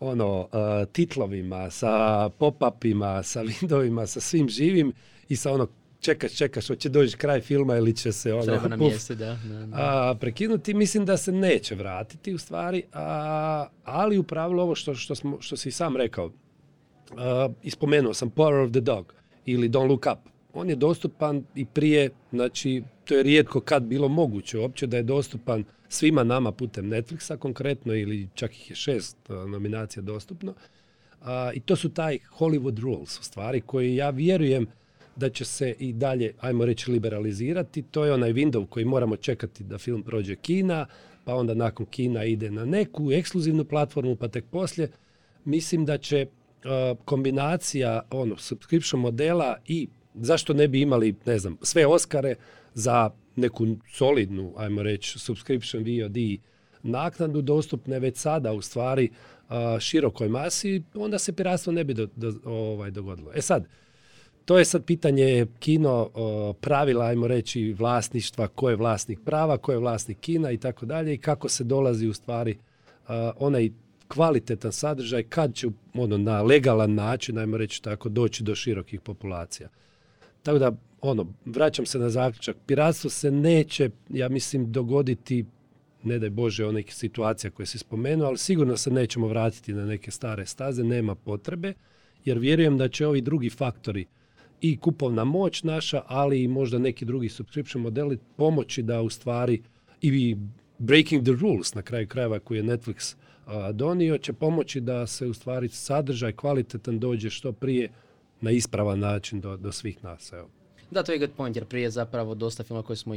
ono 0.02 0.40
uh, 0.40 0.48
titlovima, 0.92 1.70
sa 1.70 2.28
pop-upima, 2.38 3.22
sa 3.22 3.42
windowima, 3.42 4.06
sa 4.06 4.20
svim 4.20 4.48
živim 4.48 4.92
i 5.28 5.36
sa 5.36 5.52
ono 5.52 5.66
čekaš, 6.00 6.36
čekaš, 6.36 6.68
hoće 6.68 6.88
doći 6.88 7.16
kraj 7.16 7.40
filma 7.40 7.76
ili 7.76 7.96
će 7.96 8.12
se 8.12 8.32
ono 8.32 8.42
Treba 8.42 8.68
na 8.68 8.76
mjesto, 8.76 9.14
da, 9.14 9.38
A, 9.72 10.14
prekinuti, 10.20 10.74
mislim 10.74 11.04
da 11.04 11.16
se 11.16 11.32
neće 11.32 11.74
vratiti 11.74 12.34
u 12.34 12.38
stvari, 12.38 12.82
a, 12.92 13.66
ali 13.84 14.18
u 14.18 14.22
pravilu 14.22 14.62
ovo 14.62 14.74
što, 14.74 14.94
što, 14.94 15.14
smo, 15.14 15.36
što 15.40 15.56
si 15.56 15.70
sam 15.70 15.96
rekao, 15.96 16.30
a, 17.16 17.48
ispomenuo 17.62 18.14
sam 18.14 18.30
Power 18.30 18.64
of 18.64 18.70
the 18.70 18.80
Dog 18.80 19.14
ili 19.46 19.68
Don't 19.68 19.88
Look 19.88 20.06
Up. 20.12 20.31
On 20.54 20.68
je 20.70 20.76
dostupan 20.76 21.44
i 21.54 21.64
prije, 21.64 22.10
znači 22.30 22.82
to 23.04 23.14
je 23.14 23.22
rijetko 23.22 23.60
kad 23.60 23.82
bilo 23.82 24.08
moguće 24.08 24.58
uopće 24.58 24.86
da 24.86 24.96
je 24.96 25.02
dostupan 25.02 25.64
svima 25.88 26.24
nama 26.24 26.52
putem 26.52 26.90
Netflixa 26.90 27.36
konkretno 27.36 27.94
ili 27.94 28.28
čak 28.34 28.50
ih 28.52 28.70
je 28.70 28.76
šest 28.76 29.16
nominacija 29.28 30.02
dostupno. 30.02 30.54
I 31.54 31.60
to 31.60 31.76
su 31.76 31.88
taj 31.88 32.18
Hollywood 32.38 32.80
rules 32.80 33.18
u 33.18 33.22
stvari 33.22 33.60
koji 33.60 33.96
ja 33.96 34.10
vjerujem 34.10 34.66
da 35.16 35.30
će 35.30 35.44
se 35.44 35.74
i 35.78 35.92
dalje, 35.92 36.32
ajmo 36.40 36.64
reći, 36.64 36.90
liberalizirati. 36.90 37.82
To 37.82 38.04
je 38.04 38.12
onaj 38.12 38.32
window 38.32 38.66
koji 38.66 38.84
moramo 38.84 39.16
čekati 39.16 39.64
da 39.64 39.78
film 39.78 40.02
prođe 40.02 40.36
Kina, 40.36 40.86
pa 41.24 41.34
onda 41.34 41.54
nakon 41.54 41.86
Kina 41.86 42.24
ide 42.24 42.50
na 42.50 42.64
neku 42.64 43.12
ekskluzivnu 43.12 43.64
platformu, 43.64 44.16
pa 44.16 44.28
tek 44.28 44.44
poslije. 44.50 44.90
Mislim 45.44 45.84
da 45.84 45.98
će 45.98 46.26
kombinacija 47.04 48.02
ono 48.10 48.36
subscription 48.36 49.00
modela 49.00 49.56
i 49.66 49.88
zašto 50.14 50.54
ne 50.54 50.68
bi 50.68 50.80
imali, 50.80 51.14
ne 51.26 51.38
znam, 51.38 51.56
sve 51.62 51.86
Oscare 51.86 52.34
za 52.74 53.10
neku 53.36 53.66
solidnu, 53.92 54.52
ajmo 54.56 54.82
reći, 54.82 55.18
subscription 55.18 55.82
VOD 55.82 56.16
naknadu 56.82 57.42
dostupne 57.42 57.98
već 57.98 58.16
sada 58.16 58.52
u 58.52 58.62
stvari 58.62 59.10
širokoj 59.80 60.28
masi, 60.28 60.82
onda 60.94 61.18
se 61.18 61.32
piratstvo 61.32 61.72
ne 61.72 61.84
bi 61.84 61.94
do, 61.94 62.08
ovaj, 62.44 62.90
dogodilo. 62.90 63.30
E 63.34 63.42
sad, 63.42 63.66
to 64.44 64.58
je 64.58 64.64
sad 64.64 64.84
pitanje 64.84 65.46
kino 65.58 66.10
pravila, 66.60 67.04
ajmo 67.04 67.26
reći, 67.26 67.72
vlasništva, 67.78 68.48
ko 68.48 68.70
je 68.70 68.76
vlasnik 68.76 69.18
prava, 69.24 69.58
ko 69.58 69.72
je 69.72 69.78
vlasnik 69.78 70.18
kina 70.20 70.50
i 70.50 70.58
tako 70.58 70.86
dalje 70.86 71.14
i 71.14 71.18
kako 71.18 71.48
se 71.48 71.64
dolazi 71.64 72.06
u 72.06 72.14
stvari 72.14 72.58
onaj 73.36 73.70
kvalitetan 74.08 74.72
sadržaj 74.72 75.22
kad 75.22 75.54
će 75.54 75.68
ono, 75.94 76.18
na 76.18 76.42
legalan 76.42 76.94
način, 76.94 77.38
ajmo 77.38 77.56
reći 77.56 77.82
tako, 77.82 78.08
doći 78.08 78.42
do 78.42 78.54
širokih 78.54 79.00
populacija. 79.00 79.68
Tako 80.42 80.58
da, 80.58 80.72
ono, 81.00 81.26
vraćam 81.44 81.86
se 81.86 81.98
na 81.98 82.10
zaključak, 82.10 82.56
piratstvo 82.66 83.10
se 83.10 83.30
neće, 83.30 83.90
ja 84.08 84.28
mislim, 84.28 84.72
dogoditi, 84.72 85.44
ne 86.02 86.18
daj 86.18 86.30
Bože, 86.30 86.66
onih 86.66 86.94
situacija 86.94 87.50
koje 87.50 87.66
si 87.66 87.78
spomenuo, 87.78 88.26
ali 88.26 88.38
sigurno 88.38 88.76
se 88.76 88.90
nećemo 88.90 89.28
vratiti 89.28 89.72
na 89.72 89.86
neke 89.86 90.10
stare 90.10 90.46
staze, 90.46 90.84
nema 90.84 91.14
potrebe, 91.14 91.72
jer 92.24 92.38
vjerujem 92.38 92.78
da 92.78 92.88
će 92.88 93.06
ovi 93.06 93.20
drugi 93.20 93.50
faktori 93.50 94.06
i 94.60 94.76
kupovna 94.76 95.24
moć 95.24 95.62
naša, 95.62 96.02
ali 96.06 96.42
i 96.42 96.48
možda 96.48 96.78
neki 96.78 97.04
drugi 97.04 97.28
subscription 97.28 97.82
modeli 97.82 98.18
pomoći 98.36 98.82
da 98.82 99.02
u 99.02 99.10
stvari 99.10 99.62
i 100.00 100.36
breaking 100.78 101.22
the 101.24 101.32
rules 101.40 101.74
na 101.74 101.82
kraju 101.82 102.08
krajeva 102.08 102.38
koji 102.38 102.58
je 102.58 102.64
Netflix 102.64 103.16
donio 103.72 104.18
će 104.18 104.32
pomoći 104.32 104.80
da 104.80 105.06
se 105.06 105.26
u 105.26 105.34
stvari 105.34 105.68
sadržaj 105.68 106.32
kvalitetan 106.32 106.98
dođe 106.98 107.30
što 107.30 107.52
prije 107.52 107.88
na 108.42 108.50
ispravan 108.50 108.98
način 108.98 109.40
do, 109.40 109.56
do 109.56 109.72
svih 109.72 110.04
nas. 110.04 110.32
Evo. 110.32 110.48
Da, 110.90 111.02
to 111.02 111.12
je 111.12 111.18
good 111.18 111.30
point, 111.36 111.56
jer 111.56 111.64
prije 111.64 111.90
zapravo 111.90 112.34
dosta 112.34 112.64
filma 112.64 112.82
koje 112.82 112.96
smo 112.96 113.14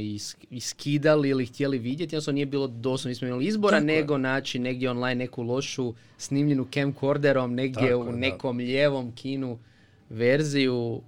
iskidali 0.50 1.28
ili 1.28 1.46
htjeli 1.46 1.78
vidjeti, 1.78 2.14
jednostavno 2.14 2.34
nije 2.34 2.46
bilo 2.46 2.66
doslovno, 2.66 3.10
nismo 3.10 3.28
imali 3.28 3.46
izbora, 3.46 3.80
nego 3.80 4.18
naći 4.18 4.58
negdje 4.58 4.90
online 4.90 5.14
neku 5.14 5.42
lošu 5.42 5.94
snimljenu 6.18 6.66
camcorderom, 6.74 7.54
negdje 7.54 7.96
u 7.96 8.12
nekom 8.12 8.56
lijevom 8.56 9.12
kinu 9.12 9.58
verziju. 10.10 11.00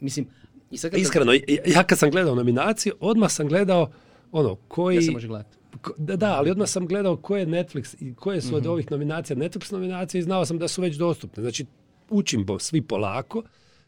Mislim, 0.00 0.26
i 0.70 0.76
sad 0.76 0.90
kad 0.90 1.00
Iskreno, 1.00 1.32
ja 1.66 1.84
kad 1.84 1.98
sam 1.98 2.10
gledao 2.10 2.34
nominaciju, 2.34 2.94
odmah 3.00 3.30
sam 3.30 3.48
gledao 3.48 3.90
ono, 4.32 4.56
koji... 4.68 4.96
Ja 4.96 5.02
se 5.02 5.10
može 5.10 5.28
gledati. 5.28 5.58
Da, 5.96 6.16
da, 6.16 6.34
ali 6.34 6.50
odmah 6.50 6.68
sam 6.68 6.86
gledao 6.86 7.16
koje 7.16 7.46
Netflix 7.46 7.94
i 8.00 8.14
koje 8.14 8.40
su 8.40 8.56
od 8.56 8.62
mhm. 8.62 8.70
ovih 8.70 8.90
nominacija 8.90 9.36
Netflix 9.36 9.72
nominacije 9.72 10.18
i 10.18 10.22
znao 10.22 10.46
sam 10.46 10.58
da 10.58 10.68
su 10.68 10.82
već 10.82 10.96
dostupne. 10.96 11.42
Znači, 11.42 11.64
učim 12.10 12.46
svi 12.58 12.82
polako, 12.82 13.42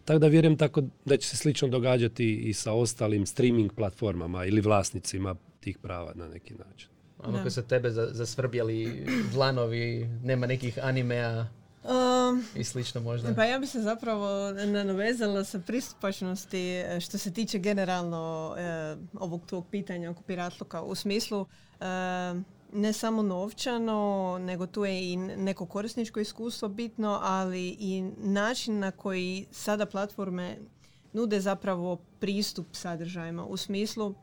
tako 0.04 0.18
da 0.18 0.26
vjerujem 0.26 0.56
tako 0.56 0.82
da 1.04 1.16
će 1.16 1.28
se 1.28 1.36
slično 1.36 1.68
događati 1.68 2.34
i 2.34 2.52
sa 2.52 2.72
ostalim 2.72 3.26
streaming 3.26 3.72
platformama 3.72 4.44
ili 4.44 4.60
vlasnicima 4.60 5.34
tih 5.60 5.78
prava 5.78 6.12
na 6.14 6.28
neki 6.28 6.54
način. 6.54 6.88
Ono 7.18 7.40
koji 7.40 7.50
se 7.50 7.62
tebe 7.62 7.90
zasvrbjeli 7.90 9.06
vlanovi, 9.32 10.08
nema 10.22 10.46
nekih 10.46 10.78
animea 10.82 11.46
Um, 11.84 12.44
I 12.54 12.64
slično 12.64 13.00
možda. 13.00 13.34
Pa 13.34 13.44
ja 13.44 13.58
bi 13.58 13.66
se 13.66 13.80
zapravo 13.80 14.52
nanovezala 14.52 15.44
sa 15.44 15.58
pristupačnosti 15.58 16.58
e, 16.58 17.00
što 17.00 17.18
se 17.18 17.32
tiče 17.32 17.58
generalno 17.58 18.54
e, 18.58 18.96
ovog 19.20 19.46
tog 19.46 19.66
pitanja 19.70 20.10
oko 20.10 20.22
piratluka 20.22 20.82
u 20.82 20.94
smislu 20.94 21.46
e, 21.80 21.84
ne 22.72 22.92
samo 22.92 23.22
novčano, 23.22 24.38
nego 24.40 24.66
tu 24.66 24.84
je 24.84 25.12
i 25.12 25.16
neko 25.16 25.66
korisničko 25.66 26.20
iskustvo 26.20 26.68
bitno, 26.68 27.18
ali 27.22 27.68
i 27.68 28.02
način 28.18 28.78
na 28.78 28.90
koji 28.90 29.46
sada 29.50 29.86
platforme 29.86 30.58
nude 31.12 31.40
zapravo 31.40 31.96
pristup 32.20 32.66
sadržajima. 32.72 33.44
U 33.44 33.56
smislu 33.56 34.14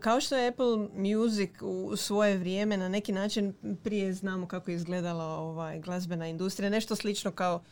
kao 0.00 0.20
što 0.20 0.36
je 0.36 0.48
Apple 0.48 0.88
Music 0.94 1.50
u 1.60 1.96
svoje 1.96 2.36
vrijeme 2.38 2.76
na 2.76 2.88
neki 2.88 3.12
način 3.12 3.54
prije 3.84 4.12
znamo 4.12 4.46
kako 4.46 4.70
je 4.70 4.74
izgledala 4.74 5.24
ovaj, 5.24 5.80
glazbena 5.80 6.28
industrija, 6.28 6.70
nešto 6.70 6.96
slično 6.96 7.30
kao 7.30 7.62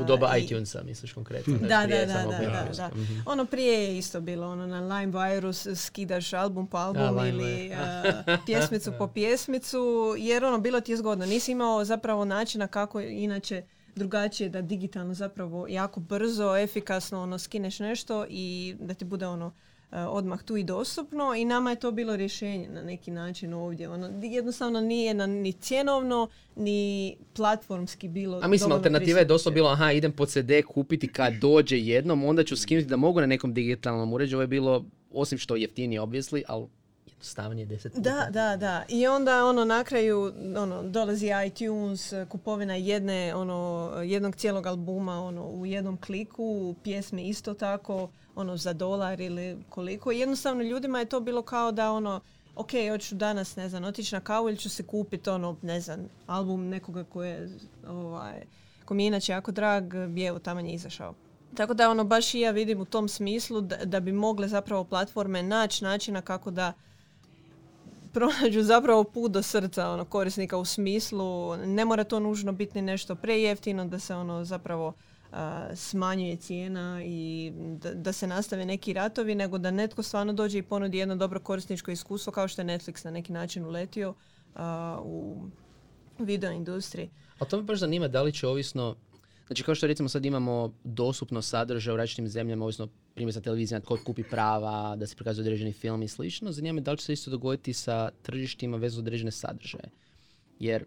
u 0.00 0.04
doba 0.04 0.36
i, 0.36 0.44
iTunesa, 0.44 0.82
misliš 0.82 1.12
konkretno? 1.12 1.58
Da, 1.58 1.86
da, 1.86 2.06
da, 2.06 2.06
da, 2.06 2.68
da, 2.76 2.90
mhm. 2.94 3.20
Ono 3.26 3.44
prije 3.44 3.84
je 3.84 3.98
isto 3.98 4.20
bilo, 4.20 4.48
ono 4.48 4.66
na 4.66 4.80
LimeWire 4.82 5.74
skidaš 5.74 6.32
album 6.32 6.66
po 6.66 6.76
album 6.76 7.26
ili 7.26 7.70
pjesmicu 8.46 8.92
po 8.98 9.08
pjesmicu, 9.08 10.14
jer 10.18 10.44
ono 10.44 10.58
bilo 10.58 10.80
ti 10.80 10.92
je 10.92 10.96
zgodno. 10.96 11.26
Nisi 11.26 11.52
imao 11.52 11.84
zapravo 11.84 12.24
načina 12.24 12.66
kako 12.66 13.00
inače 13.00 13.62
drugačije 13.96 14.48
da 14.48 14.62
digitalno 14.62 15.14
zapravo 15.14 15.66
jako 15.68 16.00
brzo, 16.00 16.56
efikasno 16.56 17.22
ono 17.22 17.38
skineš 17.38 17.78
nešto 17.78 18.26
i 18.28 18.76
da 18.80 18.94
ti 18.94 19.04
bude 19.04 19.26
ono 19.26 19.52
odmah 19.92 20.42
tu 20.42 20.56
i 20.56 20.64
dostupno 20.64 21.34
i 21.34 21.44
nama 21.44 21.70
je 21.70 21.76
to 21.76 21.90
bilo 21.90 22.16
rješenje 22.16 22.68
na 22.68 22.82
neki 22.82 23.10
način 23.10 23.54
ovdje. 23.54 23.88
Ono, 23.88 24.10
jednostavno 24.22 24.80
nije 24.80 25.14
na, 25.14 25.26
ni 25.26 25.52
cjenovno, 25.52 26.28
ni 26.56 27.16
platformski 27.36 28.08
bilo. 28.08 28.40
A 28.42 28.48
mislim, 28.48 28.72
alternativa 28.72 29.18
je 29.18 29.24
doslovno 29.24 29.54
bilo, 29.54 29.68
aha, 29.68 29.92
idem 29.92 30.12
po 30.12 30.26
CD 30.26 30.50
kupiti 30.68 31.08
kad 31.08 31.34
dođe 31.46 31.78
jednom, 31.78 32.24
onda 32.24 32.44
ću 32.44 32.56
skinuti 32.56 32.88
da 32.88 32.96
mogu 32.96 33.20
na 33.20 33.26
nekom 33.26 33.54
digitalnom 33.54 34.12
uređaju. 34.12 34.36
Ovo 34.38 34.42
je 34.42 34.46
bilo, 34.46 34.84
osim 35.10 35.38
što 35.38 35.56
jeftinije, 35.56 36.00
obvisli, 36.00 36.44
ali 36.48 36.66
jednostavnije 37.06 37.66
deset 37.66 37.92
puta. 37.92 38.10
Da, 38.10 38.30
da, 38.30 38.56
da. 38.56 38.84
I 38.88 39.06
onda 39.06 39.44
ono 39.44 39.64
na 39.64 39.84
kraju 39.84 40.32
ono, 40.56 40.82
dolazi 40.82 41.28
iTunes, 41.46 42.12
kupovina 42.28 42.74
jedne, 42.74 43.34
ono, 43.34 43.90
jednog 44.04 44.36
cijelog 44.36 44.66
albuma 44.66 45.20
ono, 45.20 45.46
u 45.46 45.66
jednom 45.66 45.96
kliku, 45.96 46.74
pjesme 46.82 47.28
isto 47.28 47.54
tako, 47.54 48.08
ono 48.34 48.56
za 48.56 48.72
dolar 48.72 49.20
ili 49.20 49.58
koliko. 49.68 50.10
Jednostavno 50.10 50.62
ljudima 50.62 50.98
je 50.98 51.04
to 51.04 51.20
bilo 51.20 51.42
kao 51.42 51.72
da 51.72 51.92
ono, 51.92 52.20
ok, 52.56 52.70
hoću 52.90 53.14
danas, 53.14 53.56
ne 53.56 53.68
znam, 53.68 53.84
otići 53.84 54.14
na 54.14 54.20
kavu 54.20 54.48
ili 54.48 54.58
ću 54.58 54.68
se 54.68 54.82
kupiti 54.82 55.30
ono, 55.30 55.56
ne 55.62 55.80
znam, 55.80 56.08
album 56.26 56.68
nekoga 56.68 57.04
koje 57.04 57.30
je, 57.30 57.48
ovaj, 57.88 58.42
ko 58.84 58.94
mi 58.94 59.04
je 59.04 59.06
inače 59.06 59.32
jako 59.32 59.52
drag, 59.52 59.94
bi 60.08 60.24
evo 60.24 60.38
tamo 60.38 60.60
je 60.60 60.72
izašao. 60.72 61.14
Tako 61.54 61.74
da 61.74 61.90
ono 61.90 62.04
baš 62.04 62.34
i 62.34 62.40
ja 62.40 62.50
vidim 62.50 62.80
u 62.80 62.84
tom 62.84 63.08
smislu 63.08 63.60
da, 63.60 63.76
da 63.84 64.00
bi 64.00 64.12
mogle 64.12 64.48
zapravo 64.48 64.84
platforme 64.84 65.42
naći 65.42 65.84
načina 65.84 66.22
kako 66.22 66.50
da 66.50 66.72
pronađu 68.14 68.62
zapravo 68.62 69.04
put 69.04 69.32
do 69.32 69.42
srca 69.42 69.90
ono, 69.90 70.04
korisnika 70.04 70.56
u 70.56 70.64
smislu 70.64 71.56
ne 71.56 71.84
mora 71.84 72.04
to 72.04 72.20
nužno 72.20 72.52
biti 72.52 72.82
nešto 72.82 73.14
prejeftino 73.14 73.84
da 73.84 73.98
se 73.98 74.14
ono 74.14 74.44
zapravo 74.44 74.92
smanjuje 75.74 76.36
cijena 76.36 77.02
i 77.04 77.52
da, 77.54 77.94
da, 77.94 78.12
se 78.12 78.26
nastave 78.26 78.64
neki 78.64 78.92
ratovi, 78.92 79.34
nego 79.34 79.58
da 79.58 79.70
netko 79.70 80.02
stvarno 80.02 80.32
dođe 80.32 80.58
i 80.58 80.62
ponudi 80.62 80.98
jedno 80.98 81.16
dobro 81.16 81.40
korisničko 81.40 81.90
iskustvo 81.90 82.32
kao 82.32 82.48
što 82.48 82.62
je 82.62 82.66
Netflix 82.66 83.04
na 83.04 83.10
neki 83.10 83.32
način 83.32 83.64
uletio 83.64 84.14
u 85.02 85.36
video 86.18 86.50
industriji. 86.50 87.10
A 87.38 87.44
to 87.44 87.56
me 87.56 87.62
baš 87.62 87.78
zanima 87.78 88.08
da 88.08 88.22
li 88.22 88.32
će 88.32 88.46
ovisno 88.46 88.96
Znači 89.50 89.62
kao 89.62 89.74
što 89.74 89.86
recimo 89.86 90.08
sad 90.08 90.24
imamo 90.24 90.72
dostupno 90.84 91.42
sadržaj 91.42 91.94
u 91.94 91.96
različitim 91.96 92.28
zemljama, 92.28 92.64
ovisno 92.64 92.88
primjer 93.14 93.32
za 93.32 93.40
televizija, 93.40 93.80
tko 93.80 93.98
kupi 94.04 94.22
prava, 94.22 94.96
da 94.96 95.06
se 95.06 95.16
prikazuje 95.16 95.42
određeni 95.42 95.72
film 95.72 96.02
i 96.02 96.08
slično, 96.08 96.52
zanima 96.52 96.72
me 96.72 96.80
da 96.80 96.92
li 96.92 96.98
će 96.98 97.04
se 97.04 97.12
isto 97.12 97.30
dogoditi 97.30 97.72
sa 97.72 98.10
tržištima 98.22 98.76
vezano 98.76 99.00
određene 99.00 99.30
sadržaje. 99.30 99.90
Jer 100.58 100.84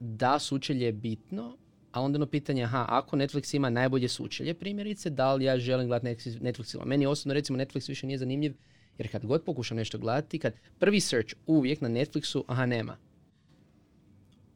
da 0.00 0.38
sučelje 0.38 0.86
je 0.86 0.92
bitno, 0.92 1.56
a 1.92 2.00
onda 2.00 2.16
ono 2.16 2.26
pitanje, 2.26 2.64
aha, 2.64 2.86
ako 2.88 3.16
Netflix 3.16 3.56
ima 3.56 3.70
najbolje 3.70 4.08
sučelje 4.08 4.54
primjerice, 4.54 5.10
da 5.10 5.34
li 5.34 5.44
ja 5.44 5.58
želim 5.58 5.86
gledati 5.86 6.30
Netflix 6.30 6.84
Meni 6.84 7.06
osobno 7.06 7.34
recimo 7.34 7.58
Netflix 7.58 7.88
više 7.88 8.06
nije 8.06 8.18
zanimljiv, 8.18 8.54
jer 8.98 9.10
kad 9.10 9.26
god 9.26 9.44
pokušam 9.44 9.76
nešto 9.76 9.98
gledati, 9.98 10.38
kad 10.38 10.54
prvi 10.78 11.00
search 11.00 11.34
uvijek 11.46 11.80
na 11.80 11.88
Netflixu, 11.88 12.42
aha, 12.46 12.66
nema. 12.66 12.96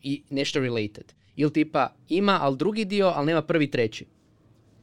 I 0.03 0.23
nešto 0.31 0.61
related. 0.61 1.13
Ili 1.37 1.53
tipa 1.53 1.95
ima, 2.09 2.39
ali 2.41 2.57
drugi 2.57 2.85
dio, 2.85 3.07
ali 3.07 3.27
nema 3.27 3.43
prvi 3.43 3.71
treći. 3.71 4.07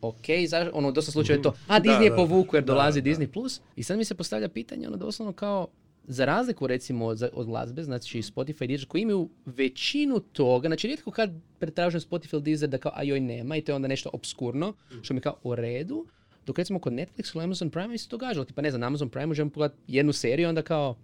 Ok, 0.01 0.25
za, 0.47 0.69
ono, 0.73 0.91
dosta 0.91 1.11
slučajeva 1.11 1.39
je 1.39 1.43
to, 1.43 1.53
a 1.67 1.79
Disney 1.79 2.03
je 2.03 2.15
povuku 2.15 2.55
jer 2.55 2.63
dolazi 2.63 3.01
Disney+. 3.01 3.27
Plus. 3.27 3.61
I 3.75 3.83
sad 3.83 3.97
mi 3.97 4.05
se 4.05 4.15
postavlja 4.15 4.49
pitanje, 4.49 4.87
ono, 4.87 4.97
doslovno 4.97 5.33
kao, 5.33 5.67
za 6.07 6.25
razliku 6.25 6.67
recimo 6.67 7.05
od 7.33 7.45
glazbe, 7.45 7.83
znači 7.83 8.21
Spotify 8.21 8.67
Deezer 8.67 8.87
koji 8.87 9.01
imaju 9.01 9.29
većinu 9.45 10.19
toga, 10.19 10.67
znači 10.67 10.87
rijetko 10.87 11.11
kad 11.11 11.31
pretražujem 11.59 12.01
Spotify 12.01 12.39
Deezer 12.39 12.69
da 12.69 12.77
kao 12.77 12.91
a 12.95 13.03
joj 13.03 13.19
nema 13.19 13.57
i 13.57 13.61
to 13.61 13.71
je 13.71 13.75
onda 13.75 13.87
nešto 13.87 14.09
obskurno, 14.13 14.73
što 15.01 15.13
mi 15.13 15.21
kao 15.21 15.37
u 15.43 15.55
redu, 15.55 16.05
dok 16.45 16.57
recimo 16.57 16.79
kod 16.79 16.93
Netflix 16.93 17.35
ili 17.35 17.43
Amazon 17.43 17.69
Prime 17.69 17.87
mi 17.87 17.97
se 17.97 18.09
događalo, 18.09 18.45
tipa 18.45 18.61
ne 18.61 18.71
znam, 18.71 18.81
na 18.81 18.87
Amazon 18.87 19.09
Prime 19.09 19.25
možemo 19.25 19.49
pogledati 19.49 19.81
jednu 19.87 20.13
seriju 20.13 20.49
onda 20.49 20.61
kao 20.61 20.95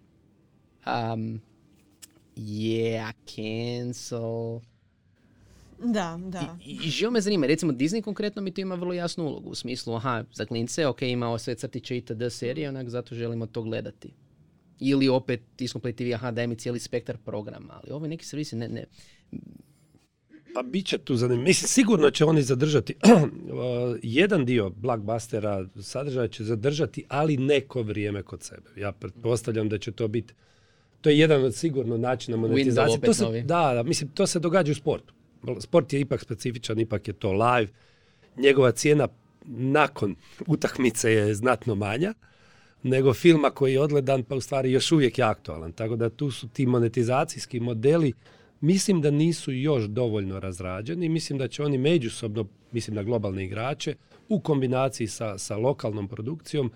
um, 0.86 1.42
yeah, 2.36 3.12
cancel. 3.26 4.71
Da, 5.86 6.20
da. 6.28 6.58
I, 6.66 6.80
i 6.84 6.90
živo 6.90 7.12
me 7.12 7.22
zanima, 7.22 7.48
recimo 7.48 7.72
Disney 7.72 8.02
konkretno 8.02 8.42
mi 8.42 8.54
tu 8.54 8.62
ima 8.62 8.76
vrlo 8.76 8.94
jasnu 8.94 9.26
ulogu, 9.26 9.50
u 9.50 9.56
smislu, 9.56 9.96
aha, 9.96 10.24
za 10.34 10.46
klince, 10.46 10.88
ok, 10.88 11.02
imao 11.02 11.38
sve 11.38 11.56
crtiće 11.56 11.98
i 11.98 12.02
td 12.02 12.24
serije, 12.30 12.70
onak 12.70 12.90
zato 12.90 13.16
želimo 13.16 13.46
to 13.46 13.62
gledati. 13.62 14.14
Ili 14.80 15.08
opet 15.10 15.42
Discoplay 15.60 15.96
TV, 15.96 16.16
aha, 16.16 16.32
daj 16.32 16.48
mi 16.48 16.56
cijeli 16.56 16.80
spektar 16.80 17.18
programa, 17.18 17.80
ali 17.84 17.92
ovi 17.92 18.08
neki 18.08 18.26
servisi 18.26 18.56
ne, 18.56 18.68
ne. 18.68 18.86
Pa 20.54 20.64
bit 20.64 20.86
će 20.86 20.98
tu 20.98 21.16
zanimljivo. 21.16 21.48
Mislim, 21.48 21.68
sigurno 21.68 22.12
će 22.12 22.26
oni 22.26 22.42
zadržati 22.42 22.96
jedan 24.04 24.46
dio 24.46 24.70
blockbustera 24.70 25.66
sadržaja 25.82 26.28
će 26.28 26.44
zadržati, 26.44 27.06
ali 27.08 27.38
neko 27.38 27.82
vrijeme 27.82 28.24
kod 28.24 28.44
sebe. 28.44 28.70
Ja 28.78 28.92
pretpostavljam 28.92 29.70
da 29.70 29.78
će 29.78 29.92
to 29.92 30.08
biti 30.08 30.34
to 31.02 31.10
je 31.10 31.20
jedan 31.20 31.44
od 31.44 31.56
sigurno 31.56 31.98
načina 31.98 32.38
monetizacije. 32.38 33.00
To 33.02 33.14
se, 33.14 33.26
da, 33.46 33.74
da, 33.74 33.84
mislim, 33.84 34.10
to 34.10 34.28
se 34.28 34.40
događa 34.40 34.72
u 34.72 34.76
sportu. 34.76 35.14
Sport 35.60 35.94
je 35.94 36.00
ipak 36.00 36.22
specifičan, 36.22 36.80
ipak 36.80 37.08
je 37.08 37.14
to 37.14 37.32
live. 37.32 37.72
Njegova 38.38 38.72
cijena 38.72 39.08
nakon 39.46 40.16
utakmice 40.48 41.12
je 41.12 41.34
znatno 41.34 41.76
manja 41.76 42.14
nego 42.84 43.14
filma 43.14 43.50
koji 43.50 43.74
je 43.74 43.82
odgledan 43.82 44.24
pa 44.24 44.36
u 44.36 44.42
stvari 44.42 44.72
još 44.72 44.92
uvijek 44.92 45.18
je 45.18 45.26
aktualan. 45.26 45.72
Tako 45.72 45.96
da 45.96 46.10
tu 46.10 46.32
su 46.32 46.48
ti 46.48 46.66
monetizacijski 46.66 47.60
modeli 47.60 48.14
mislim 48.62 49.02
da 49.02 49.12
nisu 49.12 49.52
još 49.52 49.84
dovoljno 49.84 50.40
razrađeni. 50.40 51.10
Mislim 51.10 51.40
da 51.40 51.48
će 51.48 51.64
oni 51.64 51.78
međusobno, 51.78 52.46
mislim 52.72 52.96
na 52.96 53.04
globalne 53.04 53.46
igrače, 53.46 53.96
u 54.30 54.40
kombinaciji 54.40 55.08
sa, 55.08 55.38
sa 55.38 55.58
lokalnom 55.58 56.08
produkcijom 56.08 56.72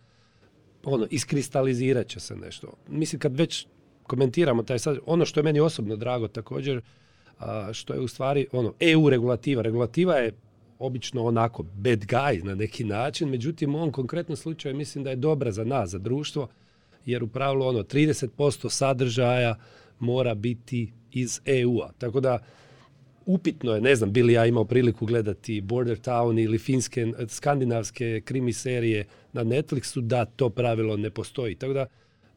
ono, 0.84 1.08
iskristalizirat 1.12 2.08
će 2.08 2.20
se 2.20 2.36
nešto. 2.36 2.74
Mislim 2.88 3.20
kad 3.20 3.38
već 3.38 3.68
komentiramo 4.04 4.64
taj 4.64 4.80
sad, 4.80 4.98
ono 5.06 5.26
što 5.26 5.40
je 5.40 5.44
meni 5.44 5.60
osobno 5.60 5.96
drago 5.96 6.28
također, 6.28 6.82
što 7.74 7.94
je 7.94 8.00
u 8.00 8.08
stvari 8.08 8.48
ono, 8.52 8.74
EU 8.80 9.10
regulativa. 9.10 9.62
Regulativa 9.62 10.16
je 10.16 10.32
obično 10.80 11.24
onako 11.24 11.64
bad 11.64 12.06
guy 12.06 12.44
na 12.44 12.56
neki 12.56 12.84
način, 12.84 13.30
međutim 13.30 13.76
u 13.76 13.78
ovom 13.78 13.92
konkretnom 13.92 14.36
slučaju 14.36 14.76
mislim 14.76 15.04
da 15.04 15.10
je 15.10 15.16
dobra 15.16 15.52
za 15.52 15.64
nas, 15.64 15.90
za 15.90 15.98
društvo, 15.98 16.48
jer 17.06 17.24
u 17.24 17.28
pravilu 17.28 17.66
ono 17.66 17.84
30% 17.84 18.70
sadržaja 18.70 19.56
mora 20.00 20.36
biti 20.36 20.92
iz 21.12 21.42
EU-a. 21.46 21.92
Tako 21.98 22.20
da 22.20 22.40
upitno 23.26 23.72
je, 23.72 23.82
ne 23.82 23.96
znam, 23.96 24.12
bili 24.12 24.34
ja 24.34 24.46
imao 24.46 24.66
priliku 24.66 25.06
gledati 25.06 25.62
Border 25.62 25.98
Town 25.98 26.44
ili 26.44 26.58
finske, 26.58 27.08
skandinavske 27.28 28.22
krimi 28.26 28.54
serije 28.54 29.06
na 29.34 29.44
Netflixu, 29.44 30.02
da 30.02 30.26
to 30.26 30.50
pravilo 30.50 30.98
ne 30.98 31.10
postoji. 31.10 31.56
Tako 31.56 31.74
da, 31.74 31.86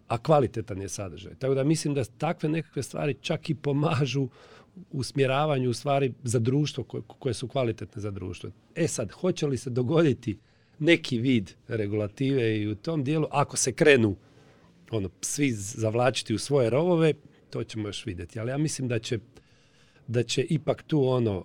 a 0.08 0.18
kvalitetan 0.18 0.82
je 0.82 0.88
sadržaj. 0.88 1.34
Tako 1.34 1.54
da 1.54 1.64
mislim 1.64 1.94
da 1.94 2.04
takve 2.04 2.48
nekakve 2.48 2.82
stvari 2.82 3.14
čak 3.20 3.50
i 3.50 3.54
pomažu 3.54 4.28
usmjeravanju 4.90 5.70
u 5.70 5.74
stvari 5.74 6.12
za 6.22 6.38
društvo 6.38 6.84
koje, 6.84 7.02
koje 7.18 7.34
su 7.34 7.48
kvalitetne 7.48 8.02
za 8.02 8.10
društvo. 8.10 8.50
E 8.74 8.88
sad, 8.88 9.12
hoće 9.12 9.46
li 9.46 9.56
se 9.56 9.70
dogoditi 9.70 10.38
neki 10.78 11.18
vid 11.18 11.50
regulative 11.68 12.58
i 12.58 12.68
u 12.68 12.74
tom 12.74 13.04
dijelu, 13.04 13.26
ako 13.30 13.56
se 13.56 13.72
krenu 13.72 14.16
ono, 14.90 15.10
svi 15.20 15.52
zavlačiti 15.52 16.34
u 16.34 16.38
svoje 16.38 16.70
rovove, 16.70 17.14
to 17.50 17.64
ćemo 17.64 17.88
još 17.88 18.06
vidjeti. 18.06 18.40
Ali 18.40 18.50
ja 18.50 18.58
mislim 18.58 18.88
da 18.88 18.98
će 18.98 19.18
da 20.08 20.22
će 20.22 20.42
ipak 20.42 20.82
tu 20.82 21.08
ono 21.08 21.44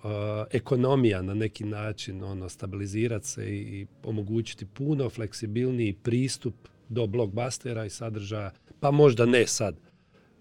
ekonomija 0.52 1.22
na 1.22 1.34
neki 1.34 1.64
način 1.64 2.24
ono 2.24 2.50
stabilizirati 2.50 3.28
se 3.28 3.58
i 3.58 3.88
omogućiti 4.04 4.66
puno 4.66 5.10
fleksibilniji 5.10 5.94
pristup 5.94 6.56
do 6.90 7.08
blockbustera 7.08 7.86
i 7.86 7.90
sadržaja, 7.90 8.52
pa 8.80 8.92
možda 8.92 9.26
ne 9.26 9.48
sad. 9.48 9.76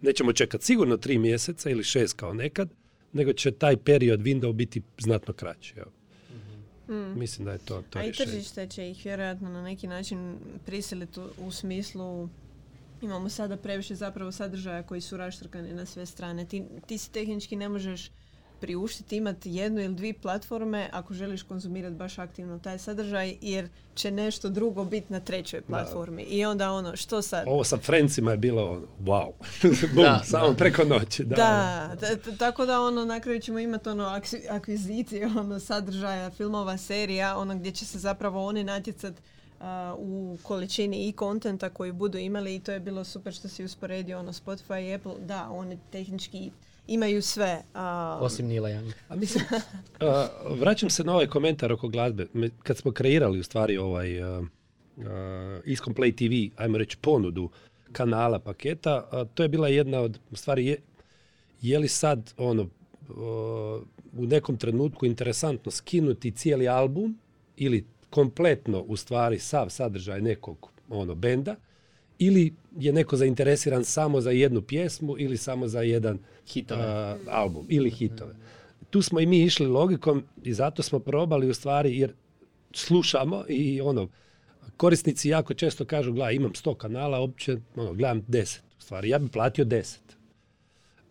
Nećemo 0.01 0.33
čekati 0.33 0.65
sigurno 0.65 0.97
tri 0.97 1.19
mjeseca 1.19 1.71
ili 1.71 1.85
šest 1.85 2.17
kao 2.17 2.35
nekad, 2.35 2.71
nego 3.13 3.33
će 3.33 3.51
taj 3.51 3.77
period 3.77 4.21
window 4.21 4.53
biti 4.53 4.83
znatno 4.99 5.35
kraći. 5.35 5.75
Mm. 6.89 7.19
Mislim 7.19 7.45
da 7.45 7.53
je 7.53 7.59
to, 7.59 7.83
to 7.91 7.99
A 7.99 8.05
i 8.05 8.13
tržište 8.13 8.67
će 8.67 8.91
ih 8.91 9.05
vjerojatno 9.05 9.49
na 9.49 9.63
neki 9.63 9.87
način 9.87 10.39
prisiliti 10.67 11.21
u 11.39 11.51
smislu 11.51 12.29
imamo 13.03 13.29
sada 13.29 13.57
previše 13.57 13.95
zapravo 13.95 14.33
sadržaja 14.33 14.83
koji 14.83 15.01
su 15.01 15.17
raštrkani 15.17 15.73
na 15.73 15.87
sve 15.87 16.07
strane. 16.07 16.45
Ti, 16.45 16.65
ti 16.87 16.99
si 16.99 17.13
tehnički 17.13 17.57
ne 17.57 17.69
možeš 17.69 18.11
priuštiti 18.63 19.17
imati 19.17 19.51
jednu 19.51 19.81
ili 19.81 19.95
dvije 19.95 20.15
platforme 20.15 20.89
ako 20.93 21.15
želiš 21.15 21.43
konzumirati 21.43 21.95
baš 21.95 22.19
aktivno 22.19 22.59
taj 22.59 22.79
sadržaj 22.79 23.37
jer 23.41 23.69
će 23.95 24.11
nešto 24.11 24.49
drugo 24.49 24.85
biti 24.85 25.13
na 25.13 25.21
trećoj 25.21 25.61
platformi. 25.61 26.23
I 26.23 26.45
onda 26.45 26.73
ono, 26.73 26.97
što 26.97 27.23
sad? 27.23 27.45
Ovo 27.49 27.65
sa 27.65 27.77
Friendsima 27.77 28.31
je 28.31 28.37
bilo 28.37 28.71
ono, 28.71 28.87
wow. 29.01 29.33
Bum, 29.95 30.05
da, 30.05 30.21
samo 30.25 30.55
preko 30.55 30.85
noći. 30.85 31.25
Da, 31.25 31.97
da 32.01 32.37
tako 32.39 32.67
da 32.67 32.81
ono, 32.81 33.05
na 33.05 33.21
kraju 33.21 33.41
ćemo 33.41 33.59
imati 33.59 33.89
ono 33.89 34.21
akvizicije 34.51 35.27
ono, 35.41 35.61
sadržaja, 35.61 36.31
filmova, 36.31 36.79
serija, 36.79 37.39
ono 37.39 37.55
gdje 37.55 37.73
će 37.73 37.85
se 37.85 37.99
zapravo 37.99 38.47
oni 38.47 38.65
natjecati 38.65 39.23
u 39.99 40.39
količini 40.43 41.09
i 41.09 41.13
kontenta 41.13 41.71
koji 41.71 41.93
budu 41.93 42.19
imali 42.19 42.55
i 42.55 42.61
to 42.61 42.73
je 42.73 42.81
bilo 42.81 43.05
super 43.05 43.33
što 43.33 43.49
si 43.49 43.65
usporedio 43.65 44.19
ono 44.19 44.33
Spotify 44.33 44.89
i 44.89 44.95
Apple, 44.95 45.15
da, 45.27 45.49
oni 45.51 45.79
tehnički 45.91 46.51
imaju 46.87 47.23
sve. 47.23 47.63
Osim 48.21 48.47
Nila 48.47 48.69
Young. 48.69 48.93
A 49.09 49.17
mislim, 49.17 49.45
vraćam 50.61 50.91
se 50.91 51.05
na 51.05 51.13
ovaj 51.13 51.27
komentar 51.27 51.73
oko 51.73 51.89
glazbe. 51.89 52.27
Kad 52.63 52.79
smo 52.79 52.93
kreirali 52.93 53.39
u 53.41 53.43
stvari 53.43 53.79
ovaj 53.79 54.23
uh, 54.23 54.47
Iscomplay 55.65 56.17
TV, 56.17 56.63
ajmo 56.63 56.79
reći 56.79 56.97
ponudu 56.97 57.51
kanala 57.93 58.39
paketa, 58.39 59.27
to 59.35 59.43
je 59.43 59.49
bila 59.49 59.69
jedna 59.69 60.01
od 60.01 60.19
stvari 60.33 60.67
je, 60.67 60.77
je 61.63 61.79
li 61.79 61.89
sad 61.89 62.35
ono 62.37 62.69
u 64.17 64.27
nekom 64.27 64.57
trenutku 64.57 65.07
interesantno 65.07 65.73
skinuti 65.73 66.31
cijeli 66.31 66.69
album 66.69 67.19
ili 67.57 67.87
kompletno 68.11 68.81
u 68.81 68.97
stvari 68.97 69.39
sav 69.39 69.69
sadržaj 69.69 70.21
nekog 70.21 70.71
ono 70.89 71.15
benda 71.15 71.57
ili 72.19 72.55
je 72.79 72.93
neko 72.93 73.17
zainteresiran 73.17 73.85
samo 73.85 74.21
za 74.21 74.31
jednu 74.31 74.63
pjesmu 74.63 75.19
ili 75.19 75.37
samo 75.37 75.69
za 75.69 75.83
jedan 75.83 76.19
album 77.31 77.67
ili 77.69 77.91
hitove. 77.91 78.35
Tu 78.91 79.03
smo 79.03 79.21
i 79.21 79.27
mi 79.27 79.43
išli 79.43 79.67
logikom 79.67 80.25
i 80.43 80.55
zato 80.55 80.83
smo 80.83 80.99
probali 80.99 81.51
u 81.51 81.55
stvari 81.55 81.99
jer 81.99 82.13
slušamo 82.73 83.45
i 83.49 83.81
ono 83.81 84.09
korisnici 84.77 85.29
jako 85.29 85.55
često 85.55 85.85
kažu, 85.85 86.13
gledaj, 86.13 86.35
imam 86.35 86.53
100 86.53 86.77
kanala, 86.77 87.21
opće, 87.21 87.57
ono, 87.77 87.95
gledam 87.95 88.23
10. 88.23 88.61
U 88.79 88.83
stvari, 88.83 89.09
ja 89.09 89.19
bi 89.19 89.29
platio 89.29 89.65
10. 89.65 89.99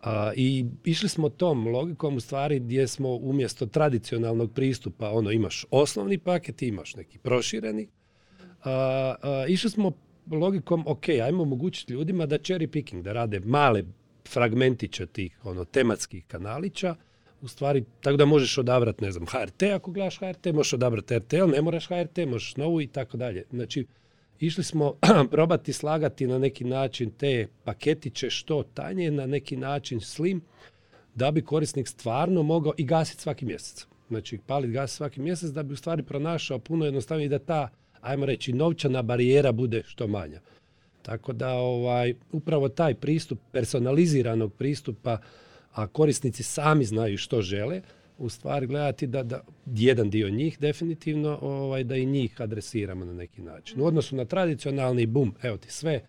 A, 0.02 0.32
I 0.36 0.66
išli 0.84 1.08
smo 1.08 1.28
tom 1.28 1.66
logikom 1.68 2.16
u 2.16 2.20
stvari 2.20 2.60
gdje 2.60 2.88
smo 2.88 3.16
umjesto 3.16 3.66
tradicionalnog 3.66 4.52
pristupa, 4.52 5.10
ono 5.10 5.30
imaš 5.30 5.66
osnovni 5.70 6.18
paket, 6.18 6.62
imaš 6.62 6.94
neki 6.96 7.18
prošireni, 7.18 7.88
a, 8.64 9.14
išli 9.48 9.70
smo 9.70 9.92
logikom, 10.30 10.84
ok, 10.86 11.08
ajmo 11.08 11.42
omogućiti 11.42 11.92
ljudima 11.92 12.26
da 12.26 12.38
cherry 12.38 12.66
picking, 12.66 13.02
da 13.02 13.12
rade 13.12 13.40
male 13.40 13.82
fragmentiće 14.28 15.06
tih 15.06 15.38
ono, 15.44 15.64
tematskih 15.64 16.24
kanalića, 16.26 16.94
u 17.42 17.48
stvari, 17.48 17.84
tako 18.00 18.16
da 18.16 18.24
možeš 18.24 18.58
odabrati, 18.58 19.04
ne 19.04 19.12
znam, 19.12 19.26
HRT, 19.26 19.62
ako 19.62 19.90
gledaš 19.90 20.18
HRT, 20.18 20.46
možeš 20.54 20.72
odabrati 20.72 21.18
RTL, 21.18 21.46
ne 21.52 21.62
moraš 21.62 21.88
HRT, 21.88 22.18
možeš 22.26 22.56
novu 22.56 22.80
i 22.80 22.86
tako 22.86 23.16
dalje. 23.16 23.44
Znači, 23.50 23.86
išli 24.40 24.64
smo 24.64 24.94
probati 25.30 25.72
slagati 25.72 26.26
na 26.26 26.38
neki 26.38 26.64
način 26.64 27.10
te 27.10 27.46
paketiće 27.64 28.30
što 28.30 28.62
tanje, 28.62 29.10
na 29.10 29.26
neki 29.26 29.56
način 29.56 30.00
slim, 30.00 30.42
da 31.14 31.30
bi 31.30 31.42
korisnik 31.42 31.88
stvarno 31.88 32.42
mogao 32.42 32.72
i 32.76 32.84
gasiti 32.84 33.22
svaki 33.22 33.44
mjesec. 33.44 33.86
Znači, 34.08 34.38
paliti 34.46 34.72
gas 34.72 34.92
svaki 34.92 35.20
mjesec 35.20 35.50
da 35.50 35.62
bi 35.62 35.72
u 35.72 35.76
stvari 35.76 36.02
pronašao 36.02 36.58
puno 36.58 36.84
jednostavnije 36.84 37.28
da 37.28 37.38
ta, 37.38 37.68
ajmo 38.02 38.26
reći, 38.26 38.52
novčana 38.52 39.02
barijera 39.02 39.52
bude 39.52 39.82
što 39.86 40.06
manja. 40.06 40.40
Tako 41.02 41.32
da 41.32 41.52
ovaj, 41.54 42.14
upravo 42.32 42.68
taj 42.68 42.94
pristup 42.94 43.38
personaliziranog 43.52 44.54
pristupa, 44.54 45.18
a 45.72 45.86
korisnici 45.86 46.42
sami 46.42 46.84
znaju 46.84 47.18
što 47.18 47.42
žele, 47.42 47.80
u 48.18 48.28
stvari 48.28 48.66
gledati 48.66 49.06
da, 49.06 49.22
da 49.22 49.40
jedan 49.66 50.10
dio 50.10 50.30
njih 50.30 50.58
definitivno 50.60 51.38
ovaj, 51.42 51.84
da 51.84 51.96
i 51.96 52.06
njih 52.06 52.40
adresiramo 52.40 53.04
na 53.04 53.12
neki 53.12 53.42
način. 53.42 53.80
U 53.80 53.84
odnosu 53.84 54.16
na 54.16 54.24
tradicionalni 54.24 55.06
bum, 55.06 55.34
evo 55.42 55.56
ti 55.56 55.72
sve, 55.72 56.00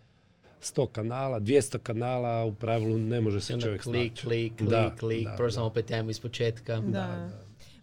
100 0.62 0.88
kanala, 0.92 1.40
200 1.40 1.78
kanala, 1.78 2.46
u 2.46 2.54
pravilu 2.54 2.98
ne 2.98 3.22
može 3.22 3.42
se 3.42 3.60
čovjek 3.62 3.82
klik, 3.82 4.14
klik, 4.14 4.56
klik, 4.58 4.70
da, 4.70 4.96
klik, 5.00 5.28
prvo 5.38 5.52
samo 5.52 5.66
opet 5.66 5.86
temu 5.86 6.10
iz 6.10 6.20
početka. 6.20 6.80
Da. 6.80 7.30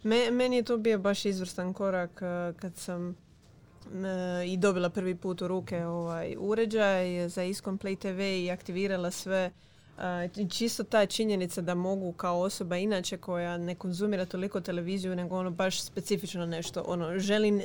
Me, 0.03 0.31
meni 0.31 0.55
je 0.55 0.63
to 0.63 0.77
bio 0.77 0.99
baš 0.99 1.25
izvrstan 1.25 1.73
korak 1.73 2.21
eh, 2.21 2.53
kad 2.57 2.75
sam 2.75 3.15
i 4.47 4.57
dobila 4.57 4.89
prvi 4.89 5.15
put 5.15 5.41
u 5.41 5.47
ruke 5.47 5.85
ovaj 5.85 6.35
uređaj 6.39 7.29
za 7.29 7.43
Iscomplay 7.43 7.97
TV 7.97 8.19
i 8.45 8.51
aktivirala 8.51 9.11
sve 9.11 9.51
čisto 10.49 10.83
ta 10.83 11.05
činjenica 11.05 11.61
da 11.61 11.75
mogu 11.75 12.13
kao 12.13 12.39
osoba 12.39 12.77
inače 12.77 13.17
koja 13.17 13.57
ne 13.57 13.75
konzumira 13.75 14.25
toliko 14.25 14.61
televiziju 14.61 15.15
nego 15.15 15.37
ono 15.37 15.51
baš 15.51 15.81
specifično 15.81 16.45
nešto 16.45 16.83
ono 16.87 17.19
želim 17.19 17.61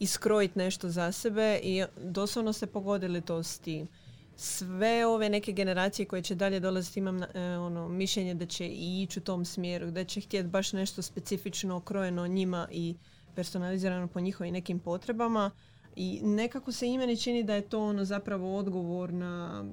iskrojiti 0.00 0.58
nešto 0.58 0.88
za 0.88 1.12
sebe 1.12 1.60
i 1.62 1.84
doslovno 2.02 2.52
ste 2.52 2.66
pogodili 2.66 3.20
to 3.20 3.42
s 3.42 3.58
tim. 3.58 3.88
Sve 4.36 5.06
ove 5.06 5.28
neke 5.28 5.52
generacije 5.52 6.06
koje 6.06 6.22
će 6.22 6.34
dalje 6.34 6.60
dolaziti 6.60 7.00
imam 7.00 7.22
e, 7.22 7.28
ono 7.58 7.88
mišljenje 7.88 8.34
da 8.34 8.46
će 8.46 8.68
ići 8.68 9.18
u 9.18 9.22
tom 9.22 9.44
smjeru 9.44 9.90
da 9.90 10.04
će 10.04 10.20
htjeti 10.20 10.48
baš 10.48 10.72
nešto 10.72 11.02
specifično 11.02 11.76
okrojeno 11.76 12.26
njima 12.26 12.68
i 12.70 12.94
personalizirano 13.36 14.08
po 14.08 14.20
njihovim 14.20 14.52
nekim 14.52 14.78
potrebama 14.78 15.50
i 15.96 16.20
nekako 16.22 16.72
se 16.72 16.88
i 16.88 16.98
meni 16.98 17.16
čini 17.16 17.42
da 17.42 17.54
je 17.54 17.68
to 17.68 17.84
ono 17.84 18.04
zapravo 18.04 18.56
odgovor 18.56 19.12
na 19.12 19.64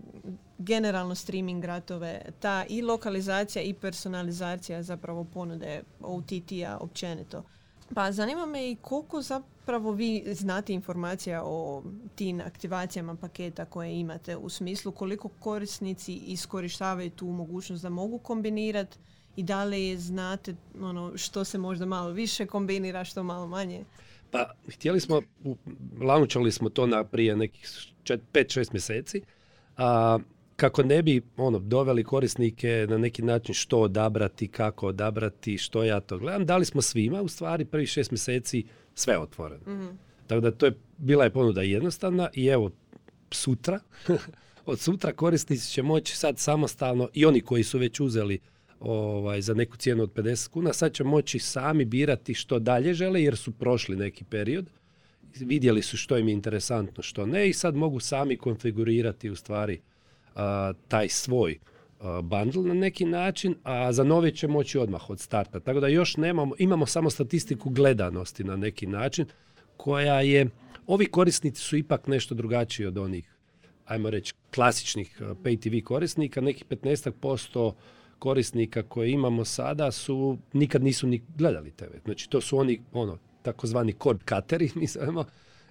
generalno 0.58 1.16
streaming 1.16 1.66
ratove. 1.66 2.22
Ta 2.40 2.66
i 2.70 2.82
lokalizacija 2.82 3.64
i 3.64 3.74
personalizacija 3.74 4.84
zapravo 4.84 5.24
ponude 5.24 5.82
OTT-a 6.02 6.78
općenito. 6.80 7.44
Pa 7.96 8.12
zanima 8.12 8.46
me 8.46 8.72
i 8.72 8.76
koliko 8.76 9.22
zapravo 9.22 9.92
vi 9.92 10.24
znate 10.34 10.74
informacija 10.74 11.44
o 11.46 11.84
tim 12.16 12.42
aktivacijama 12.42 13.16
paketa 13.16 13.66
koje 13.66 14.00
imate 14.00 14.38
u 14.38 14.50
smislu 14.50 14.92
koliko 14.92 15.30
korisnici 15.30 16.16
iskorištavaju 16.16 17.10
tu 17.10 17.26
mogućnost 17.26 17.84
da 17.84 17.90
mogu 17.90 18.18
kombinirati 18.18 18.98
i 19.36 19.44
da 19.44 19.64
li 19.64 19.98
znate 19.98 20.56
ono, 20.82 21.18
što 21.18 21.44
se 21.44 21.58
možda 21.58 21.86
malo 21.86 22.12
više 22.12 22.46
kombinira, 22.46 23.04
što 23.04 23.24
malo 23.24 23.48
manje. 23.48 23.84
Pa, 24.32 24.52
htjeli 24.74 25.00
smo, 25.00 25.22
launchali 26.02 26.52
smo 26.52 26.70
to 26.70 26.88
na 26.88 27.04
prije 27.04 27.36
nekih 27.36 27.68
5-6 28.06 28.74
mjeseci, 28.74 29.22
a, 29.78 30.20
kako 30.56 30.84
ne 30.84 31.04
bi 31.04 31.22
ono 31.38 31.60
doveli 31.60 32.04
korisnike 32.04 32.88
na 32.90 32.98
neki 32.98 33.22
način 33.22 33.56
što 33.56 33.80
odabrati, 33.80 34.48
kako 34.48 34.88
odabrati, 34.88 35.58
što 35.58 35.84
ja 35.84 36.00
to 36.00 36.18
gledam, 36.18 36.46
dali 36.46 36.66
smo 36.66 36.82
svima 36.82 37.22
u 37.22 37.28
stvari 37.28 37.66
prvih 37.66 37.90
šest 37.90 38.12
mjeseci 38.12 38.66
sve 38.96 39.18
otvoreno. 39.20 39.64
mm 39.68 39.98
Tako 40.28 40.42
da 40.42 40.52
to 40.52 40.66
je 40.66 40.78
bila 40.98 41.24
je 41.24 41.30
ponuda 41.30 41.62
jednostavna 41.62 42.30
i 42.34 42.46
evo 42.48 42.72
sutra, 43.32 43.80
od 44.66 44.80
sutra 44.80 45.14
korisnici 45.14 45.72
će 45.72 45.84
moći 45.84 46.18
sad 46.18 46.40
samostalno 46.40 47.10
i 47.14 47.26
oni 47.26 47.42
koji 47.42 47.64
su 47.64 47.80
već 47.80 48.00
uzeli 48.00 48.40
ovaj, 48.84 49.42
za 49.42 49.54
neku 49.54 49.78
cijenu 49.78 50.04
od 50.04 50.14
50 50.14 50.50
kuna, 50.50 50.74
sad 50.74 50.94
će 50.94 51.04
moći 51.04 51.40
sami 51.40 51.86
birati 51.86 52.34
što 52.34 52.60
dalje 52.60 52.94
žele 52.94 53.24
jer 53.24 53.38
su 53.38 53.52
prošli 53.52 53.96
neki 53.96 54.24
period. 54.24 54.70
Vidjeli 55.40 55.82
su 55.82 55.98
što 55.98 56.18
im 56.18 56.28
je 56.28 56.34
interesantno, 56.34 57.04
što 57.04 57.26
ne 57.26 57.50
i 57.50 57.54
sad 57.54 57.76
mogu 57.76 58.00
sami 58.00 58.38
konfigurirati 58.38 59.30
u 59.30 59.36
stvari 59.36 59.82
taj 60.88 61.10
svoj 61.10 61.60
bundle 62.24 62.64
na 62.64 62.74
neki 62.74 63.06
način, 63.06 63.56
a 63.64 63.94
za 63.94 64.04
nove 64.04 64.32
će 64.36 64.48
moći 64.48 64.78
odmah 64.78 65.10
od 65.10 65.20
starta. 65.20 65.60
Tako 65.60 65.80
da 65.80 65.88
još 65.88 66.18
nemamo, 66.18 66.56
imamo 66.60 66.86
samo 66.86 67.10
statistiku 67.10 67.70
gledanosti 67.70 68.44
na 68.44 68.56
neki 68.56 68.88
način 68.88 69.26
koja 69.78 70.22
je, 70.22 70.50
ovi 70.88 71.06
korisnici 71.06 71.62
su 71.62 71.78
ipak 71.78 72.08
nešto 72.08 72.36
drugačiji 72.36 72.86
od 72.86 72.98
onih, 72.98 73.34
ajmo 73.86 74.10
reći, 74.10 74.34
klasičnih 74.56 75.22
pay 75.44 75.60
TV 75.60 75.86
korisnika, 75.86 76.42
nekih 76.42 76.66
15% 76.70 77.74
korisnika 78.24 78.84
koje 78.84 79.12
imamo 79.12 79.46
sada 79.46 79.92
su 79.92 80.38
nikad 80.54 80.84
nisu 80.84 81.08
ni 81.08 81.22
gledali 81.38 81.72
TV. 81.72 81.98
Znači 82.06 82.30
to 82.30 82.42
su 82.42 82.58
oni 82.58 82.82
ono 82.94 83.18
takozvani 83.42 83.94
cord 83.94 84.20
cutteri, 84.30 84.70
mi 84.76 84.88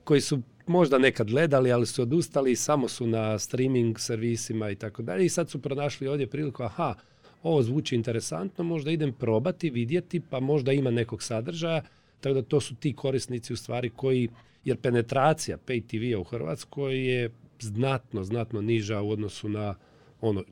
koji 0.05 0.21
su 0.21 0.43
možda 0.67 0.99
nekad 0.99 1.31
gledali, 1.31 1.73
ali 1.73 1.87
su 1.87 2.03
odustali, 2.03 2.57
samo 2.57 2.89
su 2.89 3.07
na 3.07 3.39
streaming 3.39 3.99
servisima 3.99 4.71
i 4.71 4.75
tako 4.75 5.03
dalje. 5.03 5.25
I 5.25 5.29
sad 5.29 5.51
su 5.51 5.63
pronašli 5.63 6.09
ovdje 6.09 6.27
priliku, 6.27 6.63
aha, 6.63 6.95
ovo 7.43 7.63
zvuči 7.63 7.95
interesantno, 7.95 8.65
možda 8.65 8.91
idem 8.91 9.13
probati, 9.13 9.71
vidjeti, 9.71 10.21
pa 10.21 10.41
možda 10.41 10.73
ima 10.73 10.91
nekog 10.91 11.23
sadržaja. 11.23 11.83
Tako 12.21 12.35
da 12.35 12.43
to 12.43 12.61
su 12.61 12.75
ti 12.75 12.93
korisnici 12.97 13.53
u 13.53 13.57
stvari 13.57 13.91
koji, 13.91 14.29
jer 14.65 14.77
penetracija 14.77 15.59
pay 15.67 15.81
TV-a 15.87 16.21
u 16.21 16.25
Hrvatskoj 16.25 17.07
je 17.09 17.31
znatno, 17.61 18.25
znatno 18.25 18.61
niža 18.61 19.01
u 19.01 19.11
odnosu 19.11 19.49
na 19.49 19.75
ono 20.21 20.45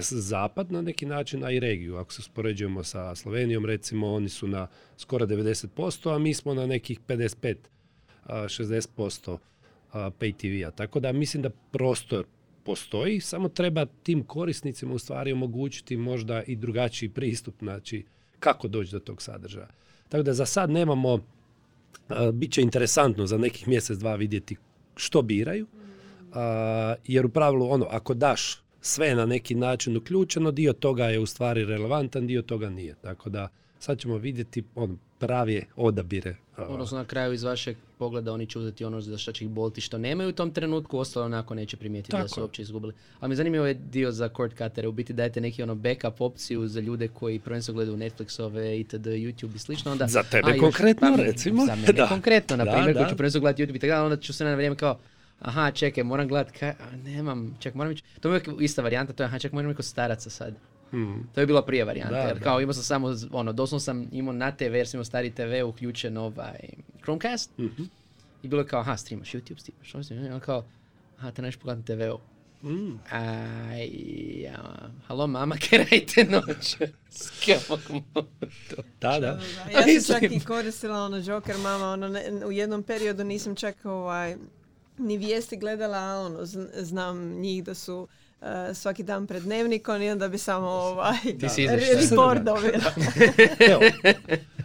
zapad 0.00 0.72
na 0.72 0.82
neki 0.82 1.06
način, 1.06 1.44
a 1.44 1.50
i 1.50 1.60
regiju. 1.60 1.96
Ako 1.96 2.12
se 2.12 2.22
spoređujemo 2.22 2.84
sa 2.84 3.14
Slovenijom, 3.14 3.66
recimo, 3.66 4.12
oni 4.12 4.28
su 4.28 4.48
na 4.48 4.66
skoro 4.96 5.26
90%, 5.26 6.14
a 6.14 6.18
mi 6.18 6.34
smo 6.34 6.54
na 6.54 6.66
nekih 6.66 7.00
55 7.00 7.56
60% 8.26 9.38
pay 9.88 10.36
TV-a. 10.36 10.70
Tako 10.70 11.00
da 11.00 11.12
mislim 11.12 11.42
da 11.42 11.50
prostor 11.50 12.24
postoji, 12.64 13.20
samo 13.20 13.48
treba 13.48 13.86
tim 13.86 14.24
korisnicima 14.24 14.94
u 14.94 14.98
stvari 14.98 15.32
omogućiti 15.32 15.96
možda 15.96 16.42
i 16.42 16.56
drugačiji 16.56 17.08
pristup, 17.08 17.54
znači 17.58 18.04
kako 18.38 18.68
doći 18.68 18.92
do 18.92 18.98
tog 18.98 19.22
sadržaja. 19.22 19.68
Tako 20.08 20.22
da 20.22 20.34
za 20.34 20.46
sad 20.46 20.70
nemamo, 20.70 21.18
bit 22.32 22.52
će 22.52 22.62
interesantno 22.62 23.26
za 23.26 23.38
nekih 23.38 23.68
mjesec, 23.68 23.98
dva 23.98 24.14
vidjeti 24.14 24.56
što 24.96 25.22
biraju, 25.22 25.66
jer 27.06 27.26
u 27.26 27.28
pravilu 27.28 27.70
ono, 27.70 27.86
ako 27.90 28.14
daš 28.14 28.61
sve 28.82 29.14
na 29.14 29.26
neki 29.26 29.54
način 29.54 29.96
uključeno, 29.96 30.50
dio 30.50 30.72
toga 30.72 31.04
je 31.04 31.18
u 31.18 31.26
stvari 31.26 31.64
relevantan, 31.64 32.26
dio 32.26 32.42
toga 32.42 32.70
nije. 32.70 32.94
Tako 33.02 33.30
da 33.30 33.48
sad 33.78 33.98
ćemo 33.98 34.16
vidjeti 34.16 34.62
on, 34.74 34.98
pravi 35.18 35.64
odabire. 35.76 36.36
Odnosno 36.56 36.98
na 36.98 37.04
kraju 37.04 37.32
iz 37.32 37.42
vašeg 37.42 37.76
pogleda 37.98 38.32
oni 38.32 38.46
će 38.46 38.58
uzeti 38.58 38.84
ono 38.84 39.00
za 39.00 39.18
što 39.18 39.32
će 39.32 39.44
ih 39.44 39.50
boliti 39.50 39.80
što 39.80 39.98
nemaju 39.98 40.28
u 40.28 40.32
tom 40.32 40.50
trenutku, 40.50 40.98
ostalo 40.98 41.26
onako 41.26 41.54
neće 41.54 41.76
primijetiti 41.76 42.16
da 42.16 42.28
su 42.28 42.40
uopće 42.40 42.62
izgubili. 42.62 42.92
Ali 43.20 43.28
mi 43.28 43.36
zanima 43.36 43.58
ovaj 43.58 43.74
dio 43.74 44.12
za 44.12 44.28
cord 44.28 44.52
cutter, 44.58 44.86
u 44.86 44.92
biti 44.92 45.12
dajete 45.12 45.40
neki 45.40 45.62
ono 45.62 45.74
backup 45.74 46.20
opciju 46.20 46.68
za 46.68 46.80
ljude 46.80 47.08
koji 47.08 47.38
prvenstveno 47.38 47.76
gledaju 47.76 47.96
Netflixove, 47.96 48.80
itd, 48.80 49.06
YouTube 49.06 49.54
i 49.54 49.58
slično. 49.58 49.92
Onda, 49.92 50.06
za 50.06 50.22
tebe 50.22 50.58
konkretno 50.58 51.14
pa, 51.16 51.22
recimo. 51.22 51.66
Za 51.66 51.74
mene 51.74 52.08
konkretno, 52.14 52.56
na 52.56 52.64
primjer, 52.64 52.96
koji 52.96 53.08
ću 53.08 53.16
prvenstveno 53.16 53.42
gledati 53.42 53.62
YouTube 53.62 53.76
i 53.76 53.78
tako 53.78 54.04
onda 54.04 54.16
ću 54.16 54.32
se 54.32 54.44
na 54.44 54.54
vrijeme 54.54 54.76
kao 54.76 54.98
aha, 55.42 55.70
čekaj, 55.70 56.04
moram 56.04 56.28
gledat, 56.28 56.52
kaj, 56.58 56.74
nemam, 57.04 57.56
ček, 57.60 57.74
moram 57.74 57.92
ići, 57.92 58.02
to 58.20 58.34
je 58.34 58.42
ista 58.60 58.82
varijanta, 58.82 59.12
to 59.12 59.22
je, 59.22 59.26
aha, 59.26 59.38
ček, 59.38 59.52
moram 59.52 59.70
ići 59.70 59.82
staraca 59.82 60.30
sad. 60.30 60.54
Hmm. 60.90 61.28
To 61.34 61.40
je 61.40 61.46
bila 61.46 61.62
prija 61.62 61.84
varijanta, 61.84 62.16
jer 62.16 62.42
kao 62.42 62.60
imao 62.60 62.72
sam 62.72 62.82
samo, 62.82 63.08
ono, 63.30 63.52
doslovno 63.52 63.80
sam 63.80 64.08
imao 64.12 64.32
na 64.32 64.52
TV, 64.52 64.74
jer 64.74 64.88
sam 64.88 64.98
imao 64.98 65.04
stari 65.04 65.30
TV 65.30 65.66
uključen 65.66 66.18
ovaj 66.18 66.68
Chromecast, 67.02 67.58
mm 67.58 67.82
i 68.42 68.48
bilo 68.48 68.62
je 68.62 68.68
kao, 68.68 68.80
aha, 68.80 68.96
streamaš 68.96 69.32
YouTube, 69.32 69.58
streamaš, 69.58 69.88
što 69.88 70.02
si, 70.02 70.14
on 70.14 70.40
kao, 70.40 70.64
aha, 71.18 71.30
te 71.30 71.42
nešto 71.42 71.60
pogledam 71.60 71.82
TV-u. 71.82 72.18
Mm. 72.68 73.00
Aj, 73.10 73.88
ja, 74.42 74.88
halo 75.06 75.26
mama, 75.26 75.56
kerajte 75.70 76.24
noć. 76.24 76.76
da, 79.00 79.18
da. 79.20 79.40
Ja 79.72 80.00
sam 80.00 80.20
čak 80.20 80.32
i 80.32 80.40
koristila 80.40 81.04
ono 81.04 81.16
Joker 81.16 81.56
mama, 81.58 81.86
ono, 81.86 82.08
ne, 82.08 82.46
u 82.46 82.52
jednom 82.52 82.82
periodu 82.82 83.24
nisam 83.24 83.54
čak 83.54 83.84
ovaj, 83.84 84.36
ni 84.98 85.16
vijesti 85.16 85.56
gledala, 85.56 85.98
ono, 85.98 86.38
znam 86.82 87.40
njih 87.40 87.64
da 87.64 87.74
su 87.74 88.08
uh, 88.42 88.46
svaki 88.74 89.02
dan 89.02 89.26
pred 89.26 89.42
dnevnikom 89.42 90.02
i 90.02 90.10
onda 90.10 90.28
bi 90.28 90.38
samo 90.38 90.66
ovaj 90.66 91.16
report 92.10 92.40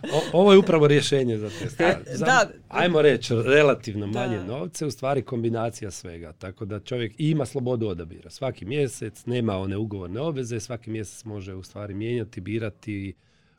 ovo 0.33 0.51
je 0.51 0.57
upravo 0.57 0.87
rješenje 0.87 1.37
za 1.37 1.49
te 1.49 1.69
stvari. 1.69 1.95
da, 2.25 2.49
ajmo 2.67 3.01
reći, 3.01 3.33
relativno 3.35 4.07
manje 4.07 4.43
novce, 4.43 4.85
u 4.85 4.91
stvari 4.91 5.21
kombinacija 5.21 5.91
svega. 5.91 6.33
Tako 6.33 6.65
da 6.65 6.79
čovjek 6.79 7.13
ima 7.17 7.45
slobodu 7.45 7.87
odabira. 7.87 8.29
Svaki 8.29 8.65
mjesec 8.65 9.25
nema 9.25 9.57
one 9.57 9.77
ugovorne 9.77 10.21
obveze, 10.21 10.59
svaki 10.59 10.89
mjesec 10.89 11.23
može 11.23 11.53
u 11.53 11.63
stvari 11.63 11.93
mijenjati, 11.93 12.41
birati, 12.41 13.13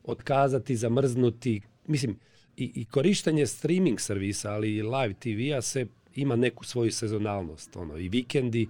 otkazati, 0.05 0.77
zamrznuti. 0.77 1.61
Mislim, 1.87 2.19
i, 2.57 2.73
i 2.75 2.85
korištenje 2.85 3.47
streaming 3.47 4.01
servisa, 4.01 4.53
ali 4.53 4.75
i 4.77 4.83
live 4.83 5.15
TV-a 5.15 5.63
se 5.63 5.87
ima 6.21 6.37
neku 6.37 6.65
svoju 6.65 6.93
sezonalnost. 6.93 7.77
Ono, 7.77 7.97
I 7.97 8.09
vikendi, 8.09 8.69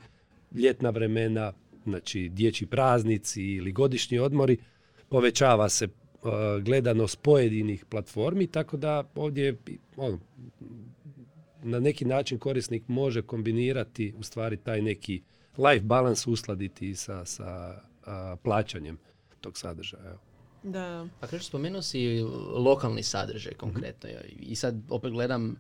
ljetna 0.55 0.91
vremena, 0.91 1.53
znači 1.85 2.29
dječji 2.29 2.67
praznici 2.67 3.43
ili 3.43 3.73
godišnji 3.73 4.19
odmori, 4.19 4.59
povećava 5.09 5.69
se 5.69 5.85
uh, 5.85 6.31
gledanost 6.63 7.23
pojedinih 7.23 7.85
platformi, 7.85 8.47
tako 8.47 8.77
da 8.77 9.11
ovdje 9.15 9.57
ono, 9.97 10.19
na 11.63 11.81
neki 11.81 12.05
način 12.05 12.39
korisnik 12.39 12.83
može 12.89 13.23
kombinirati 13.23 14.15
u 14.19 14.23
stvari 14.23 14.57
taj 14.57 14.83
neki 14.83 15.23
life 15.59 15.85
balance 15.85 16.31
uskladiti 16.31 16.95
sa, 16.95 17.25
sa 17.25 17.81
plaćanjem 18.43 18.99
tog 19.41 19.59
sadržaja. 19.59 20.19
Da. 20.63 21.07
Pa 21.21 21.27
kreću 21.27 21.45
spomenuo 21.45 21.83
si 21.83 22.23
lokalni 22.55 23.03
sadržaj 23.03 23.53
konkretno 23.53 24.11
i 24.41 24.57
sad 24.57 24.83
opet 24.89 25.13
gledam, 25.13 25.57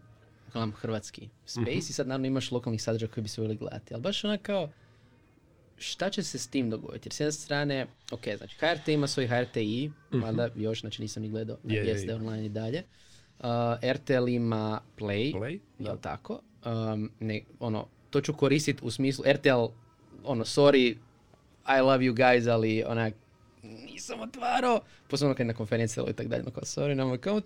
gledam 0.52 0.72
hrvatski 0.72 1.28
space 1.46 1.60
mhm. 1.60 1.78
i 1.78 1.82
sad 1.82 2.08
naravno 2.08 2.26
imaš 2.26 2.50
lokalnih 2.50 2.82
sadržaja 2.82 3.10
koji 3.10 3.22
bi 3.22 3.28
se 3.28 3.40
volili 3.40 3.56
gledati, 3.56 3.94
ali 3.94 4.02
baš 4.02 4.24
onako 4.24 4.42
kao 4.42 4.68
šta 5.78 6.10
će 6.10 6.22
se 6.22 6.38
s 6.38 6.46
tim 6.46 6.70
dogoditi? 6.70 7.06
Jer 7.06 7.12
s 7.12 7.20
jedne 7.20 7.32
strane, 7.32 7.86
ok, 8.12 8.24
znači 8.36 8.56
HRT 8.58 8.88
ima 8.88 9.06
svoj 9.06 9.26
HRTI, 9.26 9.88
mm 9.88 10.18
mada 10.18 10.48
još, 10.56 10.80
znači 10.80 11.02
nisam 11.02 11.22
ni 11.22 11.28
gledao 11.28 11.56
na 11.62 11.74
je, 11.74 12.14
online 12.14 12.46
i 12.46 12.48
dalje. 12.48 12.82
Uh, 13.38 13.44
RTL 13.92 14.28
ima 14.28 14.80
Play, 14.98 15.34
Play 15.34 15.58
jel 15.78 15.96
tako? 16.00 16.40
Um, 16.64 17.10
ne, 17.20 17.42
ono, 17.60 17.88
to 18.10 18.20
ću 18.20 18.34
koristiti 18.34 18.80
u 18.82 18.90
smislu, 18.90 19.24
RTL, 19.32 19.64
ono, 20.24 20.44
sorry, 20.44 20.96
I 21.68 21.80
love 21.80 22.04
you 22.04 22.14
guys, 22.14 22.52
ali 22.52 22.84
onak, 22.86 23.14
nisam 23.62 24.20
otvarao, 24.20 24.80
posebno 25.08 25.34
kad 25.34 25.46
na 25.46 25.54
konferenciji 25.54 26.04
i 26.10 26.12
tako 26.12 26.28
dalje, 26.28 26.44
kao 26.44 26.62
sorry, 26.62 26.94
nemam 26.94 27.12
account. 27.12 27.44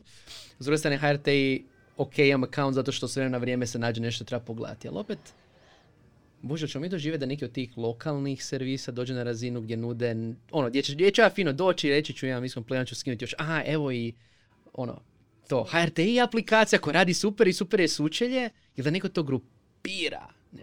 S 0.58 0.64
druge 0.64 0.78
strane, 0.78 0.98
HRTI, 0.98 1.64
ok, 1.96 2.18
imam 2.18 2.44
account 2.44 2.74
zato 2.74 2.92
što 2.92 3.08
sve 3.08 3.28
na 3.28 3.38
vrijeme 3.38 3.66
se 3.66 3.78
nađe 3.78 4.00
nešto 4.00 4.24
treba 4.24 4.44
pogledati, 4.44 4.88
ali 4.88 4.98
opet, 4.98 5.18
Bože, 6.42 6.68
ćemo 6.68 6.82
mi 6.82 6.88
doživjeti 6.88 7.20
da 7.20 7.26
neki 7.26 7.44
od 7.44 7.52
tih 7.52 7.78
lokalnih 7.78 8.44
servisa 8.44 8.92
dođe 8.92 9.14
na 9.14 9.22
razinu 9.22 9.60
gdje 9.60 9.76
nude, 9.76 10.16
ono, 10.50 10.68
gdje 10.68 10.82
će, 10.82 11.22
ja 11.22 11.30
fino 11.30 11.52
doći 11.52 11.88
i 11.88 11.90
reći 11.90 12.12
ću 12.12 12.26
ja, 12.26 12.40
mi 12.40 12.48
smo 12.48 12.64
ću 12.86 12.94
skinuti 12.94 13.24
još, 13.24 13.34
aha, 13.38 13.62
evo 13.66 13.92
i, 13.92 14.12
ono, 14.72 15.00
to, 15.48 15.64
HRTI 15.64 16.20
aplikacija 16.20 16.78
koja 16.78 16.94
radi 16.94 17.14
super 17.14 17.48
i 17.48 17.52
super 17.52 17.80
je 17.80 17.88
sučelje, 17.88 18.50
ili 18.76 18.84
da 18.84 18.90
neko 18.90 19.08
to 19.08 19.22
grupira. 19.22 20.28
Ne. 20.52 20.62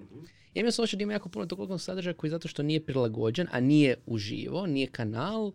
Ja 0.54 0.60
imam 0.62 0.72
da 0.98 1.04
ima 1.04 1.14
jako 1.14 1.30
puno 1.30 1.46
tog 1.46 1.82
sadržaja 1.82 2.14
koji 2.14 2.30
zato 2.30 2.48
što 2.48 2.64
nije 2.64 2.86
prilagođen, 2.86 3.48
a 3.52 3.60
nije 3.60 3.96
uživo, 4.06 4.66
nije 4.66 4.88
kanal, 4.88 5.52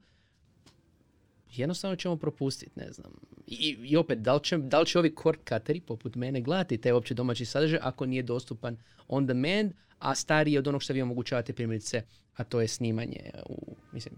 jednostavno 1.58 1.96
ćemo 1.96 2.16
propustiti, 2.16 2.72
ne 2.76 2.92
znam. 2.92 3.12
I, 3.46 3.76
i 3.82 3.96
opet, 3.96 4.18
da 4.18 4.34
li, 4.34 4.40
će, 4.42 4.58
da 4.58 4.80
li 4.80 4.86
će 4.86 4.98
ovi 4.98 5.14
cord 5.14 5.38
cutteri 5.48 5.80
poput 5.80 6.14
mene 6.14 6.40
gledati 6.40 6.78
taj 6.78 6.92
uopće 6.92 7.14
domaći 7.14 7.44
sadržaj 7.44 7.78
ako 7.82 8.06
nije 8.06 8.22
dostupan 8.22 8.76
on 9.08 9.26
demand, 9.26 9.72
a 9.98 10.14
stariji 10.14 10.58
od 10.58 10.68
onog 10.68 10.82
što 10.82 10.92
vi 10.92 11.02
omogućavate 11.02 11.52
primjerice, 11.52 12.02
a 12.36 12.44
to 12.44 12.60
je 12.60 12.68
snimanje 12.68 13.30
u, 13.48 13.76
mislim, 13.92 14.14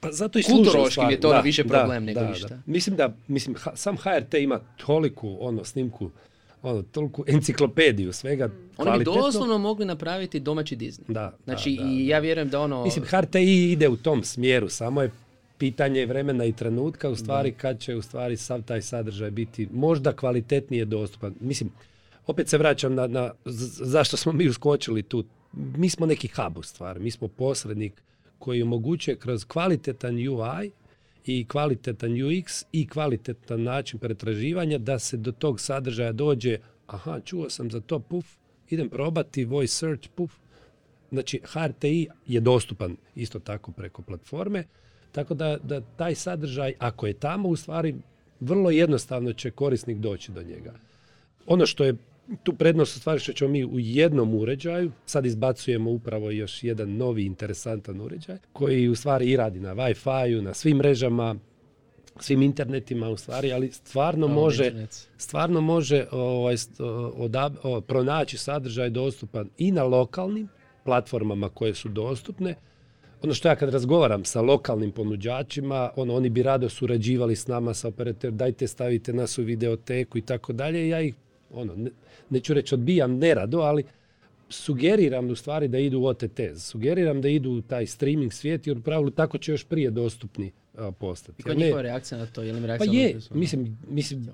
pa 0.00 0.12
zato 0.12 0.38
i 0.38 0.42
Kulturoški 0.42 1.00
je 1.10 1.20
to 1.20 1.32
da, 1.32 1.40
više 1.40 1.64
problem 1.64 2.04
nego 2.04 2.20
da, 2.20 2.30
ništa. 2.30 2.62
Mislim 2.66 2.96
da, 2.96 3.14
mislim, 3.28 3.56
ha, 3.56 3.76
sam 3.76 3.96
HRT 3.96 4.34
ima 4.34 4.60
toliku 4.86 5.36
ono 5.40 5.64
snimku, 5.64 6.10
ono, 6.62 6.82
toliku 6.82 7.24
enciklopediju 7.26 8.12
svega 8.12 8.50
Oni 8.76 8.98
bi 8.98 9.04
doslovno 9.04 9.58
mogli 9.58 9.84
napraviti 9.84 10.40
domaći 10.40 10.76
Disney. 10.76 11.12
Da, 11.12 11.36
znači, 11.44 11.70
i 11.70 12.08
ja 12.08 12.18
vjerujem 12.18 12.48
da 12.48 12.60
ono... 12.60 12.84
Mislim, 12.84 13.04
HRTI 13.04 13.72
ide 13.72 13.88
u 13.88 13.96
tom 13.96 14.24
smjeru, 14.24 14.68
samo 14.68 15.02
je 15.02 15.10
pitanje 15.60 16.06
vremena 16.06 16.44
i 16.44 16.52
trenutka 16.52 17.08
u 17.08 17.16
stvari 17.16 17.52
kad 17.52 17.80
će 17.80 17.96
u 17.96 18.02
stvari 18.02 18.36
sav 18.36 18.62
taj 18.62 18.82
sadržaj 18.82 19.30
biti 19.30 19.68
možda 19.72 20.12
kvalitetnije 20.12 20.84
dostupan. 20.84 21.34
Mislim, 21.40 21.70
opet 22.26 22.48
se 22.48 22.58
vraćam 22.58 22.94
na, 22.94 23.06
na 23.06 23.32
zašto 23.94 24.16
smo 24.16 24.32
mi 24.32 24.48
uskočili 24.48 25.02
tu. 25.02 25.24
Mi 25.52 25.90
smo 25.90 26.06
neki 26.06 26.28
hub 26.28 26.58
u 26.58 26.62
stvari, 26.62 27.00
mi 27.00 27.10
smo 27.10 27.28
posrednik 27.28 28.02
koji 28.38 28.62
omogućuje 28.62 29.16
kroz 29.16 29.44
kvalitetan 29.44 30.14
UI 30.14 30.70
i 31.26 31.44
kvalitetan 31.48 32.10
UX 32.10 32.64
i 32.72 32.88
kvalitetan 32.88 33.62
način 33.62 33.98
pretraživanja 33.98 34.78
da 34.78 34.98
se 34.98 35.16
do 35.16 35.32
tog 35.32 35.60
sadržaja 35.60 36.12
dođe, 36.12 36.58
aha, 36.86 37.20
čuo 37.24 37.50
sam 37.50 37.70
za 37.70 37.80
to, 37.80 37.98
puf, 37.98 38.26
idem 38.70 38.88
probati, 38.88 39.44
voice 39.44 39.74
search, 39.74 40.08
puf. 40.14 40.32
Znači, 41.10 41.40
HRTI 41.44 42.08
je 42.26 42.40
dostupan 42.40 42.96
isto 43.14 43.38
tako 43.38 43.72
preko 43.72 44.02
platforme, 44.02 44.64
tako 45.12 45.34
da, 45.34 45.56
da 45.62 45.80
taj 45.80 46.14
sadržaj, 46.14 46.72
ako 46.78 47.06
je 47.06 47.12
tamo, 47.12 47.48
u 47.48 47.56
stvari 47.56 47.94
vrlo 48.40 48.70
jednostavno 48.70 49.32
će 49.32 49.50
korisnik 49.50 49.98
doći 49.98 50.32
do 50.32 50.42
njega. 50.42 50.72
Ono 51.46 51.66
što 51.66 51.84
je 51.84 51.94
tu 52.42 52.52
prednost 52.52 52.96
u 52.96 53.00
stvari 53.00 53.20
što 53.20 53.32
ćemo 53.32 53.50
mi 53.50 53.64
u 53.64 53.78
jednom 53.78 54.34
uređaju, 54.34 54.92
sad 55.06 55.26
izbacujemo 55.26 55.90
upravo 55.90 56.30
još 56.30 56.64
jedan 56.64 56.96
novi 56.96 57.24
interesantan 57.24 58.00
uređaj, 58.00 58.38
koji 58.52 58.88
u 58.88 58.94
stvari 58.94 59.30
i 59.30 59.36
radi 59.36 59.60
na 59.60 59.74
Wi-Fi-u, 59.74 60.42
na 60.42 60.54
svim 60.54 60.76
mrežama, 60.76 61.36
svim 62.20 62.42
internetima 62.42 63.08
u 63.08 63.16
stvari, 63.16 63.52
ali 63.52 63.72
stvarno 63.72 64.28
može, 64.28 64.86
stvarno 65.16 65.60
može 65.60 66.06
ovaj, 66.10 66.56
odab, 67.14 67.54
pronaći 67.86 68.38
sadržaj 68.38 68.90
dostupan 68.90 69.48
i 69.58 69.72
na 69.72 69.84
lokalnim 69.84 70.48
platformama 70.84 71.48
koje 71.48 71.74
su 71.74 71.88
dostupne, 71.88 72.54
ono 73.22 73.34
što 73.34 73.48
ja 73.48 73.56
kad 73.56 73.68
razgovaram 73.68 74.24
sa 74.24 74.40
lokalnim 74.40 74.90
ponuđačima, 74.90 75.90
ono, 75.96 76.14
oni 76.14 76.28
bi 76.28 76.42
rado 76.42 76.68
surađivali 76.68 77.36
s 77.36 77.46
nama, 77.46 77.74
sa 77.74 77.88
operator, 77.88 78.30
dajte 78.30 78.66
stavite 78.66 79.12
nas 79.12 79.38
u 79.38 79.42
videoteku 79.42 80.18
i 80.18 80.22
tako 80.22 80.52
dalje. 80.52 80.88
Ja 80.88 81.00
ih, 81.00 81.14
ono, 81.54 81.76
ne, 81.76 81.90
neću 82.30 82.54
reći 82.54 82.74
odbijam 82.74 83.18
nerado, 83.18 83.58
ali 83.58 83.84
sugeriram 84.50 85.30
u 85.30 85.36
stvari 85.36 85.68
da 85.68 85.78
idu 85.78 85.98
u 85.98 86.06
OTT. 86.06 86.40
Sugeriram 86.56 87.20
da 87.20 87.28
idu 87.28 87.50
u 87.50 87.62
taj 87.62 87.86
streaming 87.86 88.32
svijet 88.32 88.66
jer 88.66 88.78
u 88.78 88.82
pravilu 88.82 89.10
tako 89.10 89.38
će 89.38 89.52
još 89.52 89.64
prije 89.64 89.90
dostupni 89.90 90.52
postati. 90.98 91.40
I 91.40 91.42
koja 91.42 91.52
je 91.52 91.58
njihova 91.58 91.82
reakcija 91.82 92.18
na 92.18 92.26
to? 92.26 92.42
Je 92.42 92.52
li 92.52 92.66
reakcija 92.66 92.92
pa 92.92 92.96
je, 92.96 93.20
mislim, 93.30 93.78
mislim, 93.88 94.28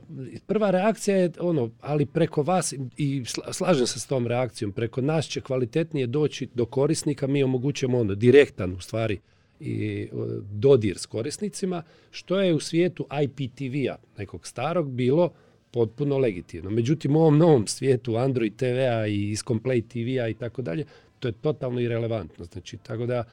prva 0.47 0.71
reakcija 0.71 1.17
je 1.17 1.31
ono, 1.41 1.71
ali 1.81 2.07
preko 2.07 2.43
vas 2.43 2.75
i 2.97 3.25
slažem 3.53 3.87
se 3.87 4.01
s 4.01 4.07
tom 4.07 4.27
reakcijom, 4.27 4.73
preko 4.73 5.01
nas 5.01 5.27
će 5.27 5.41
kvalitetnije 5.41 6.07
doći 6.07 6.49
do 6.55 6.67
korisnika, 6.67 7.27
mi 7.27 7.43
omogućujemo 7.43 7.99
ono 7.99 8.15
direktan 8.15 8.73
u 8.73 8.81
stvari 8.81 9.19
i 9.61 10.09
dodir 10.53 10.99
s 10.99 11.07
korisnicima, 11.07 11.83
što 12.11 12.41
je 12.41 12.55
u 12.55 12.61
svijetu 12.61 13.07
IPTV-a, 13.23 13.97
nekog 14.19 14.47
starog, 14.47 14.91
bilo 14.91 15.33
potpuno 15.77 16.19
legitimno. 16.19 16.71
Međutim, 16.71 17.17
u 17.17 17.21
ovom 17.21 17.39
novom 17.39 17.67
svijetu 17.67 18.17
Android 18.17 18.57
TV-a 18.57 19.07
i 19.07 19.37
Iscomplay 19.37 19.83
TV-a 19.89 20.29
i 20.29 20.35
tako 20.35 20.63
dalje, 20.63 20.85
to 21.19 21.29
je 21.29 21.33
totalno 21.33 21.81
irelevantno. 21.81 22.45
Znači, 22.45 22.77
tako 22.77 23.07
da 23.07 23.25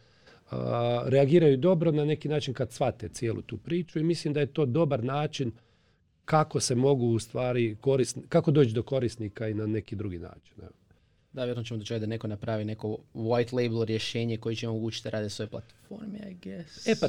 reagiraju 1.05 1.57
dobro 1.57 1.91
na 1.91 2.05
neki 2.05 2.29
način 2.29 2.53
kad 2.53 2.71
shvate 2.71 3.09
cijelu 3.09 3.41
tu 3.41 3.57
priču 3.57 3.99
i 3.99 4.03
mislim 4.03 4.33
da 4.33 4.39
je 4.39 4.53
to 4.53 4.65
dobar 4.65 5.03
način 5.03 5.51
kako 6.25 6.59
se 6.59 6.75
mogu 6.75 7.05
u 7.05 7.19
stvari 7.19 7.77
kako 8.29 8.51
doći 8.51 8.73
do 8.73 8.83
korisnika 8.83 9.47
i 9.47 9.53
na 9.53 9.67
neki 9.67 9.95
drugi 9.95 10.19
način. 10.19 10.55
Evo. 10.61 10.82
Da, 11.33 11.43
vjerojatno 11.43 11.63
ćemo 11.63 11.77
doći 11.77 11.99
da 11.99 12.05
neko 12.05 12.27
napravi 12.27 12.65
neko 12.65 12.97
white 13.13 13.53
label 13.53 13.83
rješenje 13.83 14.37
koji 14.37 14.55
će 14.55 14.67
omogućiti 14.67 15.03
da 15.03 15.09
rade 15.09 15.29
svoje 15.29 15.47
platforme, 15.47 16.19
I 16.31 16.35
guess. 16.43 16.87
E 16.87 16.95
pa, 16.99 17.07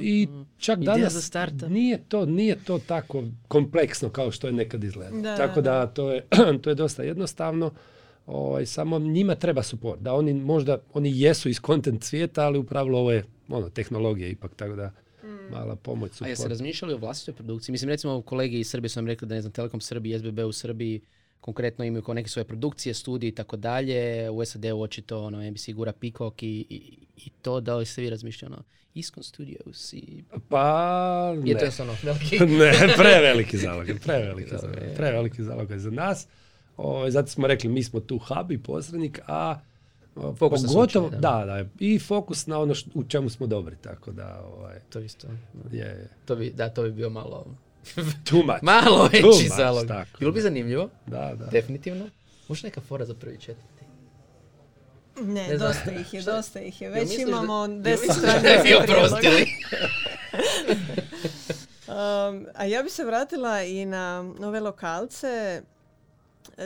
i 0.00 0.28
čak 0.58 0.78
danas 0.78 1.12
za 1.12 1.20
starta. 1.20 1.68
Nije, 1.68 1.98
to, 2.08 2.26
nije 2.26 2.64
to 2.64 2.78
tako 2.78 3.24
kompleksno 3.48 4.08
kao 4.08 4.30
što 4.30 4.46
je 4.46 4.52
nekad 4.52 4.84
izgledalo. 4.84 5.36
tako 5.36 5.60
da, 5.60 5.86
to, 5.86 6.12
je, 6.12 6.26
to 6.62 6.70
je 6.70 6.74
dosta 6.74 7.02
jednostavno. 7.02 7.72
Ovaj, 8.26 8.66
samo 8.66 8.98
njima 8.98 9.34
treba 9.34 9.62
suport. 9.62 10.00
Da 10.00 10.14
oni 10.14 10.34
možda, 10.34 10.78
oni 10.92 11.20
jesu 11.20 11.48
iz 11.48 11.60
content 11.66 12.04
svijeta, 12.04 12.44
ali 12.46 12.58
u 12.58 12.64
pravilu 12.64 12.98
ovo 12.98 13.12
je 13.12 13.24
ono, 13.48 13.68
tehnologija 13.68 14.28
ipak, 14.28 14.54
tako 14.54 14.76
da 14.76 14.92
mm. 15.22 15.52
mala 15.52 15.76
pomoć, 15.76 16.12
support. 16.12 16.26
A 16.26 16.30
jeste 16.30 16.48
razmišljali 16.48 16.94
o 16.94 16.98
vlastitoj 16.98 17.34
produkciji? 17.34 17.72
Mislim, 17.72 17.88
recimo, 17.88 18.22
kolegi 18.22 18.60
iz 18.60 18.70
Srbije 18.70 18.88
su 18.88 18.98
nam 18.98 19.06
rekli 19.06 19.28
da, 19.28 19.34
ne 19.34 19.40
znam, 19.40 19.52
Telekom 19.52 19.80
Srbiji, 19.80 20.18
SBB 20.18 20.38
u 20.38 20.52
Srbiji, 20.52 21.00
konkretno 21.40 21.84
imaju 21.84 22.02
kao 22.02 22.14
neke 22.14 22.28
svoje 22.28 22.44
produkcije, 22.44 22.94
studije 22.94 23.28
i 23.28 23.34
tako 23.34 23.56
dalje. 23.56 24.30
U 24.30 24.44
SAD-u 24.44 24.82
očito 24.82 25.24
ono, 25.24 25.50
NBC 25.50 25.68
gura 25.70 25.92
Peacock 25.92 26.42
i, 26.42 26.66
i, 26.70 26.98
i, 27.16 27.30
to 27.42 27.60
da 27.60 27.76
li 27.76 27.86
ste 27.86 28.02
vi 28.02 28.10
razmišljali 28.10 28.54
ono, 28.54 28.62
Iskon 28.94 29.22
Studios 29.22 29.92
i... 29.92 30.24
Pa 30.48 31.34
ne. 31.36 31.50
Je 31.50 31.58
to 31.58 31.82
ono 31.82 31.96
veliki... 32.02 32.38
ne, 32.38 32.94
preveliki 32.96 33.58
zalog, 33.58 33.86
preveliki 34.04 34.50
zalog, 34.62 34.76
preveliki 34.96 35.42
zalog 35.42 35.72
za 35.76 35.90
nas. 35.90 36.26
Ovaj, 36.76 37.10
zato 37.10 37.28
smo 37.28 37.46
rekli 37.46 37.70
mi 37.70 37.82
smo 37.82 38.00
tu 38.00 38.18
hub 38.18 38.52
i 38.52 38.62
posrednik, 38.62 39.20
a 39.26 39.58
Fokus 40.38 40.66
pogotovo, 40.66 41.10
da. 41.10 41.18
da, 41.18 41.64
i 41.78 41.98
fokus 41.98 42.46
na 42.46 42.58
ono 42.58 42.74
u 42.94 43.04
čemu 43.04 43.30
smo 43.30 43.46
dobri, 43.46 43.76
tako 43.76 44.12
da, 44.12 44.44
ovaj, 44.44 44.80
to 44.90 45.00
isto. 45.00 45.28
Je, 45.72 45.78
je. 45.78 46.08
To 46.24 46.36
bi, 46.36 46.50
da, 46.50 46.68
to 46.68 46.82
bi 46.82 46.92
bio 46.92 47.10
malo, 47.10 47.46
too 48.30 48.42
much. 48.42 48.62
malo 48.62 49.08
veći 49.12 49.48
zalog. 49.56 49.86
Bilo 50.18 50.32
bi 50.32 50.40
zanimljivo, 50.40 50.88
da, 51.06 51.34
da. 51.34 51.46
definitivno. 51.46 52.08
Možda 52.48 52.66
neka 52.66 52.80
fora 52.80 53.04
za 53.04 53.14
prvi 53.14 53.38
četvrti. 53.40 53.76
Ne, 55.20 55.48
ne 55.48 55.56
dosta 55.56 55.90
ih 55.90 56.14
je, 56.14 56.22
dosta 56.22 56.60
ih 56.60 56.82
je. 56.82 56.90
Već 56.90 57.18
imamo 57.18 57.68
da, 57.68 57.74
deset 57.74 58.12
strana. 58.12 58.48
um, 62.28 62.46
a 62.54 62.64
ja 62.64 62.82
bi 62.82 62.90
se 62.90 63.04
vratila 63.04 63.62
i 63.62 63.84
na 63.84 64.24
ove 64.42 64.60
lokalce. 64.60 65.62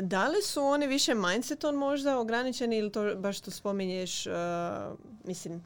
Da 0.01 0.29
li 0.29 0.43
su 0.43 0.63
oni 0.63 0.87
više 0.87 1.15
mindsetom 1.15 1.75
možda 1.75 2.19
ograničeni 2.19 2.77
ili 2.77 2.93
to 2.93 3.15
baš 3.15 3.41
to 3.41 3.51
spominješ, 3.51 4.27
uh, 4.27 4.33
mislim... 5.25 5.65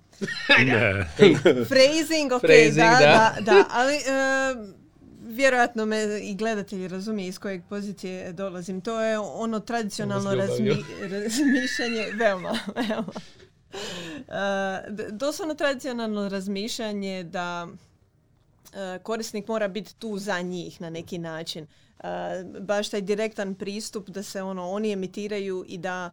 ne. 0.67 1.07
Phrasing, 1.71 2.33
ok, 2.33 2.41
Phrasing, 2.41 2.77
da, 2.77 2.99
da, 3.01 3.37
da, 3.41 3.65
ali 3.71 3.95
uh, 3.95 4.84
vjerojatno 5.27 5.87
me 5.87 6.20
i 6.22 6.35
gledatelji 6.35 6.89
razumije 6.89 7.29
iz 7.29 7.39
kojeg 7.39 7.62
pozicije 7.68 8.33
dolazim. 8.33 8.81
To 8.81 9.01
je 9.01 9.18
ono 9.18 9.61
tradicionalno 9.61 10.35
razmi, 10.35 10.85
razmišljanje, 11.12 12.07
veoma, 12.14 12.59
veoma. 12.89 13.12
Uh, 13.75 15.09
doslovno 15.11 15.55
tradicionalno 15.55 16.29
razmišljanje 16.29 17.25
da 17.25 17.66
uh, 17.66 19.03
korisnik 19.03 19.49
mora 19.49 19.68
biti 19.68 19.95
tu 19.95 20.18
za 20.18 20.41
njih 20.41 20.81
na 20.81 20.91
neki 20.91 21.18
način. 21.18 21.66
Uh, 21.99 22.09
baš 22.61 22.89
taj 22.89 23.01
direktan 23.01 23.55
pristup 23.55 24.09
da 24.09 24.22
se 24.22 24.43
ono 24.43 24.70
oni 24.70 24.93
emitiraju 24.93 25.64
i 25.68 25.79
da 25.79 26.11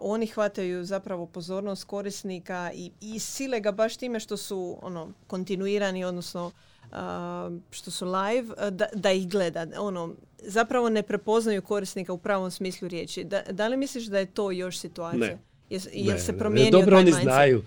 oni 0.00 0.26
hvataju 0.26 0.84
zapravo 0.84 1.26
pozornost 1.26 1.84
korisnika 1.84 2.70
i, 2.74 2.90
i 3.00 3.18
sile 3.18 3.60
ga 3.60 3.72
baš 3.72 3.96
time 3.96 4.20
što 4.20 4.36
su 4.36 4.78
ono 4.82 5.12
kontinuirani 5.26 6.04
odnosno 6.04 6.50
što 7.70 7.90
su 7.90 8.06
live, 8.06 8.70
da, 8.70 8.86
da 8.94 9.12
ih 9.12 9.28
gleda. 9.28 9.66
Ono, 9.78 10.14
zapravo 10.38 10.88
ne 10.88 11.02
prepoznaju 11.02 11.62
korisnika 11.62 12.12
u 12.12 12.18
pravom 12.18 12.50
smislu 12.50 12.88
riječi. 12.88 13.24
Da, 13.24 13.42
da 13.50 13.68
li 13.68 13.76
misliš 13.76 14.04
da 14.04 14.18
je 14.18 14.26
to 14.26 14.50
još 14.50 14.78
situacija? 14.78 15.26
Ne. 15.26 15.38
Jel, 15.92 16.18
se 16.18 16.38
promijenio 16.38 16.78
Dobro 16.80 16.98
oni 16.98 17.12
znaju. 17.12 17.62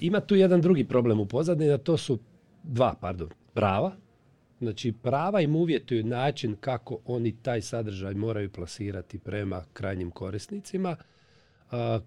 ima 0.00 0.20
tu 0.20 0.34
jedan 0.34 0.60
drugi 0.60 0.84
problem 0.84 1.20
u 1.20 1.26
pozadini, 1.26 1.72
a 1.72 1.78
to 1.78 1.96
su 1.96 2.18
dva, 2.62 2.94
pardon, 3.00 3.30
prava. 3.54 3.92
Znači 4.58 4.92
prava 4.92 5.40
im 5.40 5.56
uvjetuju 5.56 6.04
način 6.04 6.56
kako 6.60 6.98
oni 7.04 7.36
taj 7.42 7.62
sadržaj 7.62 8.14
moraju 8.14 8.52
plasirati 8.52 9.18
prema 9.18 9.64
krajnjim 9.72 10.10
korisnicima 10.10 10.96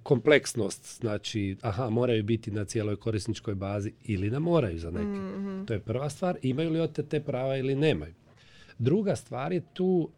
kompleksnost, 0.04 0.98
znači, 1.00 1.58
aha, 1.62 1.90
moraju 1.90 2.24
biti 2.24 2.52
na 2.52 2.66
cijeloj 2.66 2.96
korisničkoj 2.96 3.56
bazi 3.56 3.94
ili 4.04 4.30
ne 4.30 4.40
moraju 4.40 4.80
za 4.80 4.92
neke. 4.92 5.20
mm 5.20 5.66
To 5.66 5.74
je 5.74 5.80
prva 5.80 6.10
stvar, 6.10 6.38
imaju 6.42 6.72
li 6.72 6.94
te 6.94 7.22
prava 7.22 7.58
ili 7.58 7.76
nemaju. 7.76 8.14
Druga 8.80 9.16
stvar 9.16 9.54
je 9.54 9.62
tu 9.74 10.10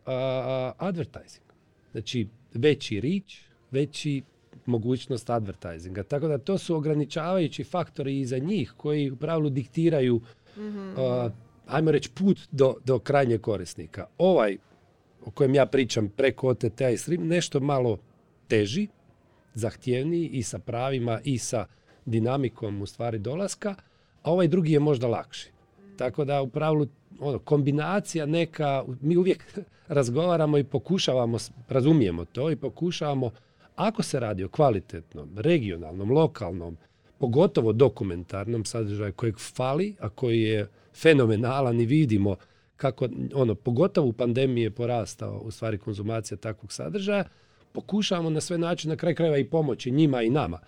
advertising. 0.77 1.45
Znači, 1.91 2.27
veći 2.53 2.99
rič, 2.99 3.41
veći 3.71 4.21
mogućnost 4.65 5.29
advertisinga. 5.29 6.03
Tako 6.03 6.27
da 6.27 6.37
to 6.37 6.57
su 6.57 6.75
ograničavajući 6.75 7.63
faktori 7.63 8.19
i 8.19 8.25
za 8.25 8.37
njih 8.37 8.73
koji 8.77 9.11
u 9.11 9.15
pravilu 9.15 9.49
diktiraju 9.49 10.21
mm 10.57 10.95
ajmo 11.67 11.91
reći 11.91 12.09
put 12.11 12.39
do, 12.51 12.75
do 12.85 12.99
krajnjeg 12.99 13.41
korisnika. 13.41 14.05
Ovaj 14.17 14.57
o 15.25 15.31
kojem 15.31 15.55
ja 15.55 15.65
pričam 15.65 16.09
preko 16.09 16.47
OTT 16.47 16.81
i 16.93 16.97
stream 16.97 17.27
nešto 17.27 17.59
malo 17.59 17.97
teži, 18.47 18.87
zahtjevniji 19.57 20.27
i 20.27 20.43
sa 20.43 20.59
pravima 20.59 21.19
i 21.23 21.37
sa 21.37 21.65
dinamikom 22.05 22.81
u 22.81 22.85
stvari 22.85 23.19
dolaska, 23.19 23.75
a 24.23 24.31
ovaj 24.31 24.47
drugi 24.47 24.71
je 24.71 24.79
možda 24.79 25.07
lakši. 25.07 25.51
Tako 25.97 26.25
da 26.25 26.41
u 26.41 26.49
pravilu 26.49 26.87
ono, 27.19 27.39
kombinacija 27.39 28.25
neka, 28.25 28.85
mi 29.01 29.17
uvijek 29.17 29.59
razgovaramo 29.87 30.57
i 30.57 30.63
pokušavamo, 30.63 31.37
razumijemo 31.69 32.25
to 32.25 32.51
i 32.51 32.55
pokušavamo, 32.55 33.31
ako 33.75 34.03
se 34.03 34.19
radi 34.19 34.43
o 34.43 34.49
kvalitetnom, 34.49 35.29
regionalnom, 35.37 36.11
lokalnom, 36.11 36.77
pogotovo 37.17 37.73
dokumentarnom 37.73 38.65
sadržaju 38.65 39.13
kojeg 39.13 39.39
fali, 39.39 39.95
a 39.99 40.09
koji 40.09 40.41
je 40.41 40.67
fenomenalan 40.95 41.81
i 41.81 41.85
vidimo 41.85 42.35
kako, 42.77 43.09
ono, 43.33 43.55
pogotovo 43.55 44.07
u 44.07 44.13
pandemiji 44.13 44.63
je 44.63 44.71
porastao 44.71 45.41
u 45.43 45.51
stvari 45.51 45.77
konzumacija 45.77 46.37
takvog 46.37 46.73
sadržaja, 46.73 47.23
pokušavamo 47.77 48.29
na 48.29 48.41
sve 48.41 48.57
načine, 48.57 48.93
na 48.93 48.97
kraj 48.97 49.15
krajeva 49.15 49.37
i 49.37 49.49
pomoći 49.49 49.91
njima 49.91 50.21
i 50.21 50.29
nama 50.29 50.59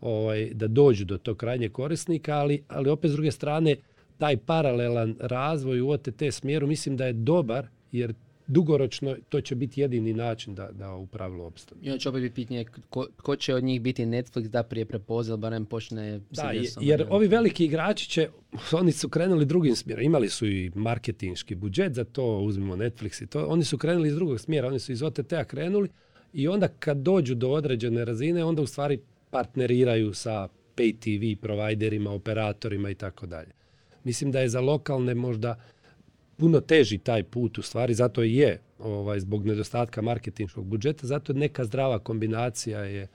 ovaj, 0.00 0.50
da 0.54 0.68
dođu 0.68 1.04
do 1.04 1.18
tog 1.18 1.36
krajnjeg 1.36 1.72
korisnika, 1.72 2.36
ali, 2.36 2.64
ali 2.68 2.90
opet 2.90 3.10
s 3.10 3.14
druge 3.14 3.30
strane 3.30 3.76
taj 4.18 4.36
paralelan 4.36 5.16
razvoj 5.20 5.80
u 5.80 5.90
OTT 5.90 6.22
smjeru 6.30 6.66
mislim 6.66 6.96
da 6.96 7.06
je 7.06 7.12
dobar 7.12 7.66
jer 7.92 8.14
dugoročno 8.46 9.16
to 9.28 9.40
će 9.40 9.54
biti 9.54 9.80
jedini 9.80 10.12
način 10.12 10.54
da, 10.54 10.70
da 10.72 10.94
u 10.94 11.06
pravilu 11.06 11.44
opstane. 11.44 11.80
I 11.82 11.98
će 11.98 12.08
opet 12.08 12.22
biti 12.22 12.34
pitanje 12.34 12.64
ko, 12.90 13.06
ko, 13.16 13.36
će 13.36 13.54
od 13.54 13.64
njih 13.64 13.80
biti 13.80 14.06
Netflix 14.06 14.48
da 14.48 14.62
prije 14.62 14.84
prepozna, 14.84 15.36
barem 15.36 15.66
počne 15.66 16.20
Da, 16.30 16.52
jer 16.80 17.06
ovi 17.10 17.26
veliki 17.26 17.64
igrači 17.64 18.08
će, 18.08 18.28
oni 18.80 18.92
su 18.92 19.08
krenuli 19.08 19.44
drugim 19.44 19.76
smjerom. 19.76 20.04
Imali 20.04 20.28
su 20.28 20.46
i 20.46 20.70
marketinški 20.74 21.54
budžet 21.54 21.94
za 21.94 22.04
to, 22.04 22.38
uzmimo 22.38 22.76
Netflix 22.76 23.22
i 23.22 23.26
to. 23.26 23.46
Oni 23.46 23.64
su 23.64 23.78
krenuli 23.78 24.08
iz 24.08 24.14
drugog 24.14 24.40
smjera, 24.40 24.68
oni 24.68 24.78
su 24.78 24.92
iz 24.92 25.02
OTT-a 25.02 25.44
krenuli, 25.44 25.88
i 26.34 26.48
onda 26.48 26.68
kad 26.68 26.96
dođu 26.96 27.34
do 27.34 27.50
određene 27.50 28.04
razine, 28.04 28.44
onda 28.44 28.62
u 28.62 28.66
stvari 28.66 29.00
partneriraju 29.30 30.14
sa 30.14 30.48
pay 30.76 30.94
TV 30.98 31.40
providerima, 31.42 32.10
operatorima 32.10 32.90
i 32.90 32.94
tako 32.94 33.26
dalje. 33.26 33.50
Mislim 34.04 34.32
da 34.32 34.40
je 34.40 34.48
za 34.48 34.60
lokalne 34.60 35.14
možda 35.14 35.60
puno 36.36 36.60
teži 36.60 36.98
taj 36.98 37.22
put 37.22 37.58
u 37.58 37.62
stvari, 37.62 37.94
zato 37.94 38.22
i 38.22 38.34
je 38.34 38.60
ovaj, 38.78 39.20
zbog 39.20 39.46
nedostatka 39.46 40.02
marketinškog 40.02 40.66
budžeta, 40.66 41.06
zato 41.06 41.32
neka 41.32 41.64
zdrava 41.64 41.98
kombinacija 41.98 42.80
je, 42.80 43.08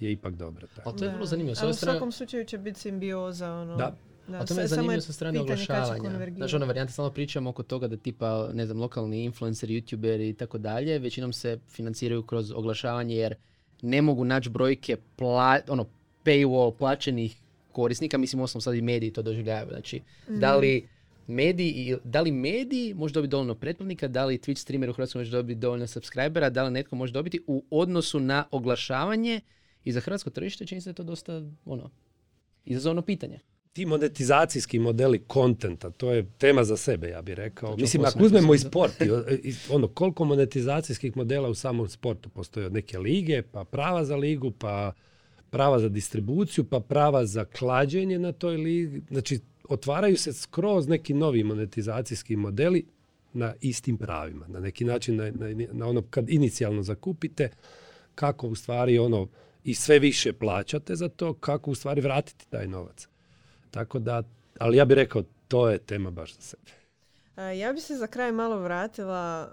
je 0.00 0.12
ipak 0.12 0.34
dobra. 0.34 0.66
Tako. 0.66 0.88
Ali 0.90 0.98
to 0.98 1.04
je 1.04 1.10
vrlo 1.10 1.26
zanimljivo. 1.26 1.68
u 1.70 1.72
svakom 1.72 2.12
slučaju 2.12 2.44
će 2.44 2.58
biti 2.58 2.80
simbioza. 2.80 3.52
Ono, 3.52 3.76
da, 3.76 3.96
da, 4.28 4.38
a 4.38 4.46
to 4.46 4.54
me 4.54 4.62
je 4.62 4.66
zanimljivo 4.68 5.00
sa 5.00 5.12
strane 5.12 5.40
oglašavanja. 5.40 6.10
Znači 6.36 6.56
ono 6.56 6.66
varijanta, 6.66 6.92
samo 6.92 7.10
pričamo 7.10 7.50
oko 7.50 7.62
toga 7.62 7.88
da 7.88 7.96
tipa, 7.96 8.50
ne 8.52 8.66
znam, 8.66 8.80
lokalni 8.80 9.24
influenceri, 9.24 9.80
youtuberi 9.80 10.30
i 10.30 10.34
tako 10.34 10.58
dalje, 10.58 10.98
većinom 10.98 11.32
se 11.32 11.58
financiraju 11.68 12.22
kroz 12.22 12.52
oglašavanje 12.52 13.16
jer 13.16 13.34
ne 13.82 14.02
mogu 14.02 14.24
naći 14.24 14.50
brojke 14.50 14.96
pla, 15.16 15.60
ono, 15.68 15.86
paywall 16.24 16.76
plaćenih 16.76 17.36
korisnika, 17.72 18.18
mislim 18.18 18.42
osnovno 18.42 18.60
sad 18.60 18.74
i 18.74 18.82
mediji 18.82 19.12
to 19.12 19.22
doživljavaju. 19.22 19.68
Znači, 19.68 20.00
da 20.28 20.56
li 20.56 20.88
mediji, 21.26 21.96
da 22.04 22.20
li 22.20 22.32
mediji 22.32 22.94
može 22.94 23.14
dobiti 23.14 23.30
dovoljno 23.30 23.54
pretplatnika, 23.54 24.08
da 24.08 24.24
li 24.24 24.38
Twitch 24.38 24.58
streamer 24.58 24.90
u 24.90 24.92
Hrvatskoj 24.92 25.18
može 25.20 25.30
dobiti 25.30 25.60
dovoljno 25.60 25.86
subscribera, 25.86 26.50
da 26.50 26.62
li 26.62 26.70
netko 26.70 26.96
može 26.96 27.12
dobiti 27.12 27.40
u 27.46 27.64
odnosu 27.70 28.20
na 28.20 28.44
oglašavanje. 28.50 29.40
I 29.84 29.92
za 29.92 30.00
hrvatsko 30.00 30.30
tržište 30.30 30.66
čini 30.66 30.80
se 30.80 30.84
da 30.84 30.90
je 30.90 30.94
to 30.94 31.02
dosta 31.02 31.42
ono, 31.64 31.90
izazovno 32.64 33.02
pitanje 33.02 33.40
ti 33.72 33.86
monetizacijski 33.86 34.78
modeli 34.78 35.18
kontenta, 35.18 35.90
to 35.90 36.12
je 36.12 36.26
tema 36.38 36.64
za 36.64 36.76
sebe, 36.76 37.08
ja 37.08 37.22
bih 37.22 37.34
rekao. 37.34 37.76
Mislim, 37.76 38.04
ako 38.04 38.24
uzmemo 38.24 38.54
i 38.54 38.58
sport, 38.58 38.92
ono, 39.70 39.88
koliko 39.88 40.24
monetizacijskih 40.24 41.16
modela 41.16 41.48
u 41.48 41.54
samom 41.54 41.88
sportu 41.88 42.28
postoje 42.28 42.66
od 42.66 42.72
neke 42.72 42.98
lige, 42.98 43.42
pa 43.42 43.64
prava 43.64 44.04
za 44.04 44.16
ligu, 44.16 44.50
pa 44.50 44.92
prava 45.50 45.78
za 45.78 45.88
distribuciju, 45.88 46.64
pa 46.64 46.80
prava 46.80 47.26
za 47.26 47.44
klađenje 47.44 48.18
na 48.18 48.32
toj 48.32 48.56
ligi. 48.56 49.02
Znači, 49.10 49.40
otvaraju 49.68 50.16
se 50.16 50.32
skroz 50.32 50.88
neki 50.88 51.14
novi 51.14 51.44
monetizacijski 51.44 52.36
modeli 52.36 52.86
na 53.32 53.54
istim 53.60 53.98
pravima. 53.98 54.48
Na 54.48 54.60
neki 54.60 54.84
način, 54.84 55.16
na, 55.16 55.30
na, 55.30 55.66
na 55.72 55.86
ono 55.86 56.02
kad 56.10 56.30
inicijalno 56.30 56.82
zakupite, 56.82 57.50
kako 58.14 58.48
u 58.48 58.54
stvari 58.54 58.98
ono 58.98 59.28
i 59.64 59.74
sve 59.74 59.98
više 59.98 60.32
plaćate 60.32 60.96
za 60.96 61.08
to, 61.08 61.34
kako 61.34 61.70
u 61.70 61.74
stvari 61.74 62.00
vratiti 62.00 62.48
taj 62.50 62.68
novac. 62.68 63.08
Tako 63.72 63.98
da, 63.98 64.22
ali 64.58 64.76
ja 64.76 64.84
bih 64.84 64.94
rekao, 64.94 65.22
to 65.48 65.68
je 65.68 65.78
tema 65.78 66.10
baš 66.10 66.34
za 66.34 66.40
sebe. 66.40 66.70
Ja 67.58 67.72
bih 67.72 67.82
se 67.82 67.96
za 67.96 68.06
kraj 68.06 68.32
malo 68.32 68.58
vratila 68.58 69.52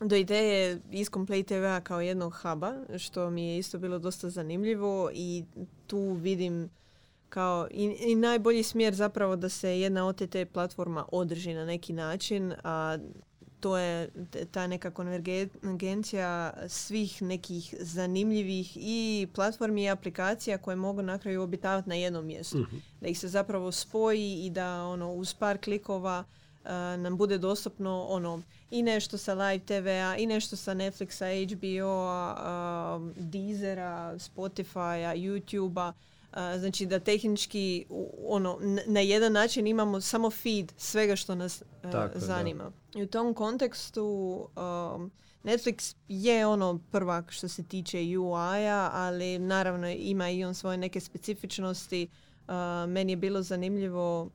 do 0.00 0.16
ideje 0.16 0.80
Iscomplay 0.90 1.44
TV 1.44 1.84
kao 1.86 2.00
jednog 2.00 2.34
huba, 2.42 2.74
što 2.98 3.30
mi 3.30 3.48
je 3.48 3.58
isto 3.58 3.78
bilo 3.78 3.98
dosta 3.98 4.30
zanimljivo 4.30 5.10
i 5.14 5.44
tu 5.86 6.12
vidim 6.12 6.70
kao 7.28 7.68
i, 7.70 7.96
i 8.00 8.14
najbolji 8.14 8.62
smjer 8.62 8.94
zapravo 8.94 9.36
da 9.36 9.48
se 9.48 9.80
jedna 9.80 10.06
OTT 10.06 10.36
platforma 10.52 11.04
održi 11.12 11.54
na 11.54 11.64
neki 11.64 11.92
način, 11.92 12.54
a 12.64 12.98
to 13.60 13.76
je 13.76 14.10
ta 14.50 14.66
neka 14.66 14.90
konvergencija 14.90 16.52
svih 16.68 17.22
nekih 17.22 17.74
zanimljivih 17.80 18.76
i 18.80 19.28
platformi 19.34 19.84
i 19.84 19.90
aplikacija 19.90 20.58
koje 20.58 20.76
mogu 20.76 21.02
na 21.02 21.18
kraju 21.18 21.42
obitavati 21.42 21.88
na 21.88 21.94
jednom 21.94 22.26
mjestu. 22.26 22.58
Mhm. 22.58 22.76
Da 23.00 23.08
ih 23.08 23.18
se 23.18 23.28
zapravo 23.28 23.72
spoji 23.72 24.46
i 24.46 24.50
da 24.50 24.84
ono 24.84 25.12
uz 25.12 25.34
par 25.34 25.58
klikova 25.58 26.24
nam 26.98 27.16
bude 27.16 27.38
dostupno 27.38 28.06
ono 28.08 28.42
i 28.70 28.82
nešto 28.82 29.18
sa 29.18 29.34
live 29.34 29.64
TV-a, 29.64 30.16
i 30.16 30.26
nešto 30.26 30.56
sa 30.56 30.74
Netflixa, 30.74 31.54
HBO-a, 31.54 33.00
Deezera, 33.16 34.14
Spotify-a, 34.18 35.14
YouTube-a. 35.14 35.92
Znači 36.32 36.86
da 36.86 37.00
tehnički 37.00 37.86
ono, 38.26 38.58
na 38.86 39.00
jedan 39.00 39.32
način 39.32 39.66
imamo 39.66 40.00
samo 40.00 40.30
feed 40.30 40.72
svega 40.76 41.16
što 41.16 41.34
nas 41.34 41.62
zanima. 42.14 42.72
I 42.94 43.02
u 43.02 43.06
tom 43.06 43.34
kontekstu 43.34 44.48
Netflix 45.44 45.96
je 46.08 46.46
ono 46.46 46.80
prvak 46.90 47.30
što 47.30 47.48
se 47.48 47.64
tiče 47.64 47.98
UI-a, 48.18 48.90
ali 48.92 49.38
naravno 49.38 49.90
ima 49.90 50.30
i 50.30 50.44
on 50.44 50.54
svoje 50.54 50.76
neke 50.76 51.00
specifičnosti. 51.00 52.08
meni 52.88 53.12
je 53.12 53.16
bilo 53.16 53.42
zanimljivo 53.42 54.30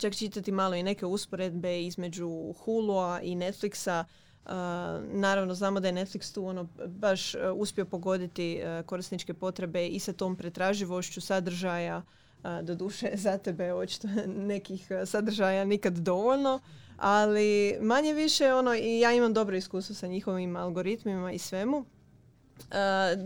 čak 0.00 0.16
čitati 0.16 0.52
malo 0.52 0.74
i 0.74 0.82
neke 0.82 1.06
usporedbe 1.06 1.82
između 1.82 2.52
Hulu-a 2.52 3.20
i 3.22 3.34
Netflixa. 3.34 4.04
Uh, 4.46 4.52
naravno, 5.12 5.54
znamo 5.54 5.80
da 5.80 5.88
je 5.88 5.94
Netflix 5.94 6.34
tu 6.34 6.46
ono 6.46 6.68
baš 6.86 7.34
uh, 7.34 7.40
uspio 7.54 7.84
pogoditi 7.84 8.62
uh, 8.62 8.86
korisničke 8.86 9.34
potrebe 9.34 9.86
i 9.86 9.98
sa 9.98 10.12
tom 10.12 10.36
pretraživošću 10.36 11.20
sadržaja. 11.20 12.02
Do 12.62 12.74
duše 12.74 13.10
za 13.24 13.38
tebe 13.38 13.72
očito 13.72 14.08
nekih 14.26 14.88
sadržaja 15.06 15.64
nikad 15.64 15.98
dovoljno, 15.98 16.60
ali 16.96 17.78
manje 17.80 18.12
više 18.14 18.54
ono 18.54 18.74
i 18.74 19.00
ja 19.00 19.12
imam 19.12 19.32
dobro 19.32 19.56
iskustvo 19.56 19.94
sa 19.94 20.06
njihovim 20.06 20.56
algoritmima 20.56 21.32
i 21.32 21.38
svemu. 21.38 21.84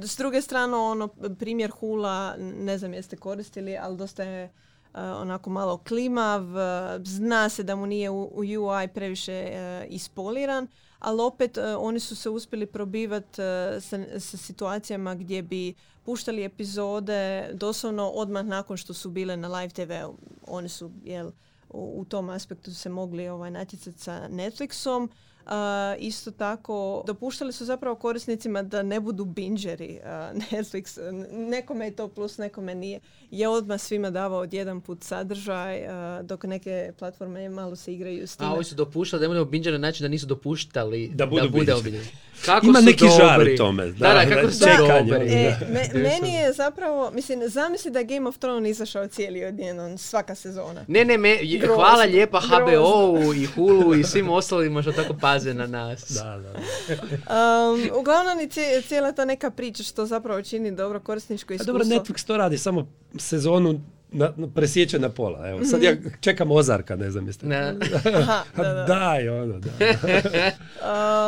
S 0.02 0.16
druge 0.16 0.42
strane, 0.42 0.76
ono, 0.76 1.08
primjer 1.38 1.70
Hula, 1.70 2.36
ne 2.38 2.78
znam 2.78 2.94
jeste 2.94 3.16
koristili, 3.16 3.76
ali 3.76 3.96
dosta 3.96 4.22
je 4.22 4.52
onako 4.94 5.50
malo 5.50 5.78
klimav, 5.78 6.42
zna 7.04 7.48
se 7.48 7.62
da 7.62 7.76
mu 7.76 7.86
nije 7.86 8.10
u, 8.10 8.30
UI 8.36 8.88
previše 8.94 9.52
ispoliran, 9.88 10.68
ali 11.04 11.22
opet 11.22 11.58
eh, 11.58 11.76
oni 11.76 12.00
su 12.00 12.16
se 12.16 12.30
uspjeli 12.30 12.66
probivati 12.66 13.34
sa, 13.80 14.20
sa 14.20 14.36
situacijama 14.36 15.14
gdje 15.14 15.42
bi 15.42 15.74
puštali 16.04 16.44
epizode 16.44 17.50
doslovno 17.52 18.08
odmah 18.08 18.44
nakon 18.44 18.76
što 18.76 18.94
su 18.94 19.10
bile 19.10 19.36
na 19.36 19.48
live 19.48 19.70
TV-u. 19.70 20.14
Oni 20.46 20.68
su 20.68 20.90
jel, 21.04 21.30
u, 21.70 22.00
u 22.00 22.04
tom 22.04 22.30
aspektu 22.30 22.74
se 22.74 22.88
mogli 22.88 23.28
ovaj, 23.28 23.50
natjecati 23.50 23.98
sa 23.98 24.28
Netflixom. 24.28 25.08
Uh, 25.46 25.50
isto 25.98 26.30
tako, 26.30 27.04
dopuštali 27.06 27.52
su 27.52 27.64
zapravo 27.64 27.96
korisnicima 27.96 28.62
da 28.62 28.82
ne 28.82 29.00
budu 29.00 29.24
binđeri 29.24 30.00
uh, 30.02 30.08
Netflix. 30.50 31.12
Nekome 31.30 31.84
je 31.84 31.96
to 31.96 32.08
plus, 32.08 32.38
nekome 32.38 32.74
nije. 32.74 33.00
Je 33.30 33.48
odmah 33.48 33.80
svima 33.80 34.10
davao 34.10 34.40
odjedan 34.40 34.80
put 34.80 35.02
sadržaj, 35.02 35.82
uh, 35.82 36.26
dok 36.26 36.44
neke 36.44 36.92
platforme 36.98 37.48
malo 37.48 37.76
se 37.76 37.94
igraju 37.94 38.26
s 38.26 38.36
tim. 38.36 38.46
A 38.46 38.54
ovi 38.54 38.64
su 38.64 38.74
dopuštali 38.74 39.20
da 39.20 39.28
budemo 39.28 39.44
binđeri 39.44 39.78
na 39.78 39.88
način 39.88 40.04
da 40.04 40.08
nisu 40.08 40.26
dopuštali 40.26 41.10
da, 41.14 41.26
budu 41.26 41.42
da 41.42 41.48
bude 41.48 41.74
Kako 42.44 42.66
Ima 42.66 42.78
su 42.78 42.84
neki 42.84 43.04
dobri. 43.04 43.16
žar 43.16 43.54
u 43.54 43.56
tome. 43.56 43.86
Da, 43.86 43.92
da, 43.92 44.14
da 44.14 44.34
kako 44.34 44.50
su 44.50 44.64
dobri. 44.78 45.32
E, 45.32 45.56
me, 45.72 46.02
meni 46.02 46.34
je 46.34 46.52
zapravo, 46.52 47.10
mislim, 47.10 47.48
zamisli 47.48 47.90
da 47.90 47.98
je 47.98 48.04
Game 48.04 48.28
of 48.28 48.38
Thrones 48.38 48.70
izašao 48.70 49.06
cijeli 49.06 49.44
odjednom, 49.44 49.98
svaka 49.98 50.34
sezona. 50.34 50.84
Ne, 50.88 51.04
ne, 51.04 51.18
me, 51.18 51.38
hvala 51.74 52.04
lijepa 52.04 52.40
HBO-u 52.40 53.34
i 53.34 53.44
Hulu 53.44 53.94
i 53.94 54.04
svim 54.04 54.30
ostalima 54.30 54.82
što 54.82 54.92
tako 54.92 55.14
pa 55.20 55.33
paze 55.34 55.54
na 55.54 55.66
nas. 55.66 56.10
Da, 56.10 56.38
da. 56.38 56.52
um, 56.52 58.00
uglavnom 58.00 58.40
i 58.40 58.48
cijela 58.82 59.12
ta 59.12 59.24
neka 59.24 59.50
priča 59.50 59.82
što 59.82 60.06
zapravo 60.06 60.42
čini 60.42 60.70
dobro 60.70 61.00
korisničko 61.00 61.52
iskustvo. 61.52 61.74
A 61.74 61.78
dobro, 61.78 61.96
Netflix 61.96 62.26
to 62.26 62.36
radi 62.36 62.58
samo 62.58 62.88
sezonu 63.18 63.80
na, 64.12 64.32
presjeće 64.54 64.98
na 64.98 65.08
pola. 65.08 65.48
Evo, 65.48 65.64
sad 65.64 65.82
ja 65.82 65.96
čekam 66.20 66.50
Ozarka, 66.50 66.96
ne 66.96 67.10
znam 67.10 67.26
jeste. 67.26 67.46
Ne. 67.46 67.74
Aha, 68.14 68.44
da, 68.56 68.62
da. 68.62 68.84
Daj, 68.84 69.28
ono, 69.28 69.58
da. 69.58 69.70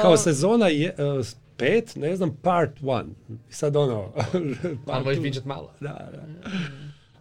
Kao 0.03 0.17
sezona 0.17 0.69
je, 0.69 0.95
uh, 1.19 1.27
pet, 1.57 1.97
ne 1.97 2.17
znam, 2.17 2.37
part 2.43 2.73
one. 2.83 3.09
Sad 3.51 3.77
ono... 3.77 4.13
Ali 4.87 5.17
možeš 5.17 5.45
malo. 5.45 5.73
Da, 5.81 6.11
da. 6.13 6.51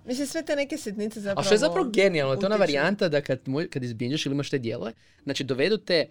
Mislim, 0.06 0.28
sve 0.28 0.46
te 0.46 0.56
neke 0.56 0.78
sitnice 0.78 1.22
zapravo... 1.22 1.40
A 1.40 1.44
što 1.44 1.54
je 1.54 1.58
zapravo 1.58 1.90
genijalno, 1.90 2.36
to 2.36 2.42
je 2.42 2.46
ona 2.46 2.56
varijanta 2.56 3.10
da 3.10 3.22
kad, 3.22 3.40
kad 3.70 3.84
izbinđeš 3.84 4.26
ili 4.26 4.34
imaš 4.34 4.50
te 4.50 4.58
dijelove, 4.58 4.94
znači 5.24 5.44
dovedu 5.44 5.78
te 5.78 6.08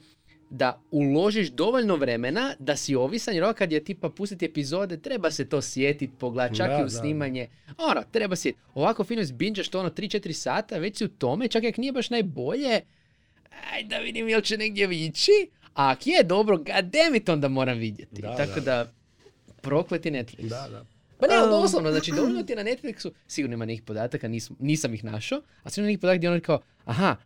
da 0.51 0.83
uložiš 0.91 1.51
dovoljno 1.51 1.97
vremena 1.97 2.55
da 2.59 2.77
si 2.77 2.95
ovisan, 2.95 3.35
jer 3.35 3.55
kad 3.55 3.73
je 3.73 3.85
tipa 3.85 4.11
pustiti 4.11 4.45
epizode, 4.45 4.97
treba 4.97 5.31
se 5.31 5.49
to 5.49 5.63
sjetiti, 5.63 6.13
pogledati, 6.19 6.57
čak 6.57 6.81
i 6.81 6.85
u 6.85 6.89
snimanje. 6.89 7.49
Ono, 7.79 8.03
treba 8.11 8.37
si, 8.37 8.55
ovako 8.75 9.05
fino 9.05 9.23
izbinđaš 9.23 9.69
to 9.69 9.81
ono 9.81 9.91
3-4 9.91 10.33
sata, 10.33 10.79
već 10.79 10.99
si 10.99 11.05
u 11.05 11.09
tome, 11.09 11.49
čak 11.49 11.65
jak 11.65 11.77
nije 11.77 11.93
baš 11.93 12.11
najbolje, 12.11 12.81
aj 13.73 13.85
da 13.85 13.99
vidim 13.99 14.29
jel 14.29 14.41
će 14.41 14.57
negdje 14.57 14.87
vići, 14.87 15.51
a 15.75 15.91
ako 15.91 16.11
je 16.11 16.23
dobro, 16.23 16.57
goddammit 16.57 17.29
onda 17.29 17.49
moram 17.49 17.79
vidjeti. 17.79 18.23
Tako 18.23 18.61
da, 18.61 18.93
prokleti 19.61 20.11
Netflix. 20.11 20.49
Da, 20.49 20.69
da. 20.71 20.85
Pa 21.19 21.27
ne, 21.27 21.37
doslovno, 21.51 21.91
znači 21.91 22.13
dovoljno 22.17 22.43
ti 22.43 22.53
je 22.53 22.57
na 22.57 22.71
Netflixu, 22.71 23.11
sigurno 23.27 23.55
ima 23.55 23.65
nekih 23.65 23.83
podataka, 23.83 24.29
nisam, 24.29 24.57
nisam 24.61 24.95
ih 24.95 25.05
našao, 25.05 25.43
a 25.63 25.71
sigurno 25.71 25.87
nekih 25.87 26.01
podataka 26.01 26.19
gdje 26.19 26.31
ono 26.31 26.41
kao, 26.41 26.61
aha, 26.85 27.17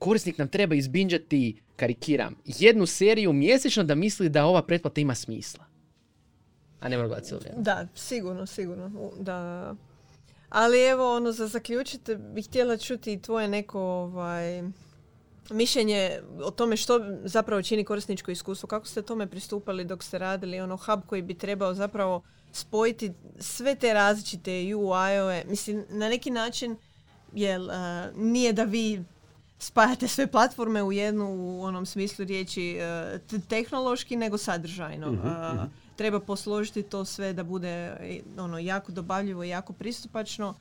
korisnik 0.00 0.38
nam 0.38 0.48
treba 0.48 0.74
izbinđati, 0.74 1.62
karikiram, 1.76 2.36
jednu 2.44 2.86
seriju 2.86 3.32
mjesečno 3.32 3.84
da 3.84 3.94
misli 3.94 4.28
da 4.28 4.44
ova 4.44 4.62
pretplata 4.62 5.00
ima 5.00 5.14
smisla. 5.14 5.64
A 6.80 6.88
ne 6.88 6.96
mora 6.96 7.20
cijelo 7.20 7.40
vrijeme. 7.40 7.62
Da, 7.62 7.86
sigurno, 7.94 8.46
sigurno. 8.46 9.10
Da. 9.18 9.74
Ali 10.48 10.82
evo, 10.82 11.16
ono, 11.16 11.32
za 11.32 11.46
zaključiti 11.46 12.16
bih 12.16 12.46
htjela 12.46 12.76
čuti 12.76 13.22
tvoje 13.22 13.48
neko 13.48 13.80
ovaj, 13.80 14.62
mišljenje 15.50 16.20
o 16.44 16.50
tome 16.50 16.76
što 16.76 17.00
zapravo 17.24 17.62
čini 17.62 17.84
korisničko 17.84 18.30
iskustvo. 18.30 18.66
Kako 18.66 18.86
ste 18.86 19.02
tome 19.02 19.26
pristupali 19.26 19.84
dok 19.84 20.02
ste 20.02 20.18
radili 20.18 20.60
ono 20.60 20.76
hub 20.76 21.00
koji 21.06 21.22
bi 21.22 21.34
trebao 21.34 21.74
zapravo 21.74 22.22
spojiti 22.52 23.12
sve 23.38 23.74
te 23.74 23.94
različite 23.94 24.50
UI-ove. 24.50 25.44
Mislim, 25.48 25.84
na 25.88 26.08
neki 26.08 26.30
način 26.30 26.76
jel, 27.34 27.62
uh, 27.62 27.72
nije 28.16 28.52
da 28.52 28.64
vi 28.64 29.04
spajate 29.60 30.08
sve 30.08 30.26
platforme 30.26 30.82
u 30.82 30.92
jednu 30.92 31.26
u 31.30 31.62
onom 31.62 31.86
smislu 31.86 32.24
riječi 32.24 32.76
e, 32.76 33.18
tehnološki 33.48 34.16
nego 34.16 34.38
sadržajno. 34.38 35.12
Mhm, 35.12 35.28
mhm. 35.28 35.64
Treba 35.96 36.20
posložiti 36.20 36.82
to 36.82 37.04
sve 37.04 37.32
da 37.32 37.44
bude 37.44 37.68
e, 37.68 38.20
ono 38.38 38.58
jako 38.58 38.92
dobavljivo 38.92 39.44
i 39.44 39.48
jako 39.48 39.72
pristupačno. 39.72 40.54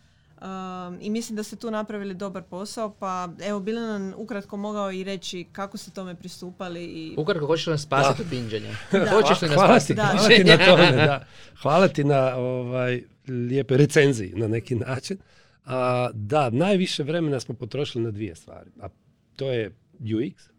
I 1.02 1.10
mislim 1.10 1.36
da 1.36 1.44
ste 1.44 1.56
tu 1.56 1.72
napravili 1.72 2.14
dobar 2.14 2.44
posao, 2.44 2.90
pa 3.00 3.30
evo 3.42 3.60
bilo 3.60 3.82
nam 3.82 4.14
ukratko 4.18 4.58
mogao 4.58 4.92
i 4.92 5.04
reći 5.04 5.46
kako 5.52 5.78
ste 5.78 5.92
tome 5.92 6.16
pristupali. 6.16 6.84
I... 6.84 7.16
Ukratko, 7.18 7.46
hoćeš 7.46 7.68
li 7.68 7.72
nas 7.72 7.82
spasiti 7.82 8.22
od 8.22 8.30
pinđenja? 8.30 8.76
Hoćeš 9.16 9.42
li 9.42 9.48
nas 9.48 9.56
hvala 9.56 9.80
spasiti 9.80 10.02
hvala 10.02 10.28
ti 10.28 10.44
na 10.44 10.58
tome, 10.58 10.92
da. 11.08 11.26
Hvala 11.62 11.88
ti 11.88 12.04
na 12.04 12.36
ovaj, 12.36 13.02
lijepe 13.28 13.78
recenziji 13.78 14.34
na 14.36 14.48
neki 14.48 14.76
način. 14.76 15.18
A, 15.66 16.10
da, 16.14 16.50
najviše 16.50 17.04
vremena 17.04 17.40
smo 17.40 17.56
potrošili 17.56 18.04
na 18.04 18.12
dvije 18.12 18.36
stvari. 18.36 18.70
A 18.82 18.90
to 19.36 19.52
je 19.52 19.72
UX. 20.00 20.50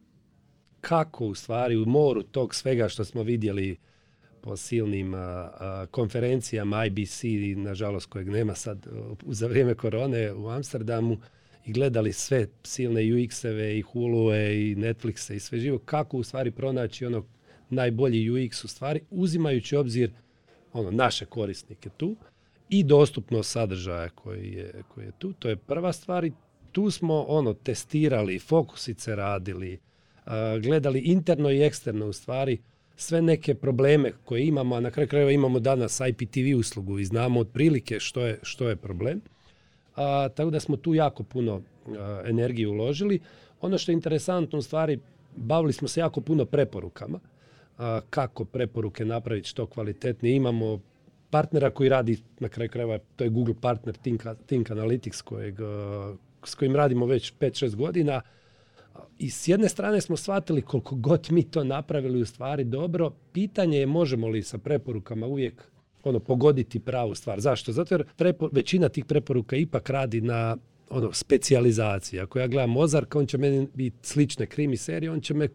Kako 0.81 1.27
u 1.27 1.35
stvari 1.35 1.77
u 1.77 1.87
moru 1.87 2.23
tog 2.23 2.55
svega 2.55 2.89
što 2.89 3.05
smo 3.05 3.23
vidjeli 3.23 3.77
po 4.41 4.57
silnim 4.57 5.15
konferencijama 5.91 6.87
IBC, 6.87 7.23
nažalost 7.57 8.07
kojeg 8.07 8.29
nema 8.29 8.55
sad 8.55 8.87
za 9.27 9.47
vrijeme 9.47 9.75
korone 9.75 10.33
u 10.33 10.49
Amsterdamu, 10.49 11.19
i 11.67 11.73
gledali 11.73 12.13
sve 12.13 12.47
silne 12.63 13.01
UX-eve 13.01 13.79
i 13.79 13.83
Hulu-e 13.83 14.71
i 14.71 14.77
Netflixe 14.77 15.35
i 15.35 15.41
sve 15.41 15.59
živo, 15.59 15.79
kako 15.79 16.17
u 16.17 16.23
stvari 16.23 16.51
pronaći 16.51 17.07
ono 17.07 17.25
najbolji 17.71 18.31
UX 18.31 18.65
u 18.65 18.69
stvari, 18.69 19.01
uzimajući 19.11 19.77
obzir 19.77 20.13
ono, 20.73 20.91
naše 20.91 21.27
korisnike 21.27 21.91
tu 21.97 22.17
i 22.71 22.85
dostupnost 22.85 23.51
sadržaja 23.51 24.09
koji 24.09 24.53
je, 24.53 24.83
koji 24.89 25.05
je 25.05 25.13
tu. 25.19 25.33
To 25.33 25.49
je 25.49 25.57
prva 25.57 25.93
stvar 25.93 26.25
i 26.25 26.33
tu 26.73 26.91
smo 26.91 27.25
ono 27.29 27.55
testirali, 27.55 28.39
fokusice 28.39 29.17
radili, 29.17 29.79
gledali 30.63 31.01
interno 31.01 31.51
i 31.51 31.63
eksterno 31.63 32.07
u 32.07 32.13
stvari 32.13 32.59
sve 32.97 33.23
neke 33.23 33.55
probleme 33.55 34.13
koje 34.25 34.47
imamo, 34.47 34.77
a 34.77 34.81
na 34.81 34.91
kraju 34.91 35.09
krajeva 35.09 35.31
imamo 35.31 35.61
danas 35.61 36.01
IPTV 36.09 36.59
uslugu 36.59 36.99
i 36.99 37.05
znamo 37.05 37.41
otprilike 37.41 38.01
što 38.01 38.21
je, 38.21 38.39
što 38.43 38.69
je 38.69 38.77
problem. 38.77 39.21
A, 39.97 40.29
tako 40.29 40.51
da 40.51 40.61
smo 40.61 40.77
tu 40.77 40.95
jako 40.95 41.23
puno 41.23 41.63
energije 42.25 42.69
uložili. 42.69 43.21
Ono 43.61 43.79
što 43.79 43.93
je 43.93 43.95
interesantno 43.95 44.59
u 44.59 44.63
stvari, 44.63 44.99
bavili 45.37 45.73
smo 45.73 45.89
se 45.89 46.01
jako 46.01 46.21
puno 46.21 46.45
preporukama. 46.45 47.21
kako 48.11 48.45
preporuke 48.45 49.05
napraviti 49.05 49.49
što 49.49 49.67
kvalitetnije. 49.67 50.37
Imamo 50.37 50.81
partnera 51.31 51.71
koji 51.71 51.89
radi, 51.89 52.19
na 52.41 52.49
kraju 52.49 52.71
krajeva, 52.71 52.99
to 53.17 53.25
je 53.25 53.31
Google 53.31 53.55
partner 53.61 53.97
Think, 53.97 54.23
Think 54.47 54.69
Analytics 54.69 55.23
kojeg, 55.23 55.61
uh, 55.61 56.17
s 56.45 56.55
kojim 56.55 56.77
radimo 56.77 57.07
već 57.07 57.35
5-6 57.41 57.75
godina. 57.75 58.21
I 59.19 59.31
s 59.31 59.49
jedne 59.49 59.69
strane 59.69 60.01
smo 60.01 60.17
shvatili 60.17 60.63
koliko 60.63 60.95
god 60.95 61.29
mi 61.31 61.43
to 61.43 61.65
napravili 61.65 62.23
u 62.23 62.27
stvari 62.27 62.65
dobro, 62.65 63.11
pitanje 63.33 63.79
je 63.79 63.87
možemo 63.87 64.29
li 64.29 64.43
sa 64.43 64.59
preporukama 64.59 65.27
uvijek 65.27 65.71
ono 66.05 66.21
pogoditi 66.21 66.81
pravu 66.81 67.15
stvar. 67.15 67.41
Zašto? 67.41 67.73
Zato 67.73 67.95
jer 67.95 68.05
većina 68.53 68.89
tih 68.89 69.05
preporuka 69.05 69.57
ipak 69.57 69.91
radi 69.91 70.21
na 70.21 70.57
ono, 70.91 71.13
specijalizacije. 71.13 72.23
Ako 72.23 72.39
ja 72.39 72.47
gledam 72.47 72.77
Ozarka, 72.77 73.19
on 73.19 73.27
će 73.27 73.39
meni 73.39 73.69
biti 73.75 73.97
slične 74.03 74.47
krimi 74.47 74.77
serije, 74.77 75.11
on 75.11 75.21
će 75.21 75.35
me 75.35 75.49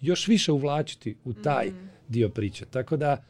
još 0.00 0.28
više 0.28 0.52
uvlačiti 0.52 1.16
u 1.24 1.32
taj 1.32 1.66
mm. 1.66 1.90
dio 2.08 2.28
priče. 2.28 2.64
Tako 2.64 2.96
da 2.96 3.24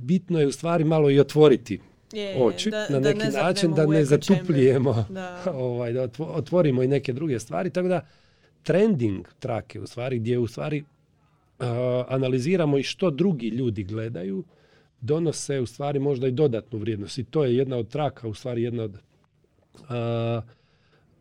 bitno 0.00 0.40
je 0.40 0.46
u 0.46 0.52
stvari 0.52 0.84
malo 0.84 1.10
i 1.10 1.20
otvoriti 1.20 1.80
je, 2.12 2.36
oči 2.42 2.70
da, 2.70 2.86
na 2.88 3.00
neki 3.00 3.30
da 3.30 3.42
način, 3.42 3.74
da 3.74 3.86
ne 3.86 4.04
zatupljujemo, 4.04 5.04
da. 5.08 5.42
ovaj, 5.54 5.92
da 5.92 6.08
otvorimo 6.18 6.82
i 6.82 6.88
neke 6.88 7.12
druge 7.12 7.38
stvari. 7.38 7.70
Tako 7.70 7.88
da 7.88 8.06
trending 8.62 9.28
trake 9.38 9.80
u 9.80 9.86
stvari, 9.86 10.18
gdje 10.18 10.38
u 10.38 10.46
stvari 10.46 10.80
uh, 11.58 11.66
analiziramo 12.08 12.78
i 12.78 12.82
što 12.82 13.10
drugi 13.10 13.48
ljudi 13.48 13.84
gledaju, 13.84 14.44
donose 15.00 15.60
u 15.60 15.66
stvari 15.66 15.98
možda 15.98 16.28
i 16.28 16.32
dodatnu 16.32 16.78
vrijednost. 16.78 17.18
I 17.18 17.24
to 17.24 17.44
je 17.44 17.56
jedna 17.56 17.76
od 17.76 17.88
traka, 17.88 18.28
u 18.28 18.34
stvari 18.34 18.62
jedna 18.62 18.82
od 18.82 18.98
uh, 19.74 20.44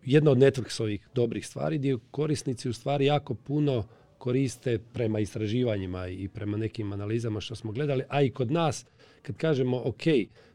jedna 0.06 0.32
od 0.32 0.38
Netflixovih 0.38 1.00
dobrih 1.16 1.48
stvari 1.48 1.78
gdje 1.78 1.98
korisnici 2.12 2.70
u 2.70 2.74
stvari 2.74 3.06
jako 3.06 3.34
puno 3.34 3.84
koriste 4.20 4.80
prema 4.94 5.20
istraživanjima 5.20 6.08
i 6.08 6.28
prema 6.28 6.58
nekim 6.58 6.94
analizama 6.94 7.42
što 7.42 7.56
smo 7.56 7.72
gledali, 7.72 8.04
a 8.10 8.22
i 8.22 8.30
kod 8.30 8.52
nas 8.52 8.86
kad 9.22 9.38
kažemo 9.38 9.82
ok, 9.86 10.04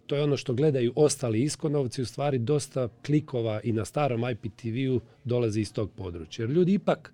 to 0.07 0.17
je 0.17 0.23
ono 0.23 0.37
što 0.37 0.55
gledaju 0.55 0.93
ostali 0.97 1.43
iskonovci, 1.43 2.03
u 2.03 2.07
stvari 2.07 2.39
dosta 2.39 2.89
klikova 3.07 3.61
i 3.65 3.73
na 3.73 3.85
starom 3.85 4.25
IPTV-u 4.31 5.01
dolazi 5.25 5.61
iz 5.61 5.73
tog 5.73 5.91
područja. 5.97 6.43
Jer 6.43 6.51
ljudi 6.51 6.75
ipak 6.75 7.13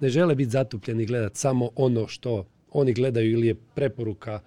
ne 0.00 0.08
žele 0.08 0.34
biti 0.34 0.50
zatupljeni 0.50 1.06
gledati 1.06 1.38
samo 1.38 1.70
ono 1.76 2.08
što 2.08 2.46
oni 2.70 2.92
gledaju 2.92 3.30
ili 3.30 3.46
je 3.46 3.54
preporuka 3.74 4.40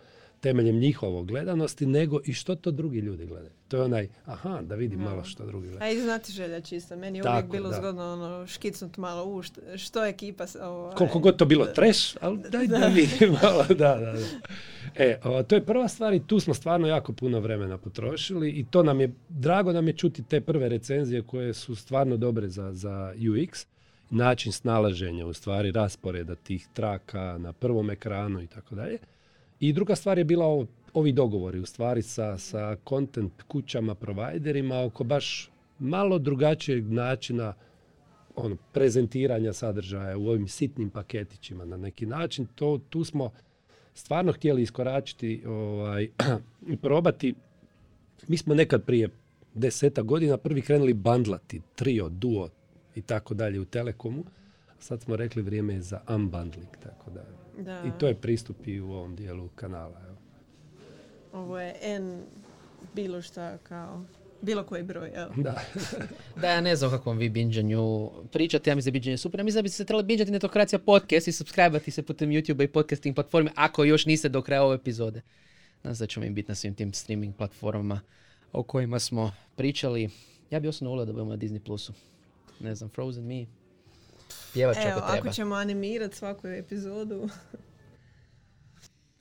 temeljem 0.43 0.79
njihovog 0.79 1.27
gledanosti, 1.27 1.85
nego 1.85 2.19
i 2.25 2.33
što 2.33 2.55
to 2.55 2.71
drugi 2.71 2.99
ljudi 2.99 3.25
gledaju. 3.25 3.51
To 3.67 3.77
je 3.77 3.83
onaj, 3.83 4.07
aha, 4.25 4.61
da 4.61 4.75
vidim 4.75 4.99
malo 4.99 5.23
što 5.23 5.45
drugi 5.45 5.67
gledaju. 5.67 5.89
A 5.89 5.93
i 5.93 6.01
znati 6.01 6.31
želja 6.31 6.61
čisto. 6.61 6.95
Meni 6.95 7.17
je 7.17 7.23
uvijek 7.29 7.51
bilo 7.51 7.71
zgodno 7.73 8.13
ono, 8.13 8.47
škicnut 8.47 8.97
malo 8.97 9.25
u 9.25 9.41
što, 9.41 9.61
što 9.77 10.05
ekipa... 10.05 10.45
Ovaj, 10.61 10.95
Koliko 10.95 11.19
god 11.19 11.37
to 11.37 11.45
bilo 11.45 11.65
treš, 11.65 12.15
ali 12.21 12.39
daj 12.49 12.67
da, 12.67 12.77
da 12.77 12.87
vidim 12.87 13.35
malo. 13.43 13.63
Da, 13.69 13.75
da, 13.75 14.11
da. 14.11 14.19
E, 14.95 15.19
o, 15.23 15.43
to 15.43 15.55
je 15.55 15.65
prva 15.65 15.87
stvar 15.87 16.13
i 16.13 16.27
tu 16.27 16.39
smo 16.39 16.53
stvarno 16.53 16.87
jako 16.87 17.13
puno 17.13 17.39
vremena 17.39 17.77
potrošili 17.77 18.49
i 18.49 18.65
to 18.71 18.83
nam 18.83 19.01
je, 19.01 19.13
drago 19.29 19.71
nam 19.71 19.87
je 19.87 19.93
čuti 19.93 20.23
te 20.23 20.41
prve 20.41 20.69
recenzije 20.69 21.21
koje 21.21 21.53
su 21.53 21.75
stvarno 21.75 22.17
dobre 22.17 22.47
za, 22.47 22.73
za 22.73 23.13
UX 23.17 23.65
način 24.09 24.51
snalaženja, 24.51 25.25
u 25.25 25.33
stvari 25.33 25.71
rasporeda 25.71 26.35
tih 26.35 26.67
traka 26.73 27.37
na 27.37 27.53
prvom 27.53 27.89
ekranu 27.89 28.41
i 28.41 28.47
tako 28.47 28.75
dalje. 28.75 28.97
I 29.63 29.73
druga 29.73 29.95
stvar 29.95 30.17
je 30.17 30.23
bila 30.23 30.65
ovi 30.93 31.11
dogovori 31.11 31.59
u 31.59 31.65
stvari 31.65 32.01
sa, 32.01 32.37
sa 32.37 32.77
content 32.89 33.41
kućama, 33.47 33.95
providerima 33.95 34.83
oko 34.83 35.03
baš 35.03 35.49
malo 35.79 36.19
drugačijeg 36.19 36.91
načina 36.91 37.53
ono, 38.35 38.57
prezentiranja 38.73 39.53
sadržaja 39.53 40.17
u 40.17 40.27
ovim 40.27 40.47
sitnim 40.47 40.89
paketićima 40.89 41.65
na 41.65 41.77
neki 41.77 42.05
način. 42.05 42.47
To, 42.55 42.79
tu 42.89 43.03
smo 43.03 43.31
stvarno 43.93 44.31
htjeli 44.31 44.61
iskoračiti 44.61 45.43
ovaj, 45.45 46.03
i 46.73 46.77
probati. 46.77 47.33
Mi 48.27 48.37
smo 48.37 48.55
nekad 48.55 48.85
prije 48.85 49.09
deseta 49.53 50.01
godina 50.01 50.37
prvi 50.37 50.61
krenuli 50.61 50.93
bandlati, 50.93 51.61
trio, 51.75 52.09
duo 52.09 52.49
i 52.95 53.01
tako 53.01 53.33
dalje 53.33 53.59
u 53.59 53.65
Telekomu. 53.65 54.23
Sad 54.83 55.01
smo 55.01 55.15
rekli 55.15 55.41
vrijeme 55.41 55.73
je 55.73 55.81
za 55.81 56.01
unbundling, 56.09 56.77
tako 56.83 57.11
da 57.11 57.25
da. 57.57 57.83
I 57.87 57.99
to 57.99 58.07
je 58.07 58.15
pristup 58.15 58.67
i 58.67 58.81
u 58.81 58.91
ovom 58.91 59.15
dijelu 59.15 59.49
kanala. 59.55 60.01
Evo. 60.07 60.17
Ovo 61.33 61.59
je 61.59 61.75
N 61.81 62.21
bilo 62.95 63.21
šta 63.21 63.57
kao 63.57 64.03
bilo 64.41 64.63
koji 64.63 64.83
broj, 64.83 65.11
evo. 65.15 65.33
Da. 65.35 65.61
da, 66.41 66.51
ja 66.51 66.61
ne 66.61 66.75
znam 66.75 66.93
o 66.93 66.97
kakvom 66.97 67.17
vi 67.17 67.29
binđanju 67.29 68.11
pričate, 68.31 68.69
ja 68.69 68.75
mislim 68.75 68.91
da 68.91 68.95
je 68.95 68.99
binđanje 68.99 69.17
super. 69.17 69.39
Ja 69.39 69.43
mislim 69.43 69.59
da 69.59 69.63
bi 69.63 69.69
se 69.69 69.85
trebali 69.85 70.05
binđati 70.05 70.31
Netokracija 70.31 70.79
podcast 70.79 71.27
i 71.27 71.31
subscribe 71.31 71.79
se 71.79 72.03
putem 72.03 72.29
YouTube 72.29 72.63
i 72.63 72.67
podcasting 72.67 73.15
platforme 73.15 73.51
ako 73.55 73.83
još 73.83 74.05
niste 74.05 74.29
do 74.29 74.41
kraja 74.41 74.63
ove 74.63 74.75
epizode. 74.75 75.21
Nadam 75.83 75.95
se 75.95 76.03
da 76.03 76.07
ćemo 76.07 76.25
im 76.25 76.33
biti 76.33 76.51
na 76.51 76.55
svim 76.55 76.75
tim 76.75 76.93
streaming 76.93 77.35
platformama 77.35 78.01
o 78.51 78.63
kojima 78.63 78.99
smo 78.99 79.31
pričali. 79.55 80.09
Ja 80.51 80.59
bi 80.59 80.67
osobno 80.67 80.89
volio 80.89 81.05
da 81.05 81.11
budemo 81.11 81.31
na 81.31 81.37
Disney 81.37 81.59
Plusu. 81.59 81.93
Ne 82.59 82.75
znam, 82.75 82.89
Frozen 82.89 83.25
Me, 83.25 83.45
Pjevat 84.53 84.77
Evo, 84.77 84.99
ako, 85.03 85.11
treba. 85.11 85.31
ćemo 85.31 85.55
animirati 85.55 86.15
svaku 86.15 86.47
epizodu. 86.47 87.15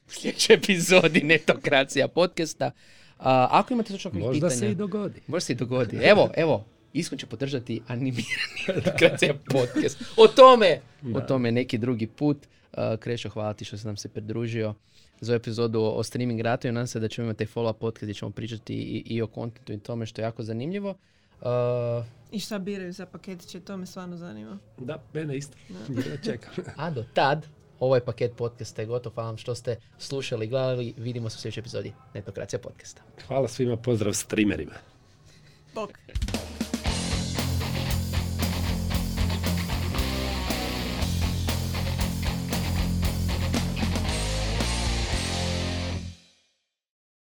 U 0.09 0.11
sljedećoj 0.11 0.55
epizodi 0.57 1.21
Netokracija 1.21 2.09
podcasta. 2.09 2.71
A, 3.19 3.49
ako 3.51 3.75
imate 3.75 3.93
točno 3.93 4.11
pitanja... 4.11 4.27
Možda 4.27 4.51
se 4.51 4.71
i 4.71 4.75
dogodi. 4.75 5.21
Možda 5.27 5.41
se 5.47 5.53
i 5.53 5.57
dogodi. 5.57 5.99
Evo, 6.03 6.31
evo, 6.37 6.65
Iskon 6.93 7.19
će 7.19 7.27
podržati 7.27 7.83
animirani 7.89 8.63
Netokracija 8.77 9.35
podcast. 9.45 10.03
O 10.17 10.29
tome, 10.29 10.81
o 11.15 11.21
tome 11.21 11.53
neki 11.53 11.79
drugi 11.79 12.07
put. 12.07 12.37
Uh, 12.73 13.01
Krešo, 13.01 13.29
hvala 13.29 13.55
ti 13.55 13.65
što 13.65 13.79
si 13.79 13.87
nam 13.87 13.97
se 13.97 14.09
pridružio 14.09 14.75
za 15.21 15.35
epizodu 15.35 15.81
o 15.81 16.03
streaming 16.03 16.41
ratu 16.41 16.69
i 16.69 16.73
nadam 16.73 16.87
se 16.87 17.01
da 17.01 17.09
ćemo 17.09 17.25
imati 17.25 17.47
follow-up 17.47 17.73
podcast 17.73 18.03
gdje 18.03 18.15
ćemo 18.15 18.31
pričati 18.31 18.75
i, 18.75 19.03
i 19.07 19.23
o 19.23 19.27
kontentu 19.27 19.73
i 19.73 19.79
tome 19.79 20.07
što 20.07 20.21
je 20.21 20.25
jako 20.25 20.43
zanimljivo. 20.43 20.95
Uh, 21.43 22.05
I 22.31 22.41
šta 22.41 22.59
biraju 22.59 22.93
za 22.93 23.07
paketiće, 23.07 23.61
to 23.61 23.77
me 23.77 23.87
stvarno 23.87 24.17
zanima. 24.17 24.59
Da, 24.79 25.03
mene 25.13 25.37
isto. 25.37 25.57
Ja 26.11 26.17
čekam. 26.25 26.53
A 26.77 26.91
do 26.91 27.05
tad, 27.15 27.47
ovaj 27.81 28.01
paket 28.01 28.33
podcasta 28.37 28.83
je 28.83 28.87
gotov. 28.87 29.13
Hvala 29.13 29.29
vam 29.29 29.37
što 29.37 29.55
ste 29.55 29.77
slušali 29.99 30.47
i 30.47 30.49
gledali. 30.49 30.95
Vidimo 30.97 31.31
se 31.31 31.37
u 31.37 31.41
sljedećoj 31.41 31.61
epizodi 31.61 31.93
Netokracija 32.15 32.59
podcasta. 32.59 33.03
Hvala 33.27 33.49
svima, 33.49 33.77
pozdrav 33.77 34.13
streamerima. 34.13 34.75
Bok. 35.75 35.91